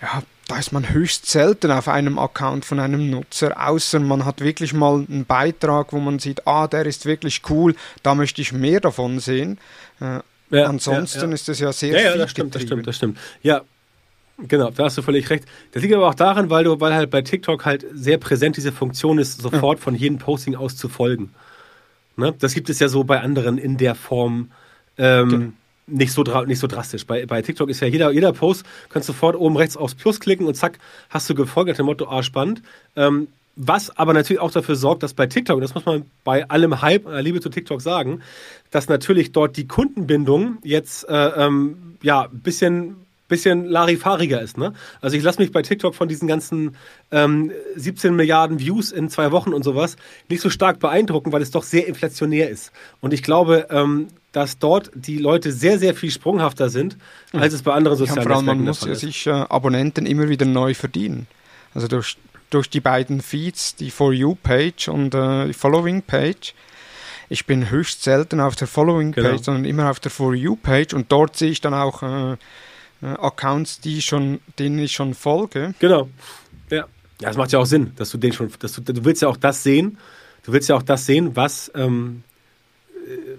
ja, 0.00 0.22
da 0.48 0.58
ist 0.58 0.72
man 0.72 0.88
höchst 0.88 1.26
selten 1.26 1.70
auf 1.70 1.88
einem 1.88 2.18
Account 2.18 2.64
von 2.64 2.80
einem 2.80 3.10
Nutzer, 3.10 3.68
außer 3.68 4.00
man 4.00 4.24
hat 4.24 4.40
wirklich 4.40 4.72
mal 4.72 5.04
einen 5.08 5.26
Beitrag, 5.26 5.92
wo 5.92 5.98
man 5.98 6.18
sieht, 6.18 6.46
ah, 6.46 6.66
der 6.66 6.86
ist 6.86 7.04
wirklich 7.04 7.42
cool, 7.50 7.74
da 8.02 8.14
möchte 8.14 8.40
ich 8.40 8.52
mehr 8.52 8.80
davon 8.80 9.20
sehen. 9.20 9.58
Äh, 10.00 10.20
ja, 10.50 10.64
ansonsten 10.64 11.18
ja, 11.20 11.26
ja. 11.26 11.34
ist 11.34 11.48
das 11.48 11.58
ja 11.60 11.72
sehr 11.72 11.92
Ja, 11.92 12.10
ja, 12.10 12.16
das 12.16 12.30
stimmt, 12.30 12.54
das 12.54 12.62
stimmt, 12.62 12.86
das 12.86 12.96
stimmt. 12.96 13.18
Ja, 13.42 13.62
Genau, 14.40 14.70
da 14.70 14.84
hast 14.84 14.96
du 14.96 15.02
völlig 15.02 15.28
recht. 15.30 15.46
Das 15.72 15.82
liegt 15.82 15.94
aber 15.94 16.08
auch 16.08 16.14
daran, 16.14 16.48
weil 16.48 16.62
du, 16.62 16.78
weil 16.80 16.94
halt 16.94 17.10
bei 17.10 17.22
TikTok 17.22 17.64
halt 17.64 17.84
sehr 17.92 18.18
präsent 18.18 18.56
diese 18.56 18.70
Funktion 18.70 19.18
ist, 19.18 19.42
sofort 19.42 19.80
von 19.80 19.96
jedem 19.96 20.18
Posting 20.18 20.54
aus 20.54 20.76
zu 20.76 20.88
folgen. 20.88 21.34
Ne? 22.18 22.34
Das 22.38 22.54
gibt 22.54 22.68
es 22.68 22.78
ja 22.78 22.88
so 22.88 23.04
bei 23.04 23.20
anderen 23.20 23.58
in 23.58 23.76
der 23.76 23.94
Form 23.94 24.50
ähm, 24.98 25.28
genau. 25.28 25.52
nicht, 25.86 26.12
so 26.12 26.22
nicht 26.44 26.58
so 26.58 26.66
drastisch. 26.66 27.06
Bei, 27.06 27.24
bei 27.26 27.40
TikTok 27.42 27.70
ist 27.70 27.80
ja 27.80 27.86
jeder, 27.86 28.10
jeder 28.10 28.32
Post, 28.32 28.64
kannst 28.88 29.08
du 29.08 29.12
sofort 29.12 29.36
oben 29.36 29.56
rechts 29.56 29.76
aufs 29.76 29.94
Plus 29.94 30.20
klicken 30.20 30.46
und 30.46 30.54
zack, 30.54 30.78
hast 31.10 31.30
du 31.30 31.34
gefolgt 31.34 31.68
nach 31.68 31.76
dem 31.76 31.86
Motto, 31.86 32.08
ah, 32.08 32.22
spannend. 32.22 32.62
Ähm, 32.96 33.28
was 33.60 33.96
aber 33.96 34.12
natürlich 34.12 34.40
auch 34.40 34.52
dafür 34.52 34.76
sorgt, 34.76 35.02
dass 35.02 35.14
bei 35.14 35.26
TikTok, 35.26 35.56
und 35.56 35.62
das 35.62 35.74
muss 35.74 35.84
man 35.84 36.04
bei 36.22 36.48
allem 36.48 36.80
Hype, 36.80 37.06
äh, 37.06 37.20
Liebe 37.20 37.40
zu 37.40 37.48
TikTok 37.48 37.80
sagen, 37.80 38.20
dass 38.70 38.88
natürlich 38.88 39.32
dort 39.32 39.56
die 39.56 39.66
Kundenbindung 39.66 40.58
jetzt 40.62 41.08
äh, 41.08 41.14
ähm, 41.14 41.96
ja 42.02 42.22
ein 42.22 42.38
bisschen 42.38 42.96
bisschen 43.28 43.66
larifariger 43.66 44.40
ist. 44.40 44.58
Ne? 44.58 44.72
Also 45.00 45.16
ich 45.16 45.22
lasse 45.22 45.40
mich 45.40 45.52
bei 45.52 45.62
TikTok 45.62 45.94
von 45.94 46.08
diesen 46.08 46.26
ganzen 46.26 46.76
ähm, 47.10 47.52
17 47.76 48.16
Milliarden 48.16 48.58
Views 48.58 48.90
in 48.90 49.08
zwei 49.10 49.30
Wochen 49.30 49.52
und 49.52 49.62
sowas 49.62 49.96
nicht 50.28 50.40
so 50.40 50.50
stark 50.50 50.80
beeindrucken, 50.80 51.32
weil 51.32 51.42
es 51.42 51.50
doch 51.50 51.62
sehr 51.62 51.86
inflationär 51.86 52.48
ist. 52.48 52.72
Und 53.00 53.12
ich 53.12 53.22
glaube, 53.22 53.68
ähm, 53.70 54.08
dass 54.32 54.58
dort 54.58 54.90
die 54.94 55.18
Leute 55.18 55.52
sehr, 55.52 55.78
sehr 55.78 55.94
viel 55.94 56.10
sprunghafter 56.10 56.68
sind, 56.68 56.96
hm. 57.30 57.40
als 57.40 57.54
es 57.54 57.62
bei 57.62 57.72
anderen 57.72 57.96
sozialen 57.96 58.20
ja, 58.20 58.28
vor 58.28 58.36
allem, 58.36 58.46
Man 58.46 58.60
muss 58.60 58.80
sich 58.80 59.26
äh, 59.26 59.30
Abonnenten 59.30 60.06
immer 60.06 60.28
wieder 60.28 60.46
neu 60.46 60.74
verdienen. 60.74 61.26
Also 61.74 61.88
durch, 61.88 62.16
durch 62.50 62.70
die 62.70 62.80
beiden 62.80 63.20
Feeds, 63.20 63.76
die 63.76 63.90
For 63.90 64.12
You-Page 64.12 64.88
und 64.88 65.14
äh, 65.14 65.46
die 65.46 65.52
Following-Page. 65.52 66.54
Ich 67.30 67.44
bin 67.44 67.70
höchst 67.70 68.02
selten 68.02 68.40
auf 68.40 68.56
der 68.56 68.68
Following-Page, 68.68 69.22
genau. 69.24 69.42
sondern 69.42 69.64
immer 69.64 69.90
auf 69.90 70.00
der 70.00 70.10
For 70.10 70.34
You-Page 70.34 70.94
und 70.94 71.12
dort 71.12 71.36
sehe 71.36 71.50
ich 71.50 71.60
dann 71.60 71.74
auch 71.74 72.02
äh, 72.02 72.36
Accounts, 73.00 73.80
die 73.80 74.02
schon, 74.02 74.40
denen 74.58 74.78
ich 74.78 74.92
schon 74.92 75.14
folge. 75.14 75.74
Genau. 75.78 76.08
Ja. 76.70 76.86
Ja, 77.20 77.30
es 77.30 77.36
macht 77.36 77.50
ja 77.52 77.58
auch 77.58 77.66
Sinn, 77.66 77.92
dass 77.96 78.10
du 78.10 78.18
den 78.18 78.32
schon, 78.32 78.50
dass 78.60 78.72
du, 78.72 78.80
du 78.80 79.04
willst 79.04 79.22
ja 79.22 79.28
auch 79.28 79.36
das 79.36 79.62
sehen, 79.64 79.98
du 80.44 80.52
willst 80.52 80.68
ja 80.68 80.76
auch 80.76 80.82
das 80.82 81.04
sehen, 81.04 81.34
was, 81.34 81.70
ähm, 81.74 82.22
äh, 82.94 83.38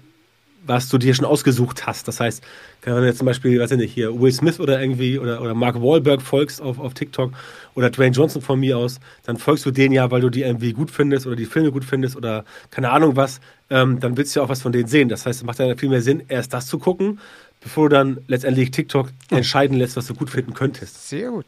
was 0.66 0.90
du 0.90 0.98
dir 0.98 1.14
schon 1.14 1.24
ausgesucht 1.24 1.86
hast. 1.86 2.06
Das 2.06 2.20
heißt, 2.20 2.42
wenn 2.82 2.94
du 2.94 3.06
jetzt 3.06 3.18
zum 3.18 3.26
Beispiel, 3.26 3.58
weiß 3.58 3.70
ich 3.72 3.78
nicht, 3.78 3.94
hier 3.94 4.20
Will 4.20 4.32
Smith 4.32 4.60
oder 4.60 4.80
irgendwie 4.80 5.18
oder, 5.18 5.40
oder 5.40 5.54
Mark 5.54 5.80
Wahlberg 5.80 6.20
folgst 6.20 6.60
auf, 6.60 6.78
auf 6.78 6.92
TikTok 6.92 7.32
oder 7.74 7.88
Dwayne 7.88 8.14
Johnson 8.14 8.42
von 8.42 8.60
mir 8.60 8.76
aus, 8.76 9.00
dann 9.24 9.38
folgst 9.38 9.64
du 9.64 9.70
denen 9.70 9.94
ja, 9.94 10.10
weil 10.10 10.20
du 10.20 10.28
die 10.28 10.42
irgendwie 10.42 10.74
gut 10.74 10.90
findest 10.90 11.26
oder 11.26 11.36
die 11.36 11.46
Filme 11.46 11.72
gut 11.72 11.84
findest 11.84 12.16
oder 12.16 12.44
keine 12.70 12.90
Ahnung 12.90 13.16
was, 13.16 13.40
ähm, 13.70 13.98
dann 14.00 14.18
willst 14.18 14.36
du 14.36 14.40
ja 14.40 14.44
auch 14.44 14.50
was 14.50 14.60
von 14.60 14.72
denen 14.72 14.88
sehen. 14.88 15.08
Das 15.08 15.24
heißt, 15.24 15.40
es 15.40 15.44
macht 15.44 15.58
ja 15.58 15.74
viel 15.76 15.88
mehr 15.88 16.02
Sinn, 16.02 16.22
erst 16.28 16.52
das 16.52 16.66
zu 16.66 16.78
gucken, 16.78 17.18
bevor 17.60 17.88
du 17.88 17.96
dann 17.96 18.18
letztendlich 18.26 18.70
TikTok 18.70 19.10
entscheiden 19.30 19.76
lässt, 19.76 19.96
was 19.96 20.06
du 20.06 20.14
gut 20.14 20.30
finden 20.30 20.54
könntest. 20.54 21.08
Sehr 21.08 21.30
gut. 21.30 21.46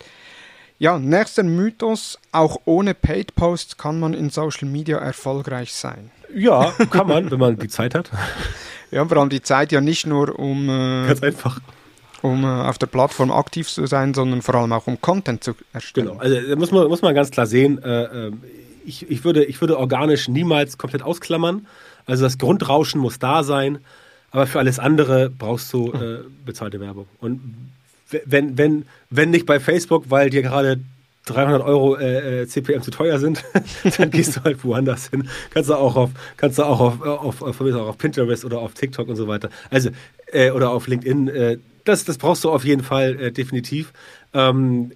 Ja, 0.79 0.99
nächster 0.99 1.43
Mythos, 1.45 2.19
auch 2.33 2.61
ohne 2.65 2.95
Paid 2.95 3.35
Posts 3.35 3.77
kann 3.77 4.01
man 4.01 4.15
in 4.15 4.31
Social 4.31 4.69
Media 4.69 4.99
erfolgreich 4.99 5.73
sein. 5.73 6.11
Ja, 6.35 6.73
kann 6.91 7.07
man, 7.07 7.31
wenn 7.31 7.39
man 7.39 7.59
die 7.59 7.69
Zeit 7.69 7.95
hat. 7.95 8.11
Ja, 8.91 9.07
vor 9.07 9.17
allem 9.17 9.31
die 9.31 9.43
Zeit 9.43 9.73
ja 9.73 9.81
nicht 9.81 10.07
nur 10.07 10.39
um, 10.39 10.69
äh, 10.69 11.07
Ganz 11.07 11.23
einfach. 11.23 11.61
um 12.21 12.45
äh, 12.45 12.47
auf 12.47 12.79
der 12.79 12.89
Plattform 12.89 13.31
aktiv 13.31 13.69
zu 13.69 13.87
sein, 13.87 14.13
sondern 14.13 14.43
vor 14.43 14.55
allem 14.55 14.73
auch 14.73 14.87
um 14.87 15.01
Content 15.01 15.43
zu 15.43 15.55
erstellen. 15.73 16.09
Genau, 16.09 16.21
also 16.21 16.41
da 16.41 16.57
muss 16.57 16.73
man, 16.73 16.89
muss 16.89 17.01
man 17.01 17.15
ganz 17.15 17.31
klar 17.31 17.47
sehen, 17.47 17.83
äh, 17.83 18.27
äh 18.27 18.33
ich, 18.85 19.09
ich, 19.11 19.25
würde, 19.25 19.45
ich 19.45 19.61
würde 19.61 19.79
organisch 19.79 20.29
niemals 20.29 20.77
komplett 20.77 21.03
ausklammern. 21.03 21.67
Also 22.05 22.25
das 22.25 22.39
Grundrauschen 22.39 23.01
muss 23.01 23.19
da 23.21 23.45
sein. 23.45 23.79
Aber 24.33 24.47
für 24.47 24.59
alles 24.59 24.79
andere 24.79 25.31
brauchst 25.31 25.73
du 25.73 25.93
äh, 25.93 26.25
bezahlte 26.45 26.81
Werbung. 26.81 27.07
Und 27.21 27.71
wenn, 28.25 28.59
wenn, 28.59 28.87
wenn 29.11 29.31
nicht 29.31 29.47
bei 29.47 29.61
Facebook, 29.61 30.07
weil 30.09 30.31
dir 30.31 30.43
gerade 30.43 30.81
300 31.27 31.63
Euro 31.63 31.97
äh, 31.97 32.43
äh 32.43 32.47
CPM 32.47 32.83
zu 32.83 32.91
teuer 32.91 33.19
sind, 33.19 33.45
dann 33.99 34.11
gehst 34.11 34.37
du 34.37 34.45
halt 34.45 34.65
woanders 34.65 35.09
hin. 35.09 35.29
Kannst 35.51 35.71
du 35.71 35.75
auch 35.75 35.97
auf, 35.97 36.11
kannst 36.37 36.59
du 36.59 36.65
auch 36.65 36.81
auf, 36.81 37.03
auf, 37.03 37.43
auf, 37.43 37.61
auf 37.61 37.99
Pinterest 37.99 38.45
oder 38.45 38.59
auf 38.59 38.75
TikTok 38.75 39.09
und 39.09 39.17
so 39.17 39.29
weiter. 39.29 39.51
Also, 39.71 39.91
äh, 40.33 40.51
oder 40.51 40.71
auf 40.71 40.89
LinkedIn. 40.89 41.29
Äh, 41.29 41.59
das, 41.85 42.05
das 42.05 42.19
brauchst 42.19 42.45
du 42.45 42.51
auf 42.51 42.65
jeden 42.65 42.83
Fall 42.83 43.21
äh, 43.21 43.33
definitiv. 43.33 43.93
Ähm, 44.33 44.93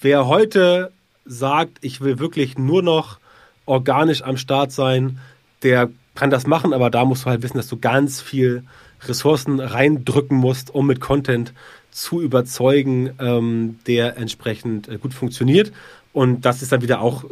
wer 0.00 0.26
heute 0.26 0.92
sagt, 1.24 1.78
ich 1.80 2.00
will 2.00 2.18
wirklich 2.18 2.58
nur 2.58 2.82
noch 2.82 3.18
organisch 3.64 4.22
am 4.22 4.36
Start 4.36 4.70
sein, 4.70 5.18
der 5.62 5.90
kann 6.16 6.30
das 6.30 6.46
machen, 6.46 6.72
aber 6.72 6.90
da 6.90 7.04
musst 7.04 7.24
du 7.24 7.30
halt 7.30 7.42
wissen, 7.42 7.56
dass 7.56 7.68
du 7.68 7.78
ganz 7.78 8.20
viel 8.20 8.64
Ressourcen 9.02 9.60
reindrücken 9.60 10.36
musst, 10.36 10.74
um 10.74 10.86
mit 10.86 11.00
Content 11.00 11.52
zu 11.90 12.20
überzeugen, 12.20 13.10
ähm, 13.18 13.78
der 13.86 14.16
entsprechend 14.16 14.88
äh, 14.88 14.98
gut 14.98 15.14
funktioniert. 15.14 15.72
Und 16.12 16.42
das 16.42 16.62
ist 16.62 16.72
dann 16.72 16.82
wieder 16.82 17.00
auch 17.00 17.24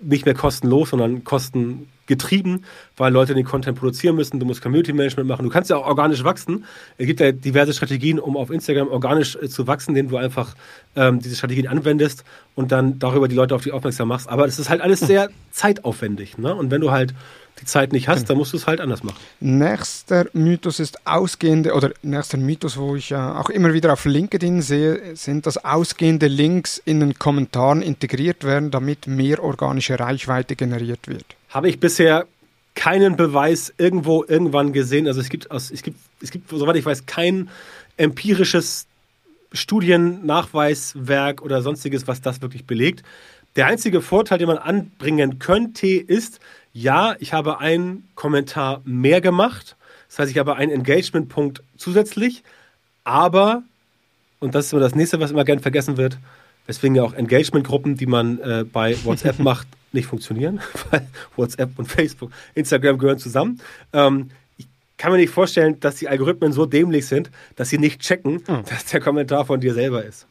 nicht 0.00 0.26
mehr 0.26 0.34
kostenlos, 0.34 0.90
sondern 0.90 1.24
kostengetrieben, 1.24 2.64
weil 2.96 3.12
Leute 3.12 3.34
den 3.34 3.44
Content 3.44 3.78
produzieren 3.78 4.16
müssen. 4.16 4.38
Du 4.38 4.46
musst 4.46 4.60
Community 4.60 4.92
Management 4.92 5.28
machen. 5.28 5.44
Du 5.44 5.50
kannst 5.50 5.70
ja 5.70 5.76
auch 5.76 5.86
organisch 5.86 6.24
wachsen. 6.24 6.64
Es 6.98 7.06
gibt 7.06 7.20
ja 7.20 7.32
diverse 7.32 7.72
Strategien, 7.72 8.18
um 8.18 8.36
auf 8.36 8.50
Instagram 8.50 8.88
organisch 8.88 9.36
äh, 9.36 9.48
zu 9.48 9.66
wachsen, 9.66 9.90
indem 9.90 10.08
du 10.10 10.16
einfach 10.16 10.54
ähm, 10.96 11.20
diese 11.20 11.36
Strategien 11.36 11.66
anwendest 11.66 12.24
und 12.54 12.72
dann 12.72 12.98
darüber 12.98 13.28
die 13.28 13.34
Leute 13.34 13.54
auf 13.54 13.62
dich 13.62 13.72
aufmerksam 13.72 14.08
machst. 14.08 14.28
Aber 14.28 14.46
es 14.46 14.58
ist 14.58 14.68
halt 14.68 14.80
alles 14.80 15.00
sehr 15.00 15.30
zeitaufwendig. 15.50 16.36
Ne? 16.38 16.54
Und 16.54 16.70
wenn 16.70 16.80
du 16.80 16.90
halt 16.90 17.14
die 17.60 17.66
Zeit 17.66 17.92
nicht 17.92 18.08
hast, 18.08 18.28
dann 18.28 18.36
musst 18.36 18.52
du 18.52 18.56
es 18.56 18.66
halt 18.66 18.80
anders 18.80 19.02
machen. 19.02 19.18
Nächster 19.40 20.26
Mythos 20.32 20.80
ist 20.80 21.06
ausgehende, 21.06 21.72
oder 21.74 21.92
nächster 22.02 22.36
Mythos, 22.36 22.76
wo 22.76 22.96
ich 22.96 23.12
äh, 23.12 23.16
auch 23.16 23.48
immer 23.48 23.72
wieder 23.72 23.92
auf 23.92 24.04
LinkedIn 24.04 24.60
sehe, 24.62 25.16
sind, 25.16 25.46
dass 25.46 25.64
ausgehende 25.64 26.26
Links 26.26 26.82
in 26.84 27.00
den 27.00 27.14
Kommentaren 27.14 27.82
integriert 27.82 28.44
werden, 28.44 28.70
damit 28.70 29.06
mehr 29.06 29.42
organische 29.42 29.98
Reichweite 29.98 30.56
generiert 30.56 31.06
wird. 31.06 31.24
Habe 31.50 31.68
ich 31.68 31.78
bisher 31.78 32.26
keinen 32.74 33.16
Beweis 33.16 33.72
irgendwo 33.78 34.24
irgendwann 34.26 34.72
gesehen. 34.72 35.06
Also 35.06 35.20
es 35.20 35.28
gibt, 35.28 35.48
es 35.50 35.82
gibt, 35.82 35.98
es 36.20 36.30
gibt, 36.30 36.50
soweit 36.50 36.76
ich 36.76 36.84
weiß, 36.84 37.06
kein 37.06 37.48
empirisches 37.96 38.86
Studiennachweiswerk 39.52 41.40
oder 41.42 41.62
sonstiges, 41.62 42.08
was 42.08 42.20
das 42.20 42.42
wirklich 42.42 42.66
belegt. 42.66 43.04
Der 43.56 43.66
einzige 43.66 44.02
Vorteil, 44.02 44.38
den 44.38 44.48
man 44.48 44.58
anbringen 44.58 45.38
könnte, 45.38 45.86
ist, 45.86 46.40
ja, 46.74 47.14
ich 47.20 47.32
habe 47.32 47.60
einen 47.60 48.06
Kommentar 48.16 48.82
mehr 48.84 49.20
gemacht. 49.20 49.76
Das 50.08 50.18
heißt, 50.18 50.30
ich 50.30 50.38
habe 50.38 50.56
einen 50.56 50.72
Engagement-Punkt 50.72 51.62
zusätzlich. 51.78 52.42
Aber, 53.04 53.62
und 54.40 54.54
das 54.54 54.66
ist 54.66 54.72
immer 54.72 54.82
das 54.82 54.94
nächste, 54.94 55.20
was 55.20 55.30
immer 55.30 55.44
gern 55.44 55.60
vergessen 55.60 55.96
wird, 55.96 56.18
weswegen 56.66 56.96
ja 56.96 57.04
auch 57.04 57.14
Engagement-Gruppen, 57.14 57.96
die 57.96 58.06
man 58.06 58.40
äh, 58.40 58.64
bei 58.70 58.96
WhatsApp 59.04 59.38
macht, 59.40 59.68
nicht 59.92 60.06
funktionieren, 60.06 60.60
weil 60.90 61.06
WhatsApp 61.36 61.78
und 61.78 61.86
Facebook, 61.86 62.32
Instagram 62.54 62.98
gehören 62.98 63.18
zusammen. 63.18 63.60
Ähm, 63.92 64.30
ich 64.58 64.66
kann 64.96 65.12
mir 65.12 65.18
nicht 65.18 65.30
vorstellen, 65.30 65.78
dass 65.78 65.96
die 65.96 66.08
Algorithmen 66.08 66.52
so 66.52 66.66
dämlich 66.66 67.06
sind, 67.06 67.30
dass 67.54 67.68
sie 67.68 67.78
nicht 67.78 68.00
checken, 68.00 68.42
mhm. 68.48 68.64
dass 68.68 68.86
der 68.86 69.00
Kommentar 69.00 69.44
von 69.44 69.60
dir 69.60 69.74
selber 69.74 70.04
ist. 70.04 70.26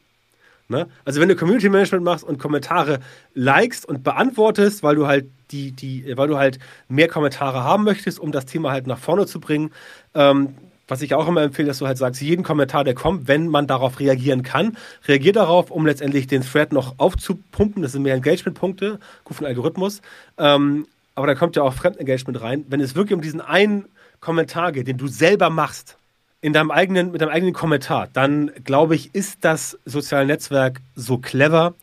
Ne? 0.68 0.88
Also 1.06 1.20
wenn 1.20 1.28
du 1.28 1.36
Community 1.36 1.70
Management 1.70 2.04
machst 2.04 2.24
und 2.24 2.38
Kommentare 2.38 3.00
likest 3.34 3.86
und 3.86 4.02
beantwortest, 4.02 4.82
weil 4.82 4.96
du 4.96 5.06
halt 5.06 5.26
die, 5.50 5.72
die, 5.72 6.16
weil 6.16 6.28
du 6.28 6.38
halt 6.38 6.58
mehr 6.88 7.08
Kommentare 7.08 7.64
haben 7.64 7.84
möchtest, 7.84 8.18
um 8.18 8.32
das 8.32 8.46
Thema 8.46 8.70
halt 8.70 8.86
nach 8.86 8.98
vorne 8.98 9.26
zu 9.26 9.40
bringen, 9.40 9.70
ähm, 10.14 10.54
was 10.86 11.02
ich 11.02 11.14
auch 11.14 11.26
immer 11.28 11.42
empfehle, 11.42 11.68
dass 11.68 11.78
du 11.78 11.86
halt 11.86 11.98
sagst, 11.98 12.20
jeden 12.20 12.42
Kommentar, 12.42 12.84
der 12.84 12.94
kommt, 12.94 13.26
wenn 13.26 13.48
man 13.48 13.66
darauf 13.66 14.00
reagieren 14.00 14.42
kann, 14.42 14.76
reagier 15.08 15.32
darauf, 15.32 15.70
um 15.70 15.86
letztendlich 15.86 16.26
den 16.26 16.42
Thread 16.42 16.72
noch 16.72 16.98
aufzupumpen. 16.98 17.82
Das 17.82 17.92
sind 17.92 18.02
mehr 18.02 18.14
Engagement-Punkte, 18.14 18.98
gut 19.24 19.36
für 19.36 19.44
den 19.44 19.48
Algorithmus. 19.48 20.02
Ähm, 20.36 20.86
aber 21.14 21.26
da 21.26 21.34
kommt 21.34 21.56
ja 21.56 21.62
auch 21.62 21.72
Fremdengagement 21.72 22.40
rein. 22.40 22.64
Wenn 22.68 22.80
es 22.80 22.94
wirklich 22.94 23.14
um 23.14 23.22
diesen 23.22 23.40
einen 23.40 23.86
Kommentar 24.20 24.72
geht, 24.72 24.88
den 24.88 24.98
du 24.98 25.06
selber 25.06 25.48
machst, 25.48 25.96
in 26.40 26.52
deinem 26.52 26.70
eigenen, 26.70 27.12
mit 27.12 27.22
deinem 27.22 27.30
eigenen 27.30 27.54
Kommentar, 27.54 28.08
dann 28.12 28.50
glaube 28.64 28.94
ich, 28.94 29.14
ist 29.14 29.38
das 29.46 29.78
soziale 29.86 30.26
Netzwerk 30.26 30.82
so 30.94 31.16
clever 31.16 31.74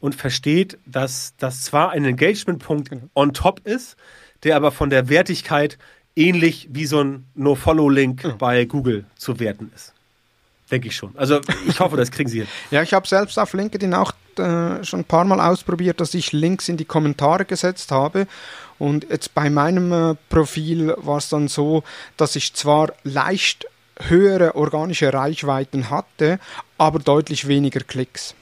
und 0.00 0.14
versteht, 0.14 0.78
dass 0.86 1.34
das 1.38 1.62
zwar 1.62 1.90
ein 1.90 2.04
Engagement-Punkt 2.04 2.90
genau. 2.90 3.08
on 3.14 3.32
top 3.32 3.66
ist, 3.66 3.96
der 4.42 4.56
aber 4.56 4.72
von 4.72 4.90
der 4.90 5.08
Wertigkeit 5.08 5.78
ähnlich 6.16 6.68
wie 6.72 6.86
so 6.86 7.02
ein 7.02 7.26
No-Follow-Link 7.34 8.24
ja. 8.24 8.30
bei 8.30 8.64
Google 8.64 9.04
zu 9.16 9.38
werten 9.38 9.70
ist. 9.74 9.92
Denke 10.70 10.88
ich 10.88 10.96
schon. 10.96 11.12
Also 11.16 11.40
ich 11.66 11.80
hoffe, 11.80 11.96
das 11.96 12.10
kriegen 12.10 12.28
Sie 12.28 12.38
hin. 12.40 12.48
Ja, 12.70 12.82
ich 12.82 12.94
habe 12.94 13.06
selbst 13.06 13.38
auf 13.38 13.52
LinkedIn 13.52 13.92
auch 13.92 14.12
äh, 14.38 14.84
schon 14.84 15.00
ein 15.00 15.04
paar 15.04 15.24
Mal 15.24 15.40
ausprobiert, 15.40 16.00
dass 16.00 16.14
ich 16.14 16.32
Links 16.32 16.68
in 16.68 16.76
die 16.76 16.84
Kommentare 16.84 17.44
gesetzt 17.44 17.90
habe. 17.90 18.26
Und 18.78 19.06
jetzt 19.10 19.34
bei 19.34 19.50
meinem 19.50 19.92
äh, 19.92 20.14
Profil 20.28 20.94
war 20.96 21.18
es 21.18 21.28
dann 21.28 21.48
so, 21.48 21.82
dass 22.16 22.36
ich 22.36 22.54
zwar 22.54 22.92
leicht 23.02 23.66
höhere 23.98 24.54
organische 24.54 25.12
Reichweiten 25.12 25.90
hatte, 25.90 26.38
aber 26.78 27.00
deutlich 27.00 27.48
weniger 27.48 27.80
Klicks. 27.80 28.34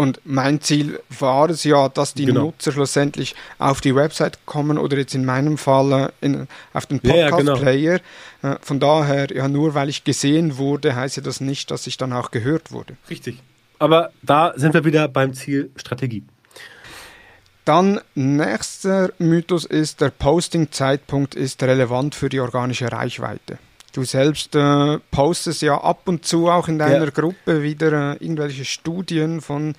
Und 0.00 0.18
mein 0.24 0.62
Ziel 0.62 0.98
war 1.18 1.50
es 1.50 1.62
ja, 1.64 1.90
dass 1.90 2.14
die 2.14 2.24
genau. 2.24 2.44
Nutzer 2.44 2.72
schlussendlich 2.72 3.34
auf 3.58 3.82
die 3.82 3.94
Website 3.94 4.46
kommen 4.46 4.78
oder 4.78 4.96
jetzt 4.96 5.14
in 5.14 5.26
meinem 5.26 5.58
Fall 5.58 6.10
in, 6.22 6.48
auf 6.72 6.86
den 6.86 7.00
Podcast-Player. 7.00 7.92
Ja, 7.92 8.00
genau. 8.40 8.54
Äh, 8.54 8.58
von 8.62 8.80
daher, 8.80 9.30
ja, 9.30 9.46
nur 9.46 9.74
weil 9.74 9.90
ich 9.90 10.02
gesehen 10.02 10.56
wurde, 10.56 10.96
heißt 10.96 11.18
ja 11.18 11.22
das 11.22 11.42
nicht, 11.42 11.70
dass 11.70 11.86
ich 11.86 11.98
dann 11.98 12.14
auch 12.14 12.30
gehört 12.30 12.72
wurde. 12.72 12.96
Richtig. 13.10 13.42
Aber 13.78 14.10
da 14.22 14.54
sind 14.56 14.72
wir 14.72 14.86
wieder 14.86 15.06
beim 15.06 15.34
Ziel 15.34 15.70
Strategie. 15.76 16.24
Dann 17.66 18.00
nächster 18.14 19.12
Mythos 19.18 19.66
ist, 19.66 20.00
der 20.00 20.08
Posting-Zeitpunkt 20.08 21.34
ist 21.34 21.62
relevant 21.62 22.14
für 22.14 22.30
die 22.30 22.40
organische 22.40 22.90
Reichweite. 22.90 23.58
Du 23.92 24.04
selbst 24.04 24.54
äh, 24.54 24.98
postest 25.10 25.62
ja 25.62 25.80
ab 25.80 26.02
und 26.06 26.24
zu 26.24 26.48
auch 26.48 26.68
in 26.68 26.78
deiner 26.78 27.04
ja. 27.04 27.10
Gruppe 27.10 27.62
wieder 27.62 28.12
äh, 28.12 28.24
irgendwelche 28.24 28.64
Studien 28.64 29.40
von 29.40 29.74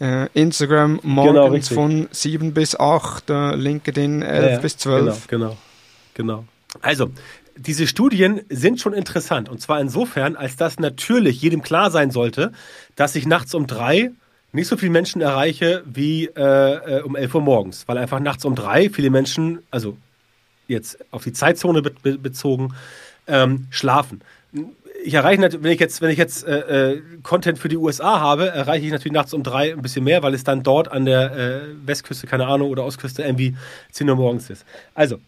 äh, 0.00 0.28
Instagram 0.32 1.00
morgens 1.02 1.68
genau, 1.68 1.80
von 1.82 2.08
7 2.10 2.54
bis 2.54 2.78
8, 2.78 3.28
äh, 3.28 3.54
LinkedIn 3.54 4.22
11 4.22 4.52
ja, 4.52 4.58
bis 4.58 4.76
12. 4.78 5.26
Genau, 5.28 5.44
genau, 5.44 5.56
genau. 6.14 6.44
Also, 6.80 7.10
diese 7.56 7.86
Studien 7.86 8.40
sind 8.48 8.80
schon 8.80 8.94
interessant. 8.94 9.50
Und 9.50 9.60
zwar 9.60 9.80
insofern, 9.80 10.36
als 10.36 10.56
dass 10.56 10.78
natürlich 10.78 11.42
jedem 11.42 11.60
klar 11.62 11.90
sein 11.90 12.10
sollte, 12.10 12.52
dass 12.96 13.14
ich 13.16 13.26
nachts 13.26 13.54
um 13.54 13.66
drei 13.66 14.12
nicht 14.52 14.66
so 14.66 14.76
viele 14.76 14.92
Menschen 14.92 15.20
erreiche 15.20 15.82
wie 15.84 16.26
äh, 16.26 16.98
äh 16.98 17.02
um 17.02 17.16
11 17.16 17.34
Uhr 17.34 17.40
morgens. 17.42 17.86
Weil 17.86 17.98
einfach 17.98 18.20
nachts 18.20 18.44
um 18.44 18.54
drei 18.54 18.88
viele 18.88 19.10
Menschen, 19.10 19.60
also 19.70 19.96
jetzt 20.68 20.98
auf 21.10 21.24
die 21.24 21.32
Zeitzone 21.32 21.82
be 21.82 22.18
bezogen, 22.18 22.74
ähm, 23.30 23.66
schlafen. 23.70 24.20
Ich 25.02 25.14
erreiche 25.14 25.40
natürlich, 25.40 25.64
wenn 25.64 25.72
ich 25.72 25.80
jetzt, 25.80 26.00
wenn 26.02 26.10
ich 26.10 26.18
jetzt 26.18 26.46
äh, 26.46 26.92
äh, 26.92 27.02
Content 27.22 27.58
für 27.58 27.68
die 27.68 27.76
USA 27.76 28.20
habe, 28.20 28.48
erreiche 28.48 28.84
ich 28.84 28.92
natürlich 28.92 29.14
nachts 29.14 29.32
um 29.32 29.42
drei 29.42 29.72
ein 29.72 29.80
bisschen 29.80 30.04
mehr, 30.04 30.22
weil 30.22 30.34
es 30.34 30.44
dann 30.44 30.62
dort 30.62 30.88
an 30.90 31.06
der 31.06 31.32
äh, 31.36 31.60
Westküste, 31.86 32.26
keine 32.26 32.46
Ahnung, 32.46 32.68
oder 32.70 32.84
Ostküste 32.84 33.22
irgendwie 33.22 33.56
10 33.92 34.10
Uhr 34.10 34.16
morgens 34.16 34.50
ist. 34.50 34.66
Also, 34.94 35.18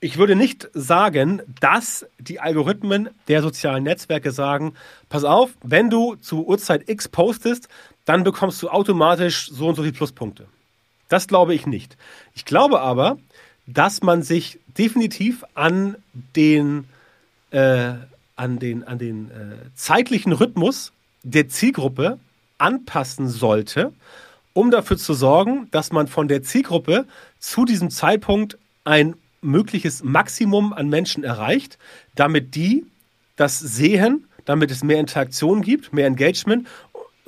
ich 0.00 0.16
würde 0.16 0.36
nicht 0.36 0.68
sagen, 0.72 1.42
dass 1.60 2.06
die 2.18 2.40
Algorithmen 2.40 3.10
der 3.28 3.42
sozialen 3.42 3.84
Netzwerke 3.84 4.30
sagen, 4.30 4.74
pass 5.08 5.24
auf, 5.24 5.50
wenn 5.62 5.90
du 5.90 6.14
zu 6.16 6.46
Uhrzeit 6.46 6.88
X 6.88 7.08
postest, 7.08 7.68
dann 8.06 8.24
bekommst 8.24 8.62
du 8.62 8.70
automatisch 8.70 9.50
so 9.52 9.68
und 9.68 9.74
so 9.74 9.82
viele 9.82 9.92
Pluspunkte. 9.92 10.46
Das 11.08 11.28
glaube 11.28 11.54
ich 11.54 11.66
nicht. 11.66 11.96
Ich 12.34 12.44
glaube 12.44 12.80
aber, 12.80 13.18
dass 13.66 14.02
man 14.02 14.22
sich 14.22 14.58
definitiv 14.78 15.44
an 15.54 15.96
den 16.34 16.86
äh, 17.50 17.94
an 18.36 18.58
den, 18.58 18.84
an 18.84 18.98
den 18.98 19.30
äh, 19.30 19.34
zeitlichen 19.74 20.32
Rhythmus 20.32 20.92
der 21.22 21.48
Zielgruppe 21.48 22.18
anpassen 22.58 23.28
sollte, 23.28 23.92
um 24.52 24.70
dafür 24.70 24.96
zu 24.96 25.14
sorgen, 25.14 25.68
dass 25.70 25.92
man 25.92 26.06
von 26.06 26.28
der 26.28 26.42
Zielgruppe 26.42 27.06
zu 27.38 27.64
diesem 27.64 27.90
Zeitpunkt 27.90 28.58
ein 28.84 29.14
mögliches 29.42 30.02
Maximum 30.02 30.72
an 30.72 30.88
Menschen 30.88 31.24
erreicht, 31.24 31.78
damit 32.14 32.54
die 32.54 32.84
das 33.36 33.58
sehen, 33.58 34.26
damit 34.44 34.70
es 34.70 34.82
mehr 34.82 35.00
Interaktion 35.00 35.62
gibt, 35.62 35.92
mehr 35.92 36.06
Engagement 36.06 36.66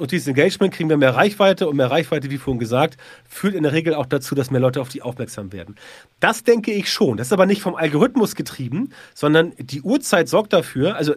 und 0.03 0.11
dieses 0.11 0.27
Engagement 0.27 0.75
kriegen 0.75 0.89
wir 0.89 0.97
mehr 0.97 1.15
Reichweite 1.15 1.69
und 1.69 1.77
mehr 1.77 1.89
Reichweite, 1.89 2.29
wie 2.29 2.37
vorhin 2.37 2.59
gesagt, 2.59 2.97
führt 3.29 3.55
in 3.55 3.63
der 3.63 3.73
Regel 3.73 3.95
auch 3.95 4.07
dazu, 4.07 4.35
dass 4.35 4.51
mehr 4.51 4.61
Leute 4.61 4.81
auf 4.81 4.89
die 4.89 5.01
aufmerksam 5.01 5.53
werden. 5.53 5.77
Das 6.19 6.43
denke 6.43 6.73
ich 6.73 6.91
schon. 6.91 7.19
Das 7.19 7.29
ist 7.29 7.33
aber 7.33 7.47
nicht 7.47 7.63
vom 7.63 7.77
Algorithmus 7.77 8.35
getrieben, 8.35 8.91
sondern 9.15 9.53
die 9.59 9.81
Uhrzeit 9.81 10.29
sorgt 10.29 10.55
dafür, 10.55 10.97
also 10.97 11.15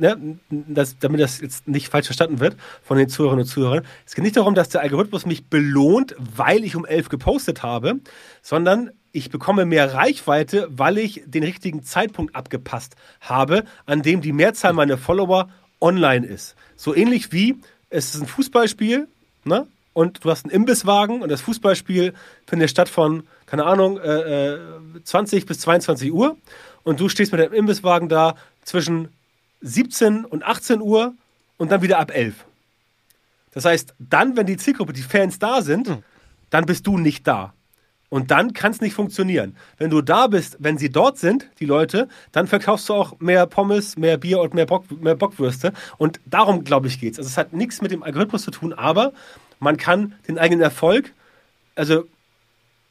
ne, 0.00 0.36
das, 0.50 0.98
damit 0.98 1.20
das 1.20 1.40
jetzt 1.40 1.68
nicht 1.68 1.90
falsch 1.90 2.06
verstanden 2.06 2.40
wird 2.40 2.56
von 2.82 2.98
den 2.98 3.08
Zuhörerinnen 3.08 3.44
und 3.44 3.48
Zuhörern, 3.48 3.86
es 4.04 4.16
geht 4.16 4.24
nicht 4.24 4.36
darum, 4.36 4.56
dass 4.56 4.68
der 4.68 4.80
Algorithmus 4.80 5.26
mich 5.26 5.46
belohnt, 5.46 6.16
weil 6.18 6.64
ich 6.64 6.74
um 6.74 6.84
elf 6.84 7.08
gepostet 7.08 7.62
habe, 7.62 8.00
sondern 8.42 8.90
ich 9.12 9.30
bekomme 9.30 9.64
mehr 9.64 9.94
Reichweite, 9.94 10.66
weil 10.72 10.98
ich 10.98 11.22
den 11.24 11.44
richtigen 11.44 11.84
Zeitpunkt 11.84 12.34
abgepasst 12.34 12.96
habe, 13.20 13.62
an 13.86 14.02
dem 14.02 14.22
die 14.22 14.32
Mehrzahl 14.32 14.72
meiner 14.72 14.98
Follower 14.98 15.50
online 15.80 16.26
ist. 16.26 16.56
So 16.74 16.96
ähnlich 16.96 17.30
wie 17.30 17.60
es 17.94 18.14
ist 18.14 18.20
ein 18.20 18.26
Fußballspiel, 18.26 19.06
ne? 19.44 19.66
Und 19.92 20.24
du 20.24 20.30
hast 20.30 20.44
einen 20.44 20.52
Imbisswagen 20.52 21.22
und 21.22 21.28
das 21.28 21.40
Fußballspiel 21.42 22.14
findet 22.48 22.68
statt 22.68 22.88
von, 22.88 23.22
keine 23.46 23.64
Ahnung, 23.64 23.98
äh, 23.98 24.58
20 25.04 25.42
äh, 25.42 25.46
bis 25.46 25.60
22 25.60 26.12
Uhr. 26.12 26.36
Und 26.82 26.98
du 26.98 27.08
stehst 27.08 27.30
mit 27.30 27.40
deinem 27.40 27.52
Imbisswagen 27.52 28.08
da 28.08 28.34
zwischen 28.64 29.10
17 29.60 30.24
und 30.24 30.42
18 30.42 30.80
Uhr 30.80 31.14
und 31.58 31.70
dann 31.70 31.82
wieder 31.82 32.00
ab 32.00 32.10
11. 32.12 32.34
Das 33.52 33.64
heißt, 33.64 33.94
dann, 34.00 34.36
wenn 34.36 34.46
die 34.46 34.56
Zielgruppe, 34.56 34.92
die 34.92 35.02
Fans 35.02 35.38
da 35.38 35.62
sind, 35.62 35.88
mhm. 35.88 36.02
dann 36.50 36.66
bist 36.66 36.88
du 36.88 36.98
nicht 36.98 37.24
da. 37.28 37.54
Und 38.14 38.30
dann 38.30 38.52
kann 38.52 38.70
es 38.70 38.80
nicht 38.80 38.94
funktionieren. 38.94 39.56
Wenn 39.76 39.90
du 39.90 40.00
da 40.00 40.28
bist, 40.28 40.56
wenn 40.60 40.78
sie 40.78 40.88
dort 40.88 41.18
sind, 41.18 41.50
die 41.58 41.64
Leute, 41.64 42.06
dann 42.30 42.46
verkaufst 42.46 42.88
du 42.88 42.94
auch 42.94 43.18
mehr 43.18 43.44
Pommes, 43.44 43.96
mehr 43.96 44.18
Bier 44.18 44.40
und 44.40 44.54
mehr, 44.54 44.66
Bock, 44.66 44.84
mehr 45.02 45.16
Bockwürste. 45.16 45.72
Und 45.98 46.20
darum, 46.24 46.62
glaube 46.62 46.86
ich, 46.86 47.00
geht 47.00 47.14
es. 47.14 47.18
Also 47.18 47.30
es 47.30 47.36
hat 47.36 47.52
nichts 47.52 47.82
mit 47.82 47.90
dem 47.90 48.04
Algorithmus 48.04 48.44
zu 48.44 48.52
tun, 48.52 48.72
aber 48.72 49.12
man 49.58 49.78
kann 49.78 50.14
den 50.28 50.38
eigenen 50.38 50.62
Erfolg, 50.62 51.12
also 51.74 52.04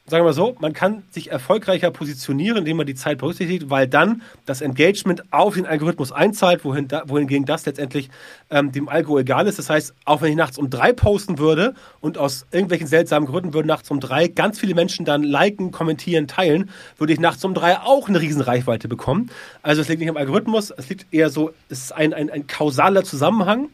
sagen 0.06 0.22
wir 0.24 0.30
mal 0.30 0.34
so, 0.34 0.58
man 0.60 0.74
kann 0.74 1.04
sich 1.12 1.32
erfolgreicher 1.32 1.90
positionieren, 1.90 2.58
indem 2.58 2.76
man 2.76 2.86
die 2.86 2.96
Zeit 2.96 3.20
berücksichtigt, 3.20 3.70
weil 3.70 3.88
dann 3.88 4.22
das 4.46 4.60
Engagement 4.60 5.24
auf 5.32 5.54
den 5.54 5.66
Algorithmus 5.66 6.12
einzahlt, 6.12 6.66
wohin, 6.66 6.90
wohingegen 7.06 7.46
das 7.46 7.66
letztendlich 7.66 8.10
ähm, 8.50 8.74
dem 8.74 8.90
Algo 8.90 9.18
egal 9.18 9.48
ist. 9.48 9.60
Das 9.60 9.70
heißt, 9.70 9.94
auch 10.04 10.22
wenn 10.22 10.32
ich 10.32 10.36
nachts 10.36 10.58
um 10.58 10.70
drei 10.70 10.92
posten 10.92 11.38
würde 11.38 11.74
und 12.02 12.18
aus 12.18 12.46
irgendwelchen 12.52 12.88
seltsamen 12.88 13.30
Gründen 13.30 13.54
würden 13.54 13.68
nachts 13.68 13.90
um 13.92 14.02
drei 14.02 14.28
ganz 14.28 14.60
viele 14.60 14.76
Menschen 14.76 15.06
dann 15.06 15.24
liken, 15.24 15.72
kommentieren, 15.72 16.28
teilen, 16.28 16.70
würde 16.98 17.14
ich 17.14 17.20
nachts 17.22 17.44
um 17.46 17.54
drei 17.54 17.78
auch 17.80 18.10
eine 18.10 18.20
riesen 18.20 18.42
Reichweite 18.42 18.90
bekommen. 18.90 19.30
Also 19.62 19.82
es 19.82 19.88
liegt 19.88 20.02
nicht 20.02 20.10
am 20.10 20.18
Algorithmus, 20.18 20.72
es 20.72 20.90
liegt 20.90 21.14
eher 21.14 21.30
so, 21.30 21.54
es 21.70 21.84
ist 21.84 21.92
ein, 21.94 22.14
ein, 22.14 22.30
ein 22.30 22.46
kausaler 22.48 23.06
Zusammenhang. 23.06 23.70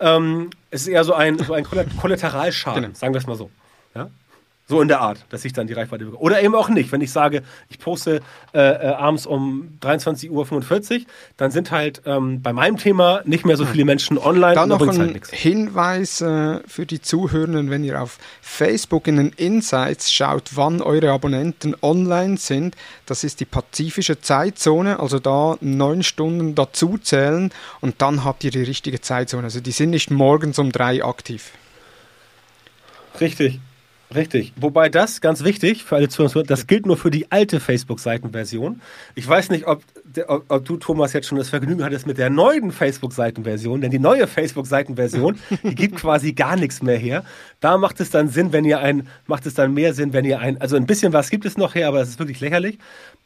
Ähm, 0.00 0.50
es 0.70 0.82
ist 0.82 0.88
eher 0.88 1.04
so 1.04 1.12
ein, 1.12 1.38
so 1.38 1.52
ein 1.52 1.64
Kollateralschaden, 1.64 2.82
genau. 2.82 2.94
sagen 2.94 3.12
wir 3.12 3.18
es 3.18 3.26
mal 3.26 3.36
so. 3.36 3.50
Ja? 3.94 4.08
So 4.68 4.82
in 4.82 4.88
der 4.88 5.00
Art, 5.00 5.24
dass 5.28 5.44
ich 5.44 5.52
dann 5.52 5.68
die 5.68 5.74
Reichweite 5.74 6.04
bekomme. 6.04 6.20
Oder 6.20 6.42
eben 6.42 6.56
auch 6.56 6.68
nicht. 6.68 6.90
Wenn 6.90 7.00
ich 7.00 7.12
sage, 7.12 7.44
ich 7.68 7.78
poste 7.78 8.20
äh, 8.52 8.58
äh, 8.58 8.86
abends 8.88 9.24
um 9.24 9.78
23.45 9.80 10.30
Uhr, 10.30 11.06
dann 11.36 11.52
sind 11.52 11.70
halt 11.70 12.02
ähm, 12.04 12.42
bei 12.42 12.52
meinem 12.52 12.76
Thema 12.76 13.20
nicht 13.24 13.46
mehr 13.46 13.56
so 13.56 13.64
viele 13.64 13.84
Menschen 13.84 14.18
online. 14.18 14.56
Dann 14.56 14.70
noch 14.70 14.80
ein 14.80 14.98
halt 14.98 15.26
Hinweis 15.28 16.20
äh, 16.20 16.58
für 16.66 16.84
die 16.84 17.00
Zuhörenden, 17.00 17.70
wenn 17.70 17.84
ihr 17.84 18.02
auf 18.02 18.18
Facebook 18.40 19.06
in 19.06 19.18
den 19.18 19.28
Insights 19.28 20.12
schaut, 20.12 20.56
wann 20.56 20.82
eure 20.82 21.12
Abonnenten 21.12 21.76
online 21.80 22.36
sind. 22.36 22.74
Das 23.06 23.22
ist 23.22 23.38
die 23.38 23.44
pazifische 23.44 24.20
Zeitzone, 24.20 24.98
also 24.98 25.20
da 25.20 25.56
neun 25.60 26.02
Stunden 26.02 26.56
dazu 26.56 26.98
zählen 26.98 27.52
und 27.80 28.02
dann 28.02 28.24
habt 28.24 28.42
ihr 28.42 28.50
die 28.50 28.64
richtige 28.64 29.00
Zeitzone. 29.00 29.44
Also 29.44 29.60
die 29.60 29.70
sind 29.70 29.90
nicht 29.90 30.10
morgens 30.10 30.58
um 30.58 30.72
drei 30.72 31.04
aktiv. 31.04 31.52
Richtig. 33.20 33.60
Richtig. 34.14 34.52
Wobei 34.56 34.88
das, 34.88 35.20
ganz 35.20 35.42
wichtig 35.42 35.84
für 35.84 35.96
alle 35.96 36.08
Zuhörer, 36.08 36.44
das 36.44 36.66
gilt 36.66 36.86
nur 36.86 36.96
für 36.96 37.10
die 37.10 37.30
alte 37.32 37.58
Facebook-Seitenversion. 37.58 38.80
Ich 39.16 39.26
weiß 39.26 39.50
nicht, 39.50 39.66
ob, 39.66 39.82
ob, 40.28 40.44
ob, 40.48 40.64
du, 40.64 40.76
Thomas, 40.76 41.12
jetzt 41.12 41.26
schon 41.26 41.38
das 41.38 41.48
Vergnügen 41.48 41.82
hattest 41.82 42.06
mit 42.06 42.16
der 42.16 42.30
neuen 42.30 42.70
Facebook-Seitenversion, 42.70 43.80
denn 43.80 43.90
die 43.90 43.98
neue 43.98 44.26
Facebook-Seitenversion, 44.26 45.38
die 45.64 45.74
gibt 45.74 45.96
quasi 46.00 46.32
gar 46.34 46.56
nichts 46.56 46.82
mehr 46.82 46.98
her. 46.98 47.24
Da 47.60 47.78
macht 47.78 48.00
es 48.00 48.10
dann 48.10 48.28
Sinn, 48.28 48.52
wenn 48.52 48.64
ihr 48.64 48.78
ein, 48.78 49.08
macht 49.26 49.44
es 49.44 49.54
dann 49.54 49.74
mehr 49.74 49.92
Sinn, 49.92 50.12
wenn 50.12 50.24
ihr 50.24 50.38
ein, 50.38 50.60
also 50.60 50.76
ein 50.76 50.86
bisschen 50.86 51.12
was 51.12 51.30
gibt 51.30 51.44
es 51.44 51.56
noch 51.56 51.74
her, 51.74 51.88
aber 51.88 51.98
das 51.98 52.10
ist 52.10 52.18
wirklich 52.20 52.40
lächerlich. 52.40 52.78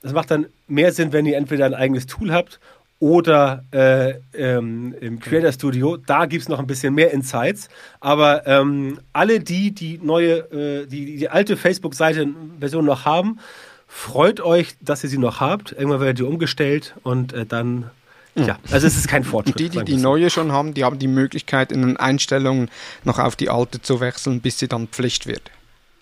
Das 0.02 0.14
macht 0.14 0.30
dann 0.30 0.46
mehr 0.66 0.92
Sinn, 0.92 1.12
wenn 1.12 1.26
ihr 1.26 1.36
entweder 1.36 1.66
ein 1.66 1.74
eigenes 1.74 2.06
Tool 2.06 2.32
habt 2.32 2.58
oder 3.00 3.64
äh, 3.72 4.14
ähm, 4.34 4.94
im 5.00 5.18
Creator 5.18 5.50
Studio. 5.52 5.96
Da 5.96 6.26
gibt 6.26 6.42
es 6.42 6.48
noch 6.48 6.60
ein 6.60 6.66
bisschen 6.66 6.94
mehr 6.94 7.10
Insights. 7.10 7.68
Aber 7.98 8.46
ähm, 8.46 9.00
alle 9.12 9.40
die, 9.40 9.72
die 9.72 9.98
neue, 10.02 10.38
äh, 10.52 10.86
die, 10.86 11.16
die 11.16 11.28
alte 11.28 11.56
Facebook-Seite-Version 11.56 12.84
noch 12.84 13.06
haben, 13.06 13.40
freut 13.88 14.40
euch, 14.40 14.76
dass 14.80 15.02
ihr 15.02 15.10
sie 15.10 15.18
noch 15.18 15.40
habt. 15.40 15.72
Irgendwann 15.72 16.00
werdet 16.00 16.20
ihr 16.20 16.28
umgestellt 16.28 16.94
und 17.02 17.32
äh, 17.32 17.46
dann 17.46 17.90
Ja, 18.34 18.58
also 18.70 18.86
es 18.86 18.96
ist 18.96 19.08
kein 19.08 19.24
Fortschritt. 19.24 19.60
Und 19.60 19.74
die, 19.74 19.78
die 19.78 19.84
die 19.84 19.96
neue 19.96 20.28
schon 20.28 20.52
haben, 20.52 20.74
die 20.74 20.84
haben 20.84 20.98
die 20.98 21.08
Möglichkeit, 21.08 21.72
in 21.72 21.80
den 21.80 21.96
Einstellungen 21.96 22.70
noch 23.04 23.18
auf 23.18 23.34
die 23.34 23.48
alte 23.48 23.80
zu 23.80 24.00
wechseln, 24.00 24.42
bis 24.42 24.58
sie 24.58 24.68
dann 24.68 24.88
Pflicht 24.88 25.26
wird. 25.26 25.42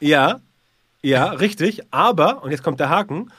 Ja, 0.00 0.40
ja, 1.00 1.30
richtig. 1.30 1.82
Aber, 1.92 2.42
und 2.42 2.50
jetzt 2.50 2.64
kommt 2.64 2.80
der 2.80 2.88
Haken, 2.88 3.30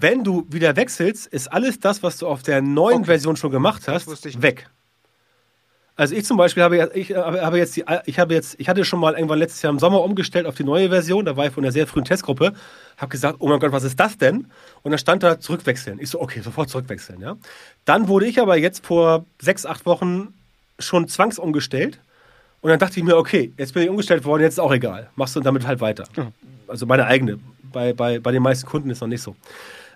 wenn 0.00 0.24
du 0.24 0.46
wieder 0.48 0.74
wechselst, 0.76 1.26
ist 1.26 1.52
alles 1.52 1.78
das, 1.78 2.02
was 2.02 2.16
du 2.16 2.26
auf 2.26 2.42
der 2.42 2.62
neuen 2.62 2.98
okay. 2.98 3.06
Version 3.06 3.36
schon 3.36 3.50
gemacht 3.50 3.86
hast, 3.88 4.42
weg. 4.42 4.68
Also 5.94 6.14
ich 6.14 6.24
zum 6.24 6.38
Beispiel 6.38 6.62
habe, 6.62 6.90
ich 6.94 7.14
habe 7.14 7.58
jetzt 7.58 7.76
die, 7.76 7.84
ich 8.06 8.18
habe 8.18 8.32
jetzt, 8.32 8.56
ich 8.58 8.68
hatte 8.68 8.84
schon 8.84 8.98
mal 8.98 9.12
irgendwann 9.12 9.38
letztes 9.38 9.60
Jahr 9.60 9.70
im 9.70 9.78
Sommer 9.78 10.02
umgestellt 10.02 10.46
auf 10.46 10.54
die 10.54 10.64
neue 10.64 10.88
Version. 10.88 11.26
Da 11.26 11.36
war 11.36 11.46
ich 11.46 11.52
von 11.52 11.62
einer 11.62 11.72
sehr 11.72 11.86
frühen 11.86 12.06
Testgruppe, 12.06 12.54
habe 12.96 13.10
gesagt, 13.10 13.36
oh 13.40 13.48
mein 13.48 13.60
Gott, 13.60 13.72
was 13.72 13.84
ist 13.84 14.00
das 14.00 14.16
denn? 14.16 14.46
Und 14.82 14.90
dann 14.90 14.98
stand 14.98 15.22
da 15.22 15.38
zurückwechseln. 15.38 15.98
Ich 16.00 16.08
so, 16.08 16.20
okay, 16.20 16.40
sofort 16.40 16.70
zurückwechseln. 16.70 17.20
Ja. 17.20 17.36
Dann 17.84 18.08
wurde 18.08 18.26
ich 18.26 18.40
aber 18.40 18.56
jetzt 18.56 18.86
vor 18.86 19.26
sechs, 19.38 19.66
acht 19.66 19.84
Wochen 19.84 20.32
schon 20.78 21.08
zwangsumgestellt. 21.08 22.00
Und 22.62 22.70
dann 22.70 22.78
dachte 22.78 22.98
ich 22.98 23.04
mir, 23.04 23.18
okay, 23.18 23.52
jetzt 23.58 23.74
bin 23.74 23.82
ich 23.82 23.90
umgestellt 23.90 24.24
worden, 24.24 24.42
jetzt 24.42 24.54
ist 24.54 24.60
auch 24.60 24.72
egal. 24.72 25.10
Machst 25.14 25.36
du 25.36 25.40
damit 25.40 25.66
halt 25.66 25.80
weiter. 25.80 26.04
Also 26.68 26.86
meine 26.86 27.04
eigene. 27.04 27.38
Bei, 27.70 27.92
bei, 27.92 28.18
bei 28.18 28.32
den 28.32 28.42
meisten 28.42 28.66
Kunden 28.66 28.88
ist 28.88 29.00
noch 29.00 29.08
nicht 29.08 29.22
so. 29.22 29.36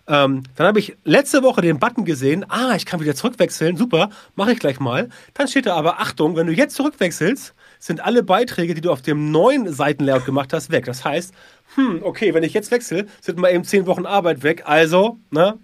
Ähm, 0.09 0.45
dann 0.55 0.67
habe 0.67 0.79
ich 0.79 0.97
letzte 1.05 1.43
Woche 1.43 1.63
den 1.63 1.79
Button 1.79 2.05
gesehen, 2.05 2.45
ah, 2.49 2.75
ich 2.77 2.87
kann 2.87 3.01
wieder 3.01 3.15
zurückwechseln, 3.15 3.77
super, 3.77 4.11
mache 4.37 4.53
ich 4.53 4.59
gleich 4.59 4.79
mal. 4.79 5.09
Dann 5.35 5.49
steht 5.49 5.67
da 5.67 5.75
aber, 5.75 6.01
Achtung, 6.01 6.37
wenn 6.37 6.47
du 6.47 6.53
jetzt 6.53 6.77
zurückwechselst, 6.77 7.55
sind 7.79 8.01
alle 8.01 8.23
Beiträge, 8.23 8.75
die 8.75 8.81
du 8.81 8.91
auf 8.91 9.03
dem 9.03 9.31
neuen 9.31 9.73
Seitenlayout 9.73 10.25
gemacht 10.25 10.53
hast, 10.53 10.71
weg. 10.71 10.85
Das 10.85 11.05
heißt, 11.05 11.35
hm, 11.75 12.01
okay, 12.03 12.35
wenn 12.35 12.45
ich 12.45 12.55
jetzt 12.55 12.71
wechsle, 12.71 13.07
sind 13.21 13.39
mal 13.39 13.53
eben 13.53 13.65
zehn 13.65 13.87
Wochen 13.87 14.07
Arbeit 14.07 14.43
weg. 14.43 14.63
Also, 14.65 15.19
ne, 15.31 15.59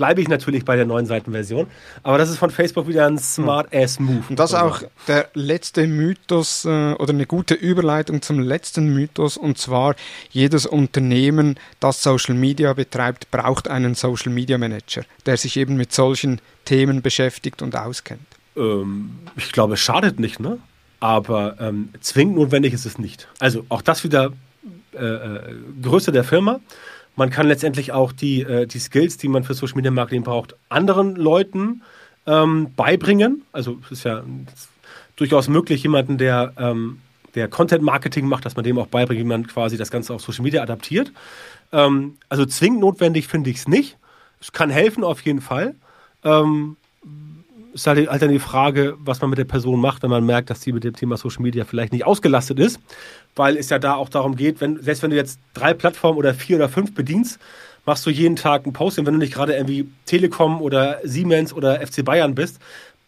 bleibe 0.00 0.22
ich 0.22 0.28
natürlich 0.28 0.64
bei 0.64 0.76
der 0.76 0.86
neuen 0.86 1.04
Seitenversion. 1.04 1.66
Aber 2.02 2.16
das 2.16 2.30
ist 2.30 2.38
von 2.38 2.50
Facebook 2.50 2.88
wieder 2.88 3.06
ein 3.06 3.18
Smart-Ass-Move. 3.18 4.22
Und 4.30 4.38
das 4.38 4.52
ist 4.52 4.58
auch 4.58 4.82
der 5.06 5.28
letzte 5.34 5.86
Mythos 5.86 6.64
äh, 6.64 6.94
oder 6.94 7.12
eine 7.12 7.26
gute 7.26 7.52
Überleitung 7.52 8.22
zum 8.22 8.40
letzten 8.40 8.94
Mythos. 8.94 9.36
Und 9.36 9.58
zwar, 9.58 9.94
jedes 10.30 10.64
Unternehmen, 10.64 11.58
das 11.80 12.02
Social 12.02 12.34
Media 12.34 12.72
betreibt, 12.72 13.30
braucht 13.30 13.68
einen 13.68 13.94
Social 13.94 14.32
Media 14.32 14.56
Manager, 14.56 15.02
der 15.26 15.36
sich 15.36 15.58
eben 15.58 15.76
mit 15.76 15.92
solchen 15.92 16.40
Themen 16.64 17.02
beschäftigt 17.02 17.60
und 17.60 17.76
auskennt. 17.76 18.26
Ähm, 18.56 19.18
ich 19.36 19.52
glaube, 19.52 19.74
es 19.74 19.80
schadet 19.80 20.18
nicht, 20.18 20.40
ne? 20.40 20.56
Aber 21.00 21.60
ähm, 21.60 21.90
zwingend 22.00 22.36
notwendig 22.36 22.72
ist 22.72 22.86
es 22.86 22.98
nicht. 22.98 23.28
Also 23.38 23.66
auch 23.68 23.82
das 23.82 24.02
wieder 24.02 24.32
äh, 24.94 25.04
äh 25.04 25.40
Größe 25.82 26.10
der 26.10 26.24
Firma. 26.24 26.60
Man 27.20 27.28
kann 27.28 27.48
letztendlich 27.48 27.92
auch 27.92 28.12
die, 28.12 28.40
äh, 28.40 28.66
die 28.66 28.78
Skills, 28.78 29.18
die 29.18 29.28
man 29.28 29.44
für 29.44 29.52
Social 29.52 29.76
Media 29.76 29.90
Marketing 29.90 30.22
braucht, 30.22 30.56
anderen 30.70 31.16
Leuten 31.16 31.82
ähm, 32.26 32.72
beibringen. 32.74 33.42
Also 33.52 33.78
es 33.84 33.90
ist 33.98 34.04
ja 34.04 34.24
durchaus 35.16 35.46
möglich, 35.46 35.82
jemanden, 35.82 36.16
der, 36.16 36.54
ähm, 36.56 37.02
der 37.34 37.48
Content 37.48 37.82
Marketing 37.82 38.24
macht, 38.24 38.46
dass 38.46 38.56
man 38.56 38.64
dem 38.64 38.78
auch 38.78 38.86
beibringt, 38.86 39.20
wie 39.20 39.24
man 39.24 39.46
quasi 39.46 39.76
das 39.76 39.90
Ganze 39.90 40.14
auf 40.14 40.22
Social 40.22 40.42
Media 40.42 40.62
adaptiert. 40.62 41.12
Ähm, 41.72 42.16
also 42.30 42.46
zwingend 42.46 42.80
notwendig 42.80 43.28
finde 43.28 43.50
ich 43.50 43.56
es 43.56 43.68
nicht. 43.68 43.98
Es 44.40 44.52
kann 44.52 44.70
helfen 44.70 45.04
auf 45.04 45.20
jeden 45.20 45.42
Fall. 45.42 45.74
Ähm, 46.24 46.78
ist 47.72 47.86
halt, 47.86 48.08
halt 48.08 48.22
dann 48.22 48.30
die 48.30 48.38
Frage, 48.38 48.96
was 48.98 49.20
man 49.20 49.30
mit 49.30 49.38
der 49.38 49.44
Person 49.44 49.80
macht, 49.80 50.02
wenn 50.02 50.10
man 50.10 50.24
merkt, 50.24 50.50
dass 50.50 50.62
sie 50.62 50.72
mit 50.72 50.84
dem 50.84 50.94
Thema 50.94 51.16
Social 51.16 51.42
Media 51.42 51.64
vielleicht 51.64 51.92
nicht 51.92 52.06
ausgelastet 52.06 52.58
ist. 52.58 52.80
Weil 53.36 53.56
es 53.56 53.70
ja 53.70 53.78
da 53.78 53.94
auch 53.94 54.08
darum 54.08 54.36
geht, 54.36 54.60
wenn, 54.60 54.82
selbst 54.82 55.02
wenn 55.02 55.10
du 55.10 55.16
jetzt 55.16 55.38
drei 55.54 55.74
Plattformen 55.74 56.18
oder 56.18 56.34
vier 56.34 56.56
oder 56.56 56.68
fünf 56.68 56.94
bedienst, 56.94 57.38
machst 57.86 58.04
du 58.06 58.10
jeden 58.10 58.36
Tag 58.36 58.66
ein 58.66 58.72
Posting. 58.72 59.06
Wenn 59.06 59.14
du 59.14 59.18
nicht 59.18 59.34
gerade 59.34 59.54
irgendwie 59.54 59.88
Telekom 60.06 60.60
oder 60.60 60.98
Siemens 61.04 61.52
oder 61.52 61.84
FC 61.86 62.04
Bayern 62.04 62.34
bist, 62.34 62.58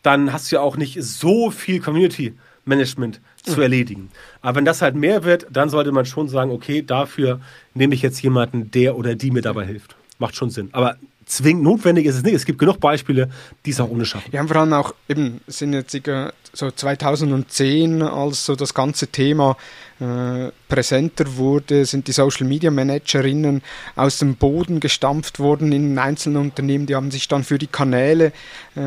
dann 0.03 0.33
hast 0.33 0.51
du 0.51 0.57
ja 0.57 0.63
auch 0.63 0.77
nicht 0.77 1.03
so 1.03 1.51
viel 1.51 1.81
Community 1.81 2.35
Management 2.65 3.21
zu 3.43 3.57
mhm. 3.57 3.63
erledigen. 3.63 4.11
Aber 4.41 4.57
wenn 4.57 4.65
das 4.65 4.83
halt 4.83 4.95
mehr 4.95 5.25
wird, 5.25 5.47
dann 5.51 5.69
sollte 5.69 5.93
man 5.93 6.07
schon 6.07 6.29
sagen, 6.29 6.51
okay, 6.51 6.83
dafür 6.83 7.41
nehme 7.75 7.95
ich 7.95 8.03
jetzt 8.03 8.23
jemanden, 8.23 8.71
der 8.71 8.97
oder 8.97 9.15
die 9.15 9.31
mir 9.31 9.43
dabei 9.43 9.67
hilft. 9.67 9.97
Macht 10.19 10.37
schon 10.37 10.51
Sinn. 10.51 10.69
Aber 10.73 10.97
zwingend 11.37 11.65
notwendig 11.65 12.07
ist 12.07 12.17
es 12.17 12.23
nicht. 12.23 12.35
Es 12.35 12.45
gibt 12.45 12.59
genug 12.59 12.81
Beispiele, 12.81 13.29
die 13.65 13.71
es 13.71 13.81
auch 13.81 13.89
ohne 13.89 14.05
schaffen. 14.05 14.31
Ja, 14.33 14.47
vor 14.47 14.57
allem 14.57 14.73
auch 14.73 14.95
eben 15.09 15.41
sind 15.47 15.73
jetzt 15.73 15.99
so 16.53 16.71
2010, 16.71 18.03
als 18.03 18.47
so 18.47 18.55
das 18.55 18.75
ganze 18.75 19.07
Thema 19.09 19.57
präsenter 20.69 21.37
wurde, 21.37 21.85
sind 21.85 22.09
die 22.09 22.13
Social 22.13 22.47
Media 22.47 22.71
Managerinnen 22.71 23.63
aus 23.95 24.19
dem 24.19 24.37
Boden 24.37 24.81
gestampft 24.81 25.39
worden 25.39 25.71
in 25.73 25.99
einzelnen 25.99 26.39
Unternehmen. 26.39 26.87
Die 26.87 26.95
haben 26.95 27.11
sich 27.11 27.29
dann 27.29 27.45
für 27.45 27.59
die 27.59 27.67
Kanäle 27.67 28.33
äh, 28.75 28.81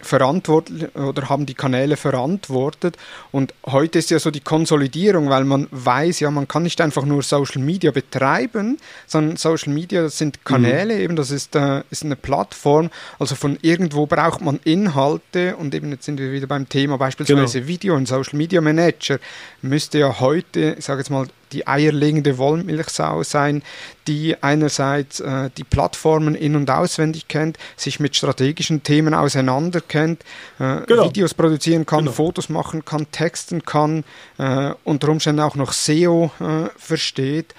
verantwortet 0.00 0.94
oder 0.96 1.28
haben 1.28 1.46
die 1.46 1.54
Kanäle 1.54 1.96
verantwortet. 1.96 2.96
Und 3.30 3.54
heute 3.66 3.98
ist 3.98 4.10
ja 4.10 4.18
so 4.18 4.30
die 4.30 4.40
Konsolidierung, 4.40 5.28
weil 5.28 5.44
man 5.44 5.68
weiß, 5.70 6.20
ja, 6.20 6.30
man 6.30 6.48
kann 6.48 6.62
nicht 6.62 6.80
einfach 6.80 7.04
nur 7.04 7.22
Social 7.22 7.62
Media 7.62 7.90
betreiben, 7.90 8.78
sondern 9.06 9.36
Social 9.36 9.72
Media, 9.72 10.02
das 10.02 10.18
sind 10.18 10.44
Kanäle, 10.44 10.94
mhm. 10.94 11.00
eben, 11.00 11.16
das 11.16 11.30
ist, 11.30 11.54
äh, 11.56 11.82
ist 11.90 12.04
eine 12.04 12.16
Plattform. 12.16 12.90
Also 13.18 13.34
von 13.34 13.58
irgendwo 13.62 14.06
braucht 14.06 14.40
man 14.40 14.60
Inhalte 14.64 15.56
und 15.56 15.74
eben 15.74 15.90
jetzt 15.90 16.04
sind 16.04 16.18
wir 16.18 16.32
wieder 16.32 16.46
beim 16.46 16.68
Thema 16.68 16.96
beispielsweise 16.96 17.58
genau. 17.58 17.68
Video 17.68 17.94
und 17.94 18.08
Social 18.08 18.36
Media 18.36 18.60
Manager 18.60 19.18
müsste 19.62 19.98
ja 19.98 20.15
heute, 20.20 20.76
ich 20.78 20.84
sage 20.84 21.00
jetzt 21.00 21.10
mal, 21.10 21.26
die 21.52 21.66
eierlegende 21.66 22.38
Wollmilchsau 22.38 23.22
sein, 23.22 23.62
die 24.06 24.42
einerseits 24.42 25.20
äh, 25.20 25.50
die 25.56 25.64
Plattformen 25.64 26.34
in- 26.34 26.56
und 26.56 26.70
auswendig 26.70 27.28
kennt, 27.28 27.58
sich 27.76 28.00
mit 28.00 28.16
strategischen 28.16 28.82
Themen 28.82 29.14
auseinanderkennt, 29.14 30.22
äh, 30.58 30.80
genau. 30.86 31.04
Videos 31.04 31.34
produzieren 31.34 31.86
kann, 31.86 32.00
genau. 32.00 32.12
Fotos 32.12 32.48
machen 32.48 32.84
kann, 32.84 33.10
texten 33.12 33.62
kann, 33.64 34.04
äh, 34.38 34.72
unter 34.84 35.08
Umständen 35.08 35.40
auch 35.40 35.56
noch 35.56 35.72
SEO 35.72 36.30
äh, 36.40 36.68
versteht. 36.76 37.54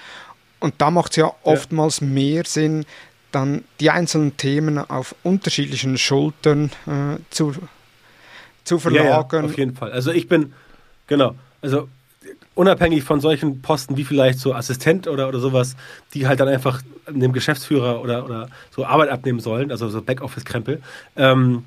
Und 0.60 0.76
da 0.80 0.92
macht 0.92 1.12
es 1.12 1.18
ja 1.18 1.32
oftmals 1.44 2.00
ja. 2.00 2.08
mehr 2.08 2.44
Sinn, 2.46 2.86
dann 3.32 3.64
die 3.80 3.90
einzelnen 3.90 4.38
Themen 4.38 4.78
auf 4.78 5.16
unterschiedlichen 5.24 5.98
Schultern 5.98 6.72
äh, 6.88 7.20
zu, 7.30 7.54
zu 8.64 8.80
verlagern. 8.80 9.06
Ja, 9.32 9.40
ja, 9.40 9.46
auf 9.46 9.58
jeden 9.58 9.76
Fall. 9.76 9.92
Also 9.92 10.12
ich 10.12 10.28
bin, 10.28 10.54
genau, 11.08 11.36
also 11.62 11.90
unabhängig 12.58 13.04
von 13.04 13.22
solchen 13.22 13.62
Posten 13.62 13.98
wie 13.98 14.04
vielleicht 14.04 14.40
so 14.40 14.54
Assistent 14.54 15.08
oder, 15.08 15.28
oder 15.28 15.40
sowas, 15.40 15.76
die 16.14 16.28
halt 16.28 16.40
dann 16.40 16.48
einfach 16.48 16.82
dem 17.08 17.32
Geschäftsführer 17.32 18.02
oder, 18.02 18.26
oder 18.26 18.50
so 18.72 18.86
Arbeit 18.86 19.10
abnehmen 19.10 19.40
sollen, 19.40 19.72
also 19.72 19.90
so 19.90 20.02
Backoffice-Krempel, 20.02 20.82
ähm, 21.16 21.64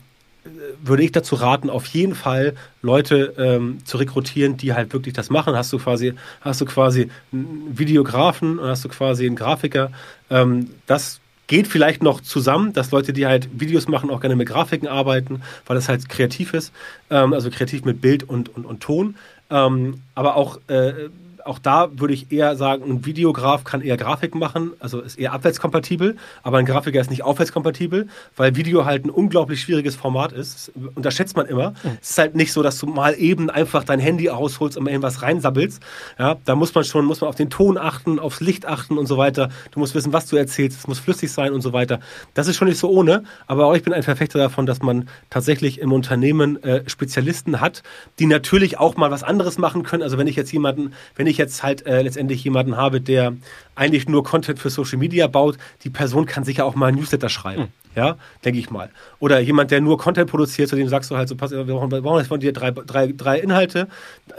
würde 0.83 1.03
ich 1.03 1.13
dazu 1.13 1.35
raten, 1.35 1.69
auf 1.69 1.87
jeden 1.87 2.15
Fall 2.15 2.55
Leute 2.83 3.35
ähm, 3.37 3.79
zu 3.85 3.99
rekrutieren, 3.99 4.57
die 4.57 4.73
halt 4.73 4.93
wirklich 4.93 5.15
das 5.15 5.31
machen. 5.31 5.55
Hast 5.55 5.73
du 5.73 5.79
quasi, 5.79 6.15
hast 6.41 6.61
du 6.61 6.65
quasi 6.65 7.11
einen 7.33 7.79
Videografen, 7.79 8.59
hast 8.61 8.85
du 8.85 8.89
quasi 8.89 9.27
einen 9.27 9.37
Grafiker. 9.37 9.93
Ähm, 10.31 10.71
das 10.87 11.21
geht 11.47 11.67
vielleicht 11.67 12.03
noch 12.03 12.21
zusammen, 12.21 12.73
dass 12.73 12.91
Leute, 12.91 13.13
die 13.13 13.27
halt 13.27 13.49
Videos 13.61 13.87
machen, 13.89 14.09
auch 14.09 14.21
gerne 14.21 14.37
mit 14.37 14.49
Grafiken 14.49 14.89
arbeiten, 14.89 15.43
weil 15.67 15.75
das 15.75 15.89
halt 15.89 16.09
kreativ 16.09 16.55
ist, 16.55 16.73
ähm, 17.11 17.33
also 17.33 17.51
kreativ 17.51 17.85
mit 17.85 18.01
Bild 18.01 18.23
und, 18.23 18.55
und, 18.57 18.65
und 18.65 18.81
Ton. 18.81 19.17
Ähm, 19.51 20.03
aber 20.15 20.37
auch, 20.37 20.59
äh, 20.69 21.09
auch 21.45 21.59
da 21.59 21.89
würde 21.93 22.15
ich 22.15 22.33
eher 22.33 22.57
sagen, 22.57 22.85
ein 22.85 23.05
Videograf 23.07 23.65
kann 23.65 23.81
eher 23.81 23.97
Grafik 23.97 24.35
machen, 24.35 24.73
also 24.79 25.01
ist 25.01 25.19
eher 25.19 25.33
abwärtskompatibel, 25.33 26.17
aber 26.43 26.59
ein 26.59 26.67
Grafiker 26.67 27.01
ist 27.01 27.11
nicht 27.11 27.23
aufwärtskompatibel, 27.23 28.09
weil 28.37 28.57
Video 28.57 28.85
halt 28.85 29.05
ein 29.05 29.11
unglaublich 29.11 29.61
schwieriges 29.61 29.97
Format 29.97 30.33
ist. 30.33 30.51
Das 30.51 30.73
unterschätzt 30.95 31.37
man 31.37 31.47
immer. 31.47 31.71
Mhm. 31.71 31.99
Es 32.01 32.11
ist 32.11 32.19
halt 32.19 32.35
nicht 32.35 32.53
so, 32.53 32.63
dass 32.63 32.79
du 32.79 32.87
mal 32.87 33.15
eben 33.19 33.51
einfach 33.51 33.85
dein 33.85 34.01
Handy 34.01 34.31
ausholst 34.31 34.77
und 34.77 34.87
irgendwas 34.87 35.23
reinsabbelst. 35.23 35.83
Ja, 36.19 36.37
da 36.45 36.55
muss 36.55 36.75
man 36.75 36.85
schon, 36.85 37.05
muss 37.05 37.21
man 37.21 37.29
auf 37.29 37.37
den 37.37 37.51
Ton 37.51 37.79
achten, 37.79 38.19
aufs 38.19 38.41
Licht 38.41 38.67
achten 38.67 38.99
und 38.99 39.07
so 39.07 39.17
weiter. 39.19 39.51
Du 39.71 39.81
musst 39.81 39.95
wissen, 39.95 40.13
was 40.13 40.27
du 40.27 40.37
erzählst. 40.37 40.79
Es 40.79 40.87
muss 40.87 40.99
flüssig 40.99 41.33
sein 41.33 41.53
und 41.53 41.61
so 41.61 41.73
weiter. 41.73 42.01
Das 42.35 42.49
ist 42.49 42.57
schon 42.57 42.69
nicht 42.69 42.79
so 42.79 42.91
ohne, 42.91 43.25
aber 43.47 43.67
auch 43.67 43.75
ich 43.75 43.83
bin 43.83 43.93
ein 43.93 44.03
Verfechter 44.03 44.39
davon, 44.39 44.67
dass 44.67 44.83
man 44.83 45.09
tatsächlich 45.31 45.81
im 45.81 45.93
Unternehmen 45.93 46.63
äh, 46.63 46.89
Spezialisten 46.89 47.61
hat, 47.61 47.83
die 48.19 48.27
natürlich 48.27 48.79
auch 48.79 48.97
mal 48.97 49.11
was 49.11 49.23
anderes 49.23 49.59
machen 49.59 49.83
können. 49.83 50.03
Also 50.03 50.19
wenn 50.19 50.27
ich 50.27 50.37
jetzt 50.37 50.53
jemanden, 50.53 50.93
wenn 51.17 51.27
ich 51.27 51.30
jetzt 51.39 51.63
halt 51.63 51.87
äh, 51.87 52.03
letztendlich 52.03 52.45
jemanden 52.45 52.77
habe, 52.77 53.01
der 53.01 53.35
eigentlich 53.75 54.09
nur 54.09 54.25
Content 54.25 54.59
für 54.59 54.71
Social 54.71 54.99
Media 54.99 55.27
baut, 55.27 55.57
die 55.85 55.91
Person 55.91 56.27
kann 56.27 56.45
sicher 56.45 56.65
auch 56.65 56.75
mal 56.75 56.87
ein 56.87 56.95
Newsletter 56.95 57.29
schreiben. 57.29 57.63
Mhm. 57.63 57.69
Ja, 57.97 58.17
denke 58.45 58.61
ich 58.61 58.71
mal. 58.71 58.91
Oder 59.19 59.41
jemand, 59.41 59.73
der 59.73 59.81
nur 59.81 59.99
Content 59.99 60.31
produziert, 60.31 60.69
zu 60.69 60.77
dem 60.77 60.89
sagst 60.89 61.11
du 61.11 61.17
halt 61.17 61.29
so, 61.29 61.35
pass, 61.35 61.51
wir 61.51 61.65
brauchen, 61.65 61.91
wir 61.91 62.01
brauchen 62.01 62.19
jetzt 62.19 62.29
von 62.29 62.39
dir 62.39 62.53
drei, 62.53 62.71
drei, 62.71 63.09
drei 63.09 63.41
Inhalte. 63.41 63.89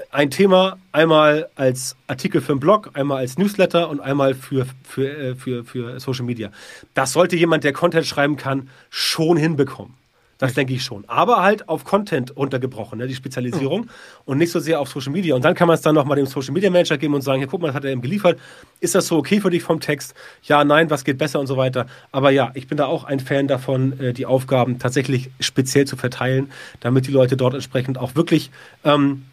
Ein 0.10 0.32
Thema, 0.32 0.78
einmal 0.94 1.50
als 1.56 1.98
Artikel 2.08 2.40
für 2.40 2.54
einen 2.54 2.62
Blog, 2.62 2.92
einmal 2.94 3.18
als 3.18 3.38
Newsletter 3.38 3.90
und 3.90 4.00
einmal 4.00 4.36
für, 4.36 4.66
für, 4.84 5.18
äh, 5.18 5.36
für, 5.36 5.66
für 5.66 6.00
Social 6.00 6.24
Media. 6.24 6.50
Das 6.94 7.12
sollte 7.12 7.36
jemand, 7.36 7.66
der 7.66 7.74
Content 7.74 8.06
schreiben 8.06 8.38
kann, 8.38 8.70
schon 8.90 9.36
hinbekommen. 9.36 10.01
Das 10.42 10.56
denke 10.56 10.74
ich 10.74 10.84
schon. 10.84 11.04
Aber 11.06 11.44
halt 11.44 11.70
auf 11.70 11.84
Content 11.84 12.36
runtergebrochen, 12.36 12.98
ne, 12.98 13.06
die 13.06 13.14
Spezialisierung 13.14 13.82
mhm. 13.82 13.90
und 14.26 14.40
nicht 14.40 14.52
so 14.52 14.60
sehr 14.60 14.80
auf 14.80 14.90
Social 14.90 15.12
Media. 15.12 15.36
Und 15.36 15.46
dann 15.46 15.54
kann 15.54 15.68
man 15.68 15.76
es 15.76 15.82
dann 15.82 15.94
nochmal 15.94 16.18
dem 16.18 16.26
Social 16.26 16.52
Media 16.52 16.72
Manager 16.72 16.98
geben 16.98 17.14
und 17.14 17.22
sagen, 17.22 17.38
hier 17.38 17.48
guck 17.48 17.62
mal, 17.62 17.68
das 17.68 17.76
hat 17.76 17.86
er 17.86 17.92
ihm 17.92 18.02
geliefert. 18.02 18.40
Ist 18.80 18.96
das 18.96 19.06
so 19.06 19.18
okay 19.18 19.40
für 19.40 19.52
dich 19.52 19.62
vom 19.62 19.80
Text? 19.80 20.16
Ja, 20.42 20.64
nein, 20.64 20.90
was 20.90 21.04
geht 21.04 21.20
besser 21.20 21.40
und 21.40 21.46
so 21.46 21.58
weiter. 21.58 21.86
Aber 22.12 22.32
ja, 22.32 22.50
ich 22.56 22.66
bin 22.66 22.76
da 22.76 22.88
auch 22.88 23.04
ein 23.04 23.20
Fan 23.20 23.48
davon, 23.48 24.00
äh, 24.00 24.14
die 24.14 24.26
Aufgaben 24.26 24.80
tatsächlich 24.80 25.30
speziell 25.40 25.86
zu 25.86 25.96
verteilen, 25.96 26.52
damit 26.80 27.06
die 27.06 27.12
Leute 27.12 27.38
dort 27.38 27.54
entsprechend 27.54 28.00
auch 28.00 28.16
wirklich 28.16 28.50
ähm, 28.84 29.26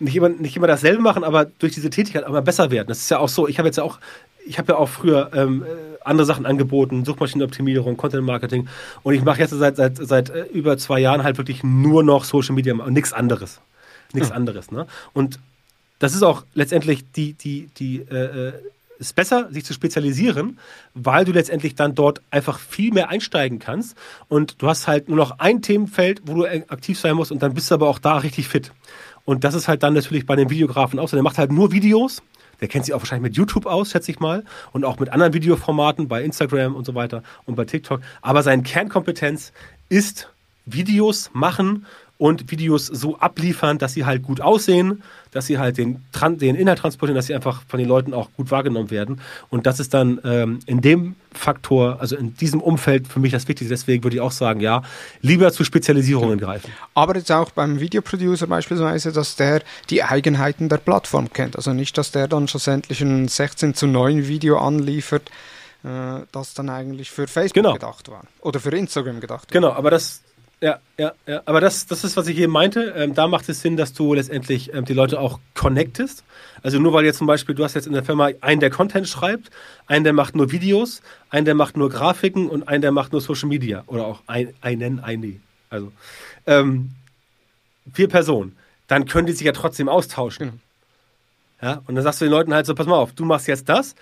nicht 0.00 0.16
immer, 0.16 0.30
nicht 0.30 0.56
immer 0.56 0.66
dasselbe 0.66 1.00
machen, 1.00 1.22
aber 1.22 1.44
durch 1.44 1.74
diese 1.74 1.90
Tätigkeit 1.90 2.24
aber 2.24 2.42
besser 2.42 2.70
werden. 2.70 2.88
Das 2.88 2.98
ist 2.98 3.10
ja 3.10 3.18
auch 3.18 3.28
so. 3.28 3.46
Ich 3.46 3.58
habe 3.58 3.68
jetzt 3.68 3.76
ja 3.76 3.84
auch, 3.84 4.00
ich 4.46 4.58
habe 4.58 4.72
ja 4.72 4.78
auch 4.78 4.88
früher 4.88 5.30
ähm, 5.34 5.62
äh, 5.62 5.66
andere 6.04 6.26
Sachen 6.26 6.46
angeboten, 6.46 7.04
Suchmaschinenoptimierung, 7.04 7.96
Content 7.96 8.24
Marketing 8.24 8.68
und 9.02 9.14
ich 9.14 9.22
mache 9.22 9.40
jetzt 9.40 9.50
seit, 9.50 9.76
seit, 9.76 9.96
seit 9.96 10.30
äh, 10.30 10.44
über 10.52 10.78
zwei 10.78 11.00
Jahren 11.00 11.22
halt 11.22 11.38
wirklich 11.38 11.62
nur 11.62 12.02
noch 12.02 12.24
Social 12.24 12.54
Media 12.54 12.74
und 12.74 12.92
nichts 12.92 13.12
anderes. 13.12 13.60
Nichts 14.12 14.30
ja. 14.30 14.34
anderes. 14.34 14.70
Ne? 14.70 14.86
Und 15.12 15.38
das 15.98 16.14
ist 16.14 16.22
auch 16.22 16.44
letztendlich 16.54 17.04
die, 17.12 17.34
die, 17.34 17.68
die, 17.76 18.00
äh, 18.10 18.48
äh, 18.48 18.52
ist 18.98 19.14
besser, 19.14 19.48
sich 19.50 19.64
zu 19.64 19.72
spezialisieren, 19.72 20.58
weil 20.94 21.24
du 21.24 21.32
letztendlich 21.32 21.74
dann 21.74 21.94
dort 21.94 22.20
einfach 22.30 22.58
viel 22.58 22.92
mehr 22.92 23.08
einsteigen 23.08 23.58
kannst 23.58 23.96
und 24.28 24.60
du 24.60 24.68
hast 24.68 24.86
halt 24.86 25.08
nur 25.08 25.16
noch 25.16 25.38
ein 25.38 25.62
Themenfeld, 25.62 26.22
wo 26.26 26.34
du 26.34 26.44
aktiv 26.44 26.98
sein 26.98 27.16
musst 27.16 27.32
und 27.32 27.42
dann 27.42 27.54
bist 27.54 27.70
du 27.70 27.74
aber 27.74 27.88
auch 27.88 27.98
da 27.98 28.18
richtig 28.18 28.48
fit. 28.48 28.72
Und 29.24 29.44
das 29.44 29.54
ist 29.54 29.68
halt 29.68 29.82
dann 29.82 29.94
natürlich 29.94 30.26
bei 30.26 30.36
den 30.36 30.50
Videografen 30.50 30.98
auch 30.98 31.08
so. 31.08 31.16
Der 31.16 31.22
macht 31.22 31.38
halt 31.38 31.52
nur 31.52 31.72
Videos. 31.72 32.22
Der 32.60 32.68
kennt 32.68 32.84
sich 32.84 32.94
auch 32.94 33.00
wahrscheinlich 33.00 33.30
mit 33.30 33.36
YouTube 33.36 33.66
aus, 33.66 33.90
schätze 33.90 34.10
ich 34.10 34.20
mal. 34.20 34.44
Und 34.72 34.84
auch 34.84 34.98
mit 34.98 35.10
anderen 35.10 35.32
Videoformaten 35.32 36.08
bei 36.08 36.22
Instagram 36.22 36.74
und 36.74 36.84
so 36.84 36.94
weiter 36.94 37.22
und 37.46 37.56
bei 37.56 37.64
TikTok. 37.64 38.00
Aber 38.22 38.42
seine 38.42 38.62
Kernkompetenz 38.62 39.52
ist 39.88 40.30
Videos 40.66 41.30
machen 41.32 41.86
und 42.20 42.50
Videos 42.50 42.84
so 42.84 43.16
abliefern, 43.18 43.78
dass 43.78 43.94
sie 43.94 44.04
halt 44.04 44.22
gut 44.22 44.42
aussehen, 44.42 45.02
dass 45.30 45.46
sie 45.46 45.58
halt 45.58 45.78
den, 45.78 46.04
den 46.12 46.54
Inhalt 46.54 46.78
transportieren, 46.78 47.16
dass 47.16 47.28
sie 47.28 47.34
einfach 47.34 47.62
von 47.66 47.78
den 47.80 47.88
Leuten 47.88 48.12
auch 48.12 48.28
gut 48.36 48.50
wahrgenommen 48.50 48.90
werden. 48.90 49.22
Und 49.48 49.66
das 49.66 49.80
ist 49.80 49.94
dann 49.94 50.20
ähm, 50.22 50.58
in 50.66 50.82
dem 50.82 51.16
Faktor, 51.32 51.98
also 51.98 52.16
in 52.16 52.36
diesem 52.36 52.60
Umfeld 52.60 53.08
für 53.08 53.20
mich 53.20 53.32
das 53.32 53.48
Wichtigste. 53.48 53.72
Deswegen 53.72 54.04
würde 54.04 54.16
ich 54.16 54.20
auch 54.20 54.32
sagen, 54.32 54.60
ja, 54.60 54.82
lieber 55.22 55.50
zu 55.50 55.64
Spezialisierungen 55.64 56.38
greifen. 56.38 56.70
Aber 56.92 57.16
jetzt 57.16 57.32
auch 57.32 57.52
beim 57.52 57.80
Videoproducer 57.80 58.46
beispielsweise, 58.46 59.12
dass 59.12 59.36
der 59.36 59.62
die 59.88 60.02
Eigenheiten 60.02 60.68
der 60.68 60.76
Plattform 60.76 61.32
kennt. 61.32 61.56
Also 61.56 61.72
nicht, 61.72 61.96
dass 61.96 62.10
der 62.10 62.28
dann 62.28 62.48
schlussendlich 62.48 63.00
ein 63.00 63.28
16 63.28 63.72
zu 63.72 63.86
9 63.86 64.28
Video 64.28 64.58
anliefert, 64.58 65.30
äh, 65.84 66.20
das 66.32 66.52
dann 66.52 66.68
eigentlich 66.68 67.10
für 67.10 67.26
Facebook 67.26 67.54
genau. 67.54 67.72
gedacht 67.72 68.10
war. 68.10 68.24
Oder 68.42 68.60
für 68.60 68.76
Instagram 68.76 69.20
gedacht 69.20 69.48
war. 69.48 69.52
Genau, 69.52 69.72
aber 69.72 69.90
das 69.90 70.20
ja, 70.62 70.78
ja, 70.98 71.12
ja. 71.26 71.42
Aber 71.46 71.60
das, 71.60 71.86
das 71.86 72.04
ist, 72.04 72.16
was 72.16 72.26
ich 72.26 72.36
eben 72.38 72.52
meinte. 72.52 72.92
Ähm, 72.96 73.14
da 73.14 73.26
macht 73.28 73.48
es 73.48 73.62
Sinn, 73.62 73.76
dass 73.76 73.94
du 73.94 74.12
letztendlich 74.12 74.74
ähm, 74.74 74.84
die 74.84 74.92
Leute 74.92 75.18
auch 75.18 75.40
connectest. 75.54 76.22
Also 76.62 76.78
nur 76.78 76.92
weil 76.92 77.06
jetzt 77.06 77.18
zum 77.18 77.26
Beispiel, 77.26 77.54
du 77.54 77.64
hast 77.64 77.74
jetzt 77.74 77.86
in 77.86 77.94
der 77.94 78.04
Firma 78.04 78.30
einen, 78.42 78.60
der 78.60 78.70
Content 78.70 79.08
schreibt, 79.08 79.50
einen, 79.86 80.04
der 80.04 80.12
macht 80.12 80.36
nur 80.36 80.52
Videos, 80.52 81.00
einen, 81.30 81.46
der 81.46 81.54
macht 81.54 81.78
nur 81.78 81.88
Grafiken 81.88 82.50
und 82.50 82.68
einen, 82.68 82.82
der 82.82 82.92
macht 82.92 83.12
nur 83.12 83.22
Social 83.22 83.48
Media. 83.48 83.84
Oder 83.86 84.04
auch 84.04 84.22
ein, 84.26 84.52
einen, 84.60 85.00
eine. 85.00 85.40
Also 85.70 85.92
ähm, 86.46 86.90
vier 87.92 88.08
Personen. 88.08 88.56
Dann 88.86 89.06
können 89.06 89.26
die 89.26 89.32
sich 89.32 89.46
ja 89.46 89.52
trotzdem 89.52 89.88
austauschen. 89.88 90.46
Mhm. 90.46 90.60
Ja, 91.62 91.82
und 91.86 91.94
dann 91.94 92.04
sagst 92.04 92.20
du 92.20 92.26
den 92.26 92.32
Leuten 92.32 92.52
halt 92.52 92.66
so, 92.66 92.74
pass 92.74 92.86
mal 92.86 92.96
auf, 92.96 93.12
du 93.12 93.24
machst 93.24 93.46
jetzt 93.46 93.68
das, 93.68 93.94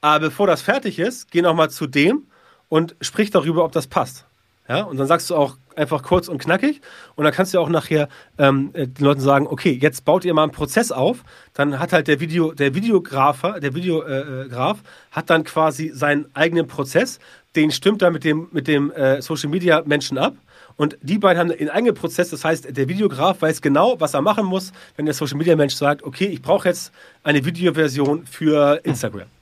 aber 0.00 0.26
bevor 0.26 0.46
das 0.46 0.60
fertig 0.60 0.98
ist, 0.98 1.30
geh 1.30 1.40
nochmal 1.40 1.70
zu 1.70 1.86
dem 1.86 2.26
und 2.68 2.96
sprich 3.00 3.30
darüber, 3.30 3.64
ob 3.64 3.72
das 3.72 3.86
passt. 3.86 4.27
Ja, 4.68 4.82
und 4.82 4.98
dann 4.98 5.06
sagst 5.06 5.30
du 5.30 5.34
auch 5.34 5.56
einfach 5.76 6.02
kurz 6.02 6.28
und 6.28 6.38
knackig 6.38 6.82
und 7.14 7.24
dann 7.24 7.32
kannst 7.32 7.54
du 7.54 7.58
auch 7.58 7.70
nachher 7.70 8.08
ähm, 8.36 8.70
äh, 8.74 8.86
den 8.86 9.04
Leuten 9.04 9.20
sagen, 9.20 9.46
okay, 9.46 9.78
jetzt 9.80 10.04
baut 10.04 10.24
ihr 10.26 10.34
mal 10.34 10.42
einen 10.42 10.52
Prozess 10.52 10.92
auf, 10.92 11.24
dann 11.54 11.78
hat 11.78 11.92
halt 11.92 12.06
der 12.06 12.20
Video, 12.20 12.52
der 12.52 12.74
Videografer, 12.74 13.60
der 13.60 13.74
Videograf 13.74 14.82
hat 15.10 15.30
dann 15.30 15.44
quasi 15.44 15.90
seinen 15.94 16.26
eigenen 16.34 16.66
Prozess, 16.66 17.18
den 17.56 17.70
stimmt 17.70 18.02
er 18.02 18.10
mit 18.10 18.24
dem, 18.24 18.48
mit 18.52 18.68
dem 18.68 18.90
äh, 18.90 19.22
Social 19.22 19.48
Media 19.48 19.82
Menschen 19.86 20.18
ab. 20.18 20.34
Und 20.76 20.96
die 21.02 21.18
beiden 21.18 21.40
haben 21.40 21.50
einen 21.50 21.70
eigenen 21.70 21.94
Prozess, 21.94 22.30
das 22.30 22.44
heißt, 22.44 22.76
der 22.76 22.88
Videograf 22.88 23.42
weiß 23.42 23.62
genau, 23.62 23.98
was 23.98 24.14
er 24.14 24.20
machen 24.20 24.44
muss, 24.44 24.72
wenn 24.96 25.06
der 25.06 25.14
Social 25.14 25.38
Media 25.38 25.56
Mensch 25.56 25.74
sagt, 25.74 26.04
okay, 26.04 26.26
ich 26.26 26.42
brauche 26.42 26.68
jetzt 26.68 26.92
eine 27.24 27.44
Videoversion 27.44 28.26
für 28.26 28.80
Instagram 28.84 29.37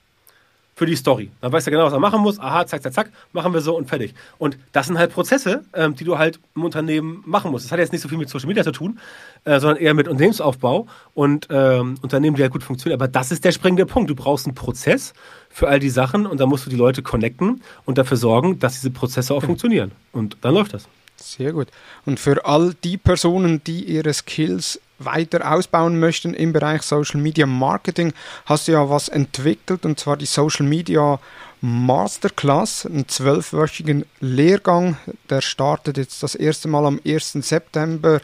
für 0.76 0.84
die 0.84 0.94
Story. 0.94 1.30
Dann 1.40 1.50
weiß 1.50 1.66
er 1.66 1.70
genau, 1.70 1.86
was 1.86 1.94
er 1.94 1.98
machen 1.98 2.20
muss. 2.20 2.38
Aha, 2.38 2.66
zack, 2.66 2.82
zack, 2.82 2.92
zack, 2.92 3.10
machen 3.32 3.54
wir 3.54 3.62
so 3.62 3.74
und 3.74 3.88
fertig. 3.88 4.14
Und 4.36 4.58
das 4.72 4.86
sind 4.86 4.98
halt 4.98 5.10
Prozesse, 5.10 5.64
ähm, 5.72 5.96
die 5.96 6.04
du 6.04 6.18
halt 6.18 6.38
im 6.54 6.64
Unternehmen 6.64 7.22
machen 7.24 7.50
musst. 7.50 7.64
Das 7.64 7.72
hat 7.72 7.78
jetzt 7.78 7.92
nicht 7.92 8.02
so 8.02 8.08
viel 8.10 8.18
mit 8.18 8.28
Social 8.28 8.46
Media 8.46 8.62
zu 8.62 8.72
tun, 8.72 9.00
äh, 9.44 9.58
sondern 9.58 9.78
eher 9.78 9.94
mit 9.94 10.06
Unternehmensaufbau 10.06 10.86
und 11.14 11.48
ähm, 11.50 11.96
Unternehmen, 12.02 12.36
die 12.36 12.42
halt 12.42 12.52
gut 12.52 12.62
funktionieren. 12.62 13.00
Aber 13.00 13.08
das 13.08 13.32
ist 13.32 13.46
der 13.46 13.52
springende 13.52 13.86
Punkt. 13.86 14.10
Du 14.10 14.14
brauchst 14.14 14.44
einen 14.44 14.54
Prozess 14.54 15.14
für 15.48 15.66
all 15.66 15.80
die 15.80 15.88
Sachen 15.88 16.26
und 16.26 16.40
dann 16.40 16.50
musst 16.50 16.66
du 16.66 16.70
die 16.70 16.76
Leute 16.76 17.02
connecten 17.02 17.62
und 17.86 17.96
dafür 17.96 18.18
sorgen, 18.18 18.58
dass 18.58 18.74
diese 18.74 18.90
Prozesse 18.90 19.32
auch 19.32 19.42
funktionieren. 19.42 19.92
Und 20.12 20.36
dann 20.42 20.52
läuft 20.52 20.74
das. 20.74 20.86
Sehr 21.16 21.52
gut. 21.52 21.68
Und 22.04 22.20
für 22.20 22.44
all 22.44 22.74
die 22.84 22.98
Personen, 22.98 23.64
die 23.64 23.84
ihre 23.84 24.12
Skills 24.12 24.78
weiter 24.98 25.52
ausbauen 25.52 25.98
möchten 25.98 26.34
im 26.34 26.52
Bereich 26.52 26.82
Social 26.82 27.20
Media 27.20 27.46
Marketing, 27.46 28.12
hast 28.46 28.68
du 28.68 28.72
ja 28.72 28.88
was 28.88 29.08
entwickelt 29.08 29.84
und 29.84 30.00
zwar 30.00 30.16
die 30.16 30.26
Social 30.26 30.66
Media 30.66 31.18
Masterclass, 31.60 32.86
einen 32.86 33.08
zwölfwöchigen 33.08 34.04
Lehrgang. 34.20 34.96
Der 35.30 35.40
startet 35.40 35.96
jetzt 35.96 36.22
das 36.22 36.34
erste 36.34 36.68
Mal 36.68 36.86
am 36.86 37.00
1. 37.04 37.32
September. 37.32 38.20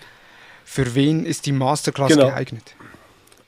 Für 0.65 0.95
wen 0.95 1.27
ist 1.27 1.47
die 1.47 1.53
Masterclass 1.53 2.13
genau. 2.13 2.29
geeignet? 2.29 2.75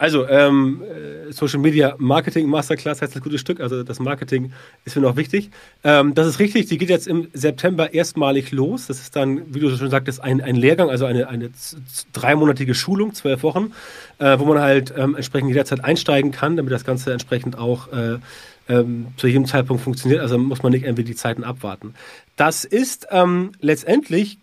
Also, 0.04 0.28
ähm, 0.28 0.82
äh, 0.82 1.32
Social 1.32 1.60
Media 1.60 1.94
Marketing 1.96 2.46
Masterclass 2.46 3.00
heißt 3.00 3.16
das 3.16 3.22
gute 3.22 3.38
Stück. 3.38 3.58
Also, 3.58 3.82
das 3.82 4.00
Marketing 4.00 4.52
ist 4.84 4.96
mir 4.96 5.00
noch 5.00 5.16
wichtig. 5.16 5.48
Ähm, 5.82 6.12
das 6.12 6.26
ist 6.26 6.40
richtig. 6.40 6.66
Die 6.66 6.76
geht 6.76 6.90
jetzt 6.90 7.08
im 7.08 7.28
September 7.32 7.94
erstmalig 7.94 8.52
los. 8.52 8.88
Das 8.88 9.00
ist 9.00 9.16
dann, 9.16 9.54
wie 9.54 9.60
du 9.60 9.74
schon 9.74 9.88
sagtest, 9.88 10.22
ein, 10.22 10.42
ein 10.42 10.56
Lehrgang, 10.56 10.90
also 10.90 11.06
eine, 11.06 11.28
eine 11.28 11.48
dreimonatige 12.12 12.74
Schulung, 12.74 13.14
zwölf 13.14 13.42
Wochen, 13.42 13.72
äh, 14.18 14.38
wo 14.38 14.44
man 14.44 14.58
halt 14.58 14.92
ähm, 14.94 15.14
entsprechend 15.16 15.48
jederzeit 15.48 15.82
einsteigen 15.82 16.32
kann, 16.32 16.58
damit 16.58 16.70
das 16.70 16.84
Ganze 16.84 17.10
entsprechend 17.10 17.56
auch 17.56 17.90
äh, 17.90 18.18
ähm, 18.68 19.06
zu 19.16 19.26
jedem 19.26 19.46
Zeitpunkt 19.46 19.82
funktioniert. 19.82 20.20
Also 20.20 20.36
muss 20.36 20.62
man 20.62 20.72
nicht 20.72 20.84
irgendwie 20.84 21.04
die 21.04 21.14
Zeiten 21.14 21.44
abwarten. 21.44 21.94
Das 22.36 22.66
ist 22.66 23.06
ähm, 23.10 23.52
letztendlich 23.62 24.36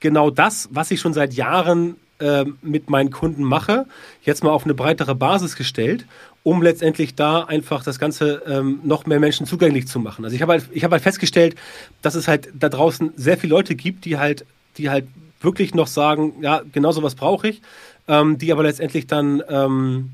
genau 0.00 0.28
das, 0.28 0.68
was 0.70 0.90
ich 0.90 1.00
schon 1.00 1.14
seit 1.14 1.32
Jahren 1.32 1.96
äh, 2.18 2.44
mit 2.62 2.90
meinen 2.90 3.10
Kunden 3.10 3.42
mache, 3.42 3.86
jetzt 4.22 4.44
mal 4.44 4.50
auf 4.50 4.64
eine 4.64 4.74
breitere 4.74 5.14
Basis 5.14 5.56
gestellt, 5.56 6.06
um 6.42 6.62
letztendlich 6.62 7.14
da 7.14 7.40
einfach 7.44 7.82
das 7.82 7.98
Ganze 7.98 8.42
ähm, 8.46 8.80
noch 8.84 9.06
mehr 9.06 9.18
Menschen 9.18 9.46
zugänglich 9.46 9.88
zu 9.88 9.98
machen. 9.98 10.24
Also 10.24 10.36
ich 10.36 10.42
habe 10.42 10.52
halt, 10.52 10.68
ich 10.72 10.84
halt 10.84 11.02
festgestellt, 11.02 11.56
dass 12.02 12.14
es 12.14 12.28
halt 12.28 12.50
da 12.54 12.68
draußen 12.68 13.12
sehr 13.16 13.38
viele 13.38 13.54
Leute 13.54 13.74
gibt, 13.74 14.04
die 14.04 14.18
halt, 14.18 14.44
die 14.76 14.90
halt 14.90 15.06
wirklich 15.40 15.74
noch 15.74 15.86
sagen, 15.86 16.34
ja, 16.40 16.62
genau 16.72 16.92
sowas 16.92 17.14
brauche 17.14 17.48
ich, 17.48 17.62
ähm, 18.08 18.38
die 18.38 18.52
aber 18.52 18.62
letztendlich 18.62 19.06
dann 19.06 19.42
ähm, 19.48 20.10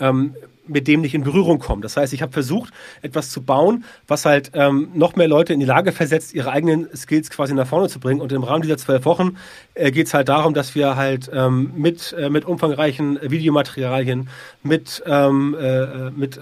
ähm 0.00 0.34
mit 0.66 0.88
dem 0.88 1.00
nicht 1.00 1.14
in 1.14 1.24
Berührung 1.24 1.58
kommen. 1.58 1.82
Das 1.82 1.96
heißt, 1.96 2.12
ich 2.12 2.22
habe 2.22 2.32
versucht, 2.32 2.72
etwas 3.02 3.30
zu 3.30 3.42
bauen, 3.42 3.84
was 4.06 4.24
halt 4.24 4.52
ähm, 4.54 4.90
noch 4.94 5.16
mehr 5.16 5.28
Leute 5.28 5.52
in 5.52 5.60
die 5.60 5.66
Lage 5.66 5.92
versetzt, 5.92 6.34
ihre 6.34 6.50
eigenen 6.50 6.88
Skills 6.94 7.30
quasi 7.30 7.54
nach 7.54 7.66
vorne 7.66 7.88
zu 7.88 8.00
bringen. 8.00 8.20
Und 8.20 8.32
im 8.32 8.44
Rahmen 8.44 8.62
dieser 8.62 8.78
zwölf 8.78 9.04
Wochen 9.04 9.36
äh, 9.74 9.90
geht 9.90 10.06
es 10.06 10.14
halt 10.14 10.28
darum, 10.28 10.54
dass 10.54 10.74
wir 10.74 10.96
halt 10.96 11.30
ähm, 11.32 11.72
mit, 11.76 12.14
äh, 12.18 12.30
mit 12.30 12.44
umfangreichen 12.44 13.18
Videomaterialien, 13.22 14.28
mit, 14.62 15.02
ähm, 15.06 15.56
äh, 15.58 16.10
mit 16.10 16.36
äh, 16.36 16.40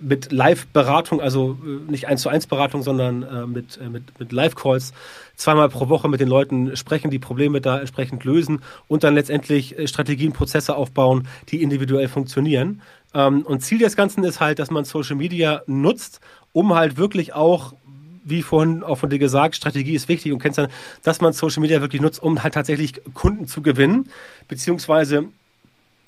mit 0.00 0.30
Live-Beratung, 0.30 1.20
also 1.20 1.58
äh, 1.64 1.90
nicht 1.90 2.06
eins 2.06 2.22
zu 2.22 2.28
eins 2.28 2.46
Beratung, 2.46 2.82
sondern 2.82 3.22
äh, 3.22 3.46
mit, 3.46 3.78
äh, 3.78 3.88
mit, 3.88 4.18
mit 4.18 4.32
Live-Calls 4.32 4.92
zweimal 5.36 5.68
pro 5.68 5.88
Woche 5.88 6.08
mit 6.08 6.20
den 6.20 6.28
Leuten 6.28 6.76
sprechen, 6.76 7.10
die 7.10 7.18
Probleme 7.18 7.60
da 7.60 7.78
entsprechend 7.78 8.24
lösen 8.24 8.60
und 8.86 9.04
dann 9.04 9.14
letztendlich 9.14 9.78
äh, 9.78 9.86
Strategien, 9.86 10.32
Prozesse 10.32 10.76
aufbauen, 10.76 11.28
die 11.48 11.62
individuell 11.62 12.08
funktionieren. 12.08 12.82
Ähm, 13.14 13.42
und 13.42 13.60
Ziel 13.60 13.78
des 13.78 13.96
Ganzen 13.96 14.24
ist 14.24 14.40
halt, 14.40 14.58
dass 14.58 14.70
man 14.70 14.84
Social 14.84 15.16
Media 15.16 15.62
nutzt, 15.66 16.20
um 16.52 16.74
halt 16.74 16.96
wirklich 16.96 17.34
auch 17.34 17.74
wie 18.30 18.42
vorhin 18.42 18.82
auch 18.82 18.96
von 18.96 19.10
dir 19.10 19.18
gesagt, 19.18 19.56
Strategie 19.56 19.94
ist 19.94 20.08
wichtig 20.08 20.32
und 20.32 20.38
kennst 20.38 20.58
dann, 20.58 20.68
dass 21.02 21.20
man 21.20 21.32
Social 21.32 21.62
Media 21.62 21.80
wirklich 21.80 22.02
nutzt, 22.02 22.22
um 22.22 22.42
halt 22.42 22.54
tatsächlich 22.54 23.00
Kunden 23.14 23.46
zu 23.46 23.62
gewinnen, 23.62 24.10
beziehungsweise 24.48 25.28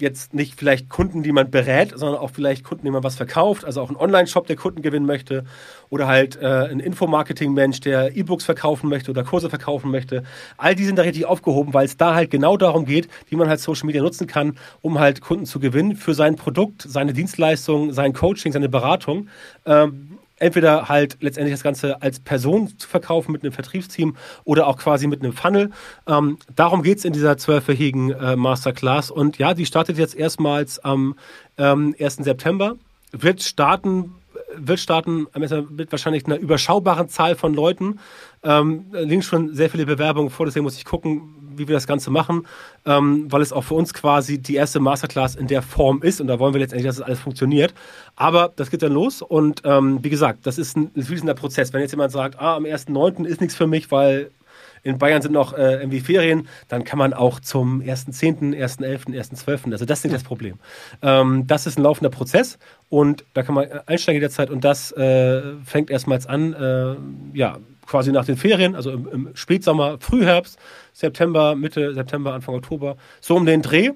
jetzt 0.01 0.34
nicht 0.34 0.55
vielleicht 0.59 0.88
Kunden, 0.88 1.22
die 1.22 1.32
man 1.32 1.51
berät, 1.51 1.92
sondern 1.96 2.18
auch 2.18 2.30
vielleicht 2.30 2.64
Kunden, 2.64 2.84
die 2.84 2.90
man 2.90 3.03
was 3.03 3.16
verkauft, 3.16 3.64
also 3.64 3.80
auch 3.80 3.90
ein 3.90 3.96
Online-Shop, 3.96 4.46
der 4.46 4.57
Kunden 4.57 4.82
gewinnen 4.82 5.07
möchte 5.07 5.44
oder 5.88 6.07
halt 6.07 6.36
äh, 6.36 6.68
ein 6.70 6.80
Infomarketing-Mensch, 6.80 7.80
der 7.80 8.16
E-Books 8.16 8.44
verkaufen 8.44 8.88
möchte 8.88 9.11
oder 9.11 9.24
Kurse 9.24 9.51
verkaufen 9.51 9.90
möchte. 9.90 10.22
All 10.57 10.74
die 10.74 10.84
sind 10.84 10.96
da 10.96 11.03
richtig 11.03 11.26
aufgehoben, 11.26 11.74
weil 11.74 11.86
es 11.86 11.96
da 11.96 12.14
halt 12.14 12.30
genau 12.30 12.57
darum 12.57 12.84
geht, 12.84 13.09
wie 13.28 13.36
man 13.36 13.48
halt 13.48 13.61
Social 13.61 13.86
Media 13.86 14.03
nutzen 14.03 14.26
kann, 14.26 14.57
um 14.80 14.98
halt 14.98 15.20
Kunden 15.20 15.46
zu 15.46 15.61
gewinnen 15.61 15.96
für 15.96 16.14
sein 16.14 16.36
Produkt, 16.36 16.82
seine 16.82 17.12
Dienstleistung, 17.12 17.92
sein 17.92 18.12
Coaching, 18.12 18.53
seine 18.53 18.68
Beratung. 18.68 19.28
Ähm, 19.66 20.20
entweder 20.41 20.88
halt 20.88 21.18
letztendlich 21.20 21.55
das 21.55 21.62
Ganze 21.62 22.03
als 22.03 22.18
Person 22.18 22.76
zu 22.78 22.88
verkaufen 22.88 23.32
mit 23.32 23.43
einem 23.43 23.53
Vertriebsteam 23.53 24.16
oder 24.45 24.66
auch 24.66 24.76
quasi 24.76 25.07
mit 25.07 25.22
einem 25.22 25.32
Funnel. 25.32 25.70
Ähm, 26.09 26.38
darum 26.55 26.82
geht 26.82 26.99
es 26.99 27.05
in 27.05 27.12
dieser 27.12 27.36
zwölfwöchigen 27.36 28.11
äh, 28.11 28.36
Masterclass. 28.36 29.11
Und 29.11 29.38
ja, 29.38 29.55
die 29.55 29.66
startet 29.66 29.99
jetzt 29.99 30.16
erstmals 30.16 30.78
am 30.78 31.14
ähm, 31.59 31.95
1. 31.99 32.16
September. 32.16 32.76
Wird 33.12 33.43
starten 33.43 34.14
wird 34.57 34.80
starten 34.80 35.28
mit 35.70 35.93
wahrscheinlich 35.93 36.26
einer 36.26 36.36
überschaubaren 36.36 37.09
Zahl 37.09 37.36
von 37.36 37.55
Leuten. 37.55 38.01
Ähm, 38.43 38.86
liegen 38.93 39.22
schon 39.22 39.55
sehr 39.55 39.70
viele 39.70 39.86
Bewerbungen 39.86 40.30
vor, 40.30 40.47
deswegen 40.47 40.64
muss 40.64 40.76
ich 40.76 40.84
gucken, 40.84 41.39
wie 41.61 41.68
wir 41.68 41.74
das 41.74 41.86
Ganze 41.86 42.11
machen, 42.11 42.46
ähm, 42.86 43.26
weil 43.30 43.42
es 43.42 43.52
auch 43.52 43.62
für 43.62 43.74
uns 43.74 43.94
quasi 43.94 44.38
die 44.38 44.56
erste 44.56 44.80
Masterclass 44.80 45.36
in 45.36 45.46
der 45.46 45.62
Form 45.62 46.02
ist 46.02 46.20
und 46.20 46.26
da 46.26 46.38
wollen 46.38 46.54
wir 46.54 46.61
letztendlich, 46.61 46.88
dass 46.88 46.96
das 46.96 47.06
alles 47.06 47.20
funktioniert. 47.20 47.74
Aber 48.16 48.52
das 48.56 48.70
geht 48.70 48.82
dann 48.82 48.92
los 48.92 49.22
und 49.22 49.62
ähm, 49.64 50.02
wie 50.02 50.11
gesagt, 50.11 50.46
das 50.46 50.58
ist 50.58 50.76
ein 50.76 50.90
fließender 51.00 51.34
Prozess. 51.34 51.72
Wenn 51.72 51.82
jetzt 51.82 51.92
jemand 51.92 52.12
sagt, 52.12 52.40
ah, 52.40 52.56
am 52.56 52.64
1.9. 52.64 53.24
ist 53.24 53.40
nichts 53.40 53.54
für 53.54 53.66
mich, 53.66 53.90
weil 53.90 54.30
in 54.82 54.98
Bayern 54.98 55.22
sind 55.22 55.32
noch 55.32 55.52
äh, 55.52 55.76
irgendwie 55.76 56.00
Ferien, 56.00 56.48
dann 56.68 56.84
kann 56.84 56.98
man 56.98 57.12
auch 57.12 57.40
zum 57.40 57.80
1.10., 57.80 58.54
1.11., 58.56 59.08
1.12., 59.08 59.72
also 59.72 59.84
das 59.84 59.98
ist 59.98 60.04
nicht 60.04 60.14
das 60.14 60.24
Problem. 60.24 60.58
Ähm, 61.02 61.46
das 61.46 61.66
ist 61.66 61.78
ein 61.78 61.82
laufender 61.82 62.11
Prozess 62.11 62.58
und 62.88 63.24
da 63.34 63.42
kann 63.42 63.54
man 63.54 63.68
einsteigen 63.86 64.20
jederzeit 64.20 64.50
und 64.50 64.64
das 64.64 64.92
äh, 64.92 65.42
fängt 65.64 65.90
erstmals 65.90 66.26
an, 66.26 66.54
äh, 66.54 66.96
ja, 67.36 67.58
quasi 67.91 68.12
nach 68.12 68.24
den 68.24 68.36
Ferien, 68.36 68.76
also 68.76 68.93
im, 68.93 69.09
im 69.09 69.28
Spätsommer, 69.34 69.99
Frühherbst, 69.99 70.59
September, 70.93 71.57
Mitte 71.57 71.93
September, 71.93 72.32
Anfang 72.32 72.55
Oktober, 72.55 72.97
so 73.20 73.36
um 73.36 73.45
den 73.45 73.62
Dreh. 73.62 73.91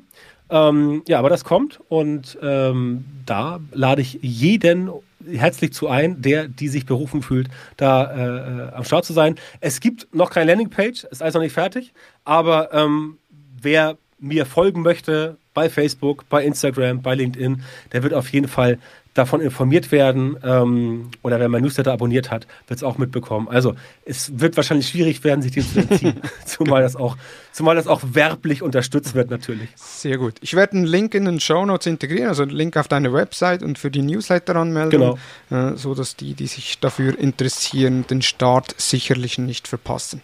Ähm, 0.51 1.03
ja, 1.09 1.18
aber 1.18 1.30
das 1.30 1.45
kommt 1.45 1.80
und 1.88 2.36
ähm, 2.42 3.05
da 3.24 3.61
lade 3.72 4.03
ich 4.03 4.18
jeden 4.20 4.90
herzlich 5.26 5.72
zu 5.72 5.88
ein, 5.88 6.20
der, 6.20 6.49
die 6.49 6.68
sich 6.68 6.84
berufen 6.84 7.22
fühlt, 7.22 7.49
da 7.78 8.68
äh, 8.68 8.74
am 8.74 8.84
Start 8.84 9.07
zu 9.07 9.14
sein. 9.14 9.36
Es 9.61 9.80
gibt 9.80 10.14
noch 10.14 10.30
keine 10.30 10.51
Landingpage, 10.51 11.05
ist 11.05 11.22
alles 11.22 11.34
noch 11.34 11.40
nicht 11.40 11.55
fertig, 11.55 11.95
aber 12.24 12.74
ähm, 12.74 13.16
wer 13.62 13.97
mir 14.18 14.45
folgen 14.45 14.82
möchte 14.82 15.36
bei 15.55 15.70
Facebook, 15.70 16.28
bei 16.28 16.45
Instagram, 16.45 17.01
bei 17.01 17.14
LinkedIn, 17.14 17.62
der 17.92 18.03
wird 18.03 18.12
auf 18.12 18.28
jeden 18.30 18.49
Fall 18.49 18.78
davon 19.14 19.40
informiert 19.40 19.92
werden 19.92 20.36
ähm, 20.42 21.10
oder 21.22 21.38
wer 21.38 21.48
mein 21.48 21.62
Newsletter 21.62 21.92
abonniert 21.92 22.30
hat, 22.32 22.48
wird 22.66 22.78
es 22.78 22.82
auch 22.82 22.98
mitbekommen. 22.98 23.48
Also 23.48 23.76
es 24.04 24.40
wird 24.40 24.56
wahrscheinlich 24.56 24.88
schwierig 24.88 25.22
werden, 25.22 25.40
sich 25.40 25.52
dem 25.52 25.64
zu 25.64 25.78
entziehen, 25.78 26.20
zumal, 26.44 26.82
das 26.82 26.96
auch, 26.96 27.16
zumal 27.52 27.76
das 27.76 27.86
auch 27.86 28.02
werblich 28.12 28.62
unterstützt 28.62 29.14
wird 29.14 29.30
natürlich. 29.30 29.68
Sehr 29.76 30.18
gut. 30.18 30.34
Ich 30.40 30.54
werde 30.54 30.72
einen 30.72 30.86
Link 30.86 31.14
in 31.14 31.24
den 31.24 31.38
Show 31.38 31.64
Notes 31.64 31.86
integrieren, 31.86 32.28
also 32.28 32.42
einen 32.42 32.50
Link 32.50 32.76
auf 32.76 32.88
deine 32.88 33.12
Website 33.12 33.62
und 33.62 33.78
für 33.78 33.90
die 33.90 34.02
Newsletter-Anmeldung, 34.02 35.18
genau. 35.48 35.72
äh, 35.72 35.76
so 35.76 35.94
dass 35.94 36.16
die, 36.16 36.34
die 36.34 36.48
sich 36.48 36.80
dafür 36.80 37.16
interessieren, 37.16 38.04
den 38.08 38.20
Start 38.20 38.74
sicherlich 38.78 39.38
nicht 39.38 39.68
verpassen. 39.68 40.22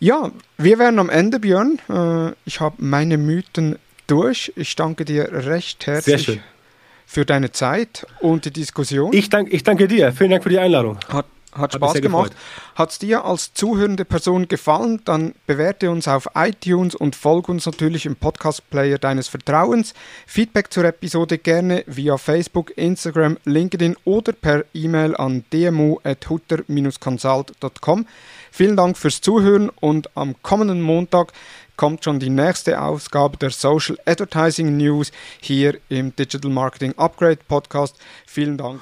Ja, 0.00 0.30
wir 0.58 0.78
wären 0.78 0.98
am 0.98 1.08
Ende, 1.08 1.38
Björn. 1.38 1.78
Äh, 1.88 2.32
ich 2.44 2.60
habe 2.60 2.76
meine 2.78 3.16
Mythen 3.16 3.78
durch. 4.08 4.52
Ich 4.56 4.74
danke 4.76 5.04
dir 5.04 5.32
recht 5.32 5.86
herzlich. 5.86 6.24
Sehr 6.26 6.34
schön 6.34 6.42
für 7.06 7.24
deine 7.24 7.52
Zeit 7.52 8.06
und 8.20 8.44
die 8.44 8.50
Diskussion. 8.50 9.14
Ich, 9.14 9.30
dank, 9.30 9.50
ich 9.52 9.62
danke 9.62 9.86
dir. 9.88 10.12
Vielen 10.12 10.30
Dank 10.30 10.42
für 10.42 10.50
die 10.50 10.58
Einladung. 10.58 10.98
Hat, 11.08 11.24
hat 11.52 11.74
Spaß 11.74 12.00
gemacht. 12.02 12.32
Hat 12.74 12.90
es 12.90 12.98
dir 12.98 13.24
als 13.24 13.54
zuhörende 13.54 14.04
Person 14.04 14.48
gefallen, 14.48 15.00
dann 15.06 15.34
bewerte 15.46 15.90
uns 15.90 16.06
auf 16.08 16.28
iTunes 16.34 16.94
und 16.94 17.16
folge 17.16 17.52
uns 17.52 17.64
natürlich 17.64 18.04
im 18.04 18.16
Podcast-Player 18.16 18.98
deines 18.98 19.28
Vertrauens. 19.28 19.94
Feedback 20.26 20.70
zur 20.72 20.84
Episode 20.84 21.38
gerne 21.38 21.84
via 21.86 22.18
Facebook, 22.18 22.76
Instagram, 22.76 23.38
LinkedIn 23.44 23.96
oder 24.04 24.32
per 24.32 24.66
E-Mail 24.74 25.16
an 25.16 25.44
dmu.hutter-consult.com. 25.52 28.06
Vielen 28.50 28.76
Dank 28.76 28.98
fürs 28.98 29.20
Zuhören 29.20 29.68
und 29.68 30.16
am 30.16 30.34
kommenden 30.42 30.82
Montag 30.82 31.32
kommt 31.76 32.04
schon 32.04 32.18
die 32.18 32.30
nächste 32.30 32.80
Ausgabe 32.80 33.36
der 33.36 33.50
Social 33.50 33.98
Advertising 34.04 34.76
News 34.76 35.12
hier 35.40 35.78
im 35.88 36.14
Digital 36.14 36.50
Marketing 36.50 36.94
Upgrade 36.96 37.40
Podcast. 37.48 37.96
Vielen 38.26 38.56
Dank. 38.56 38.80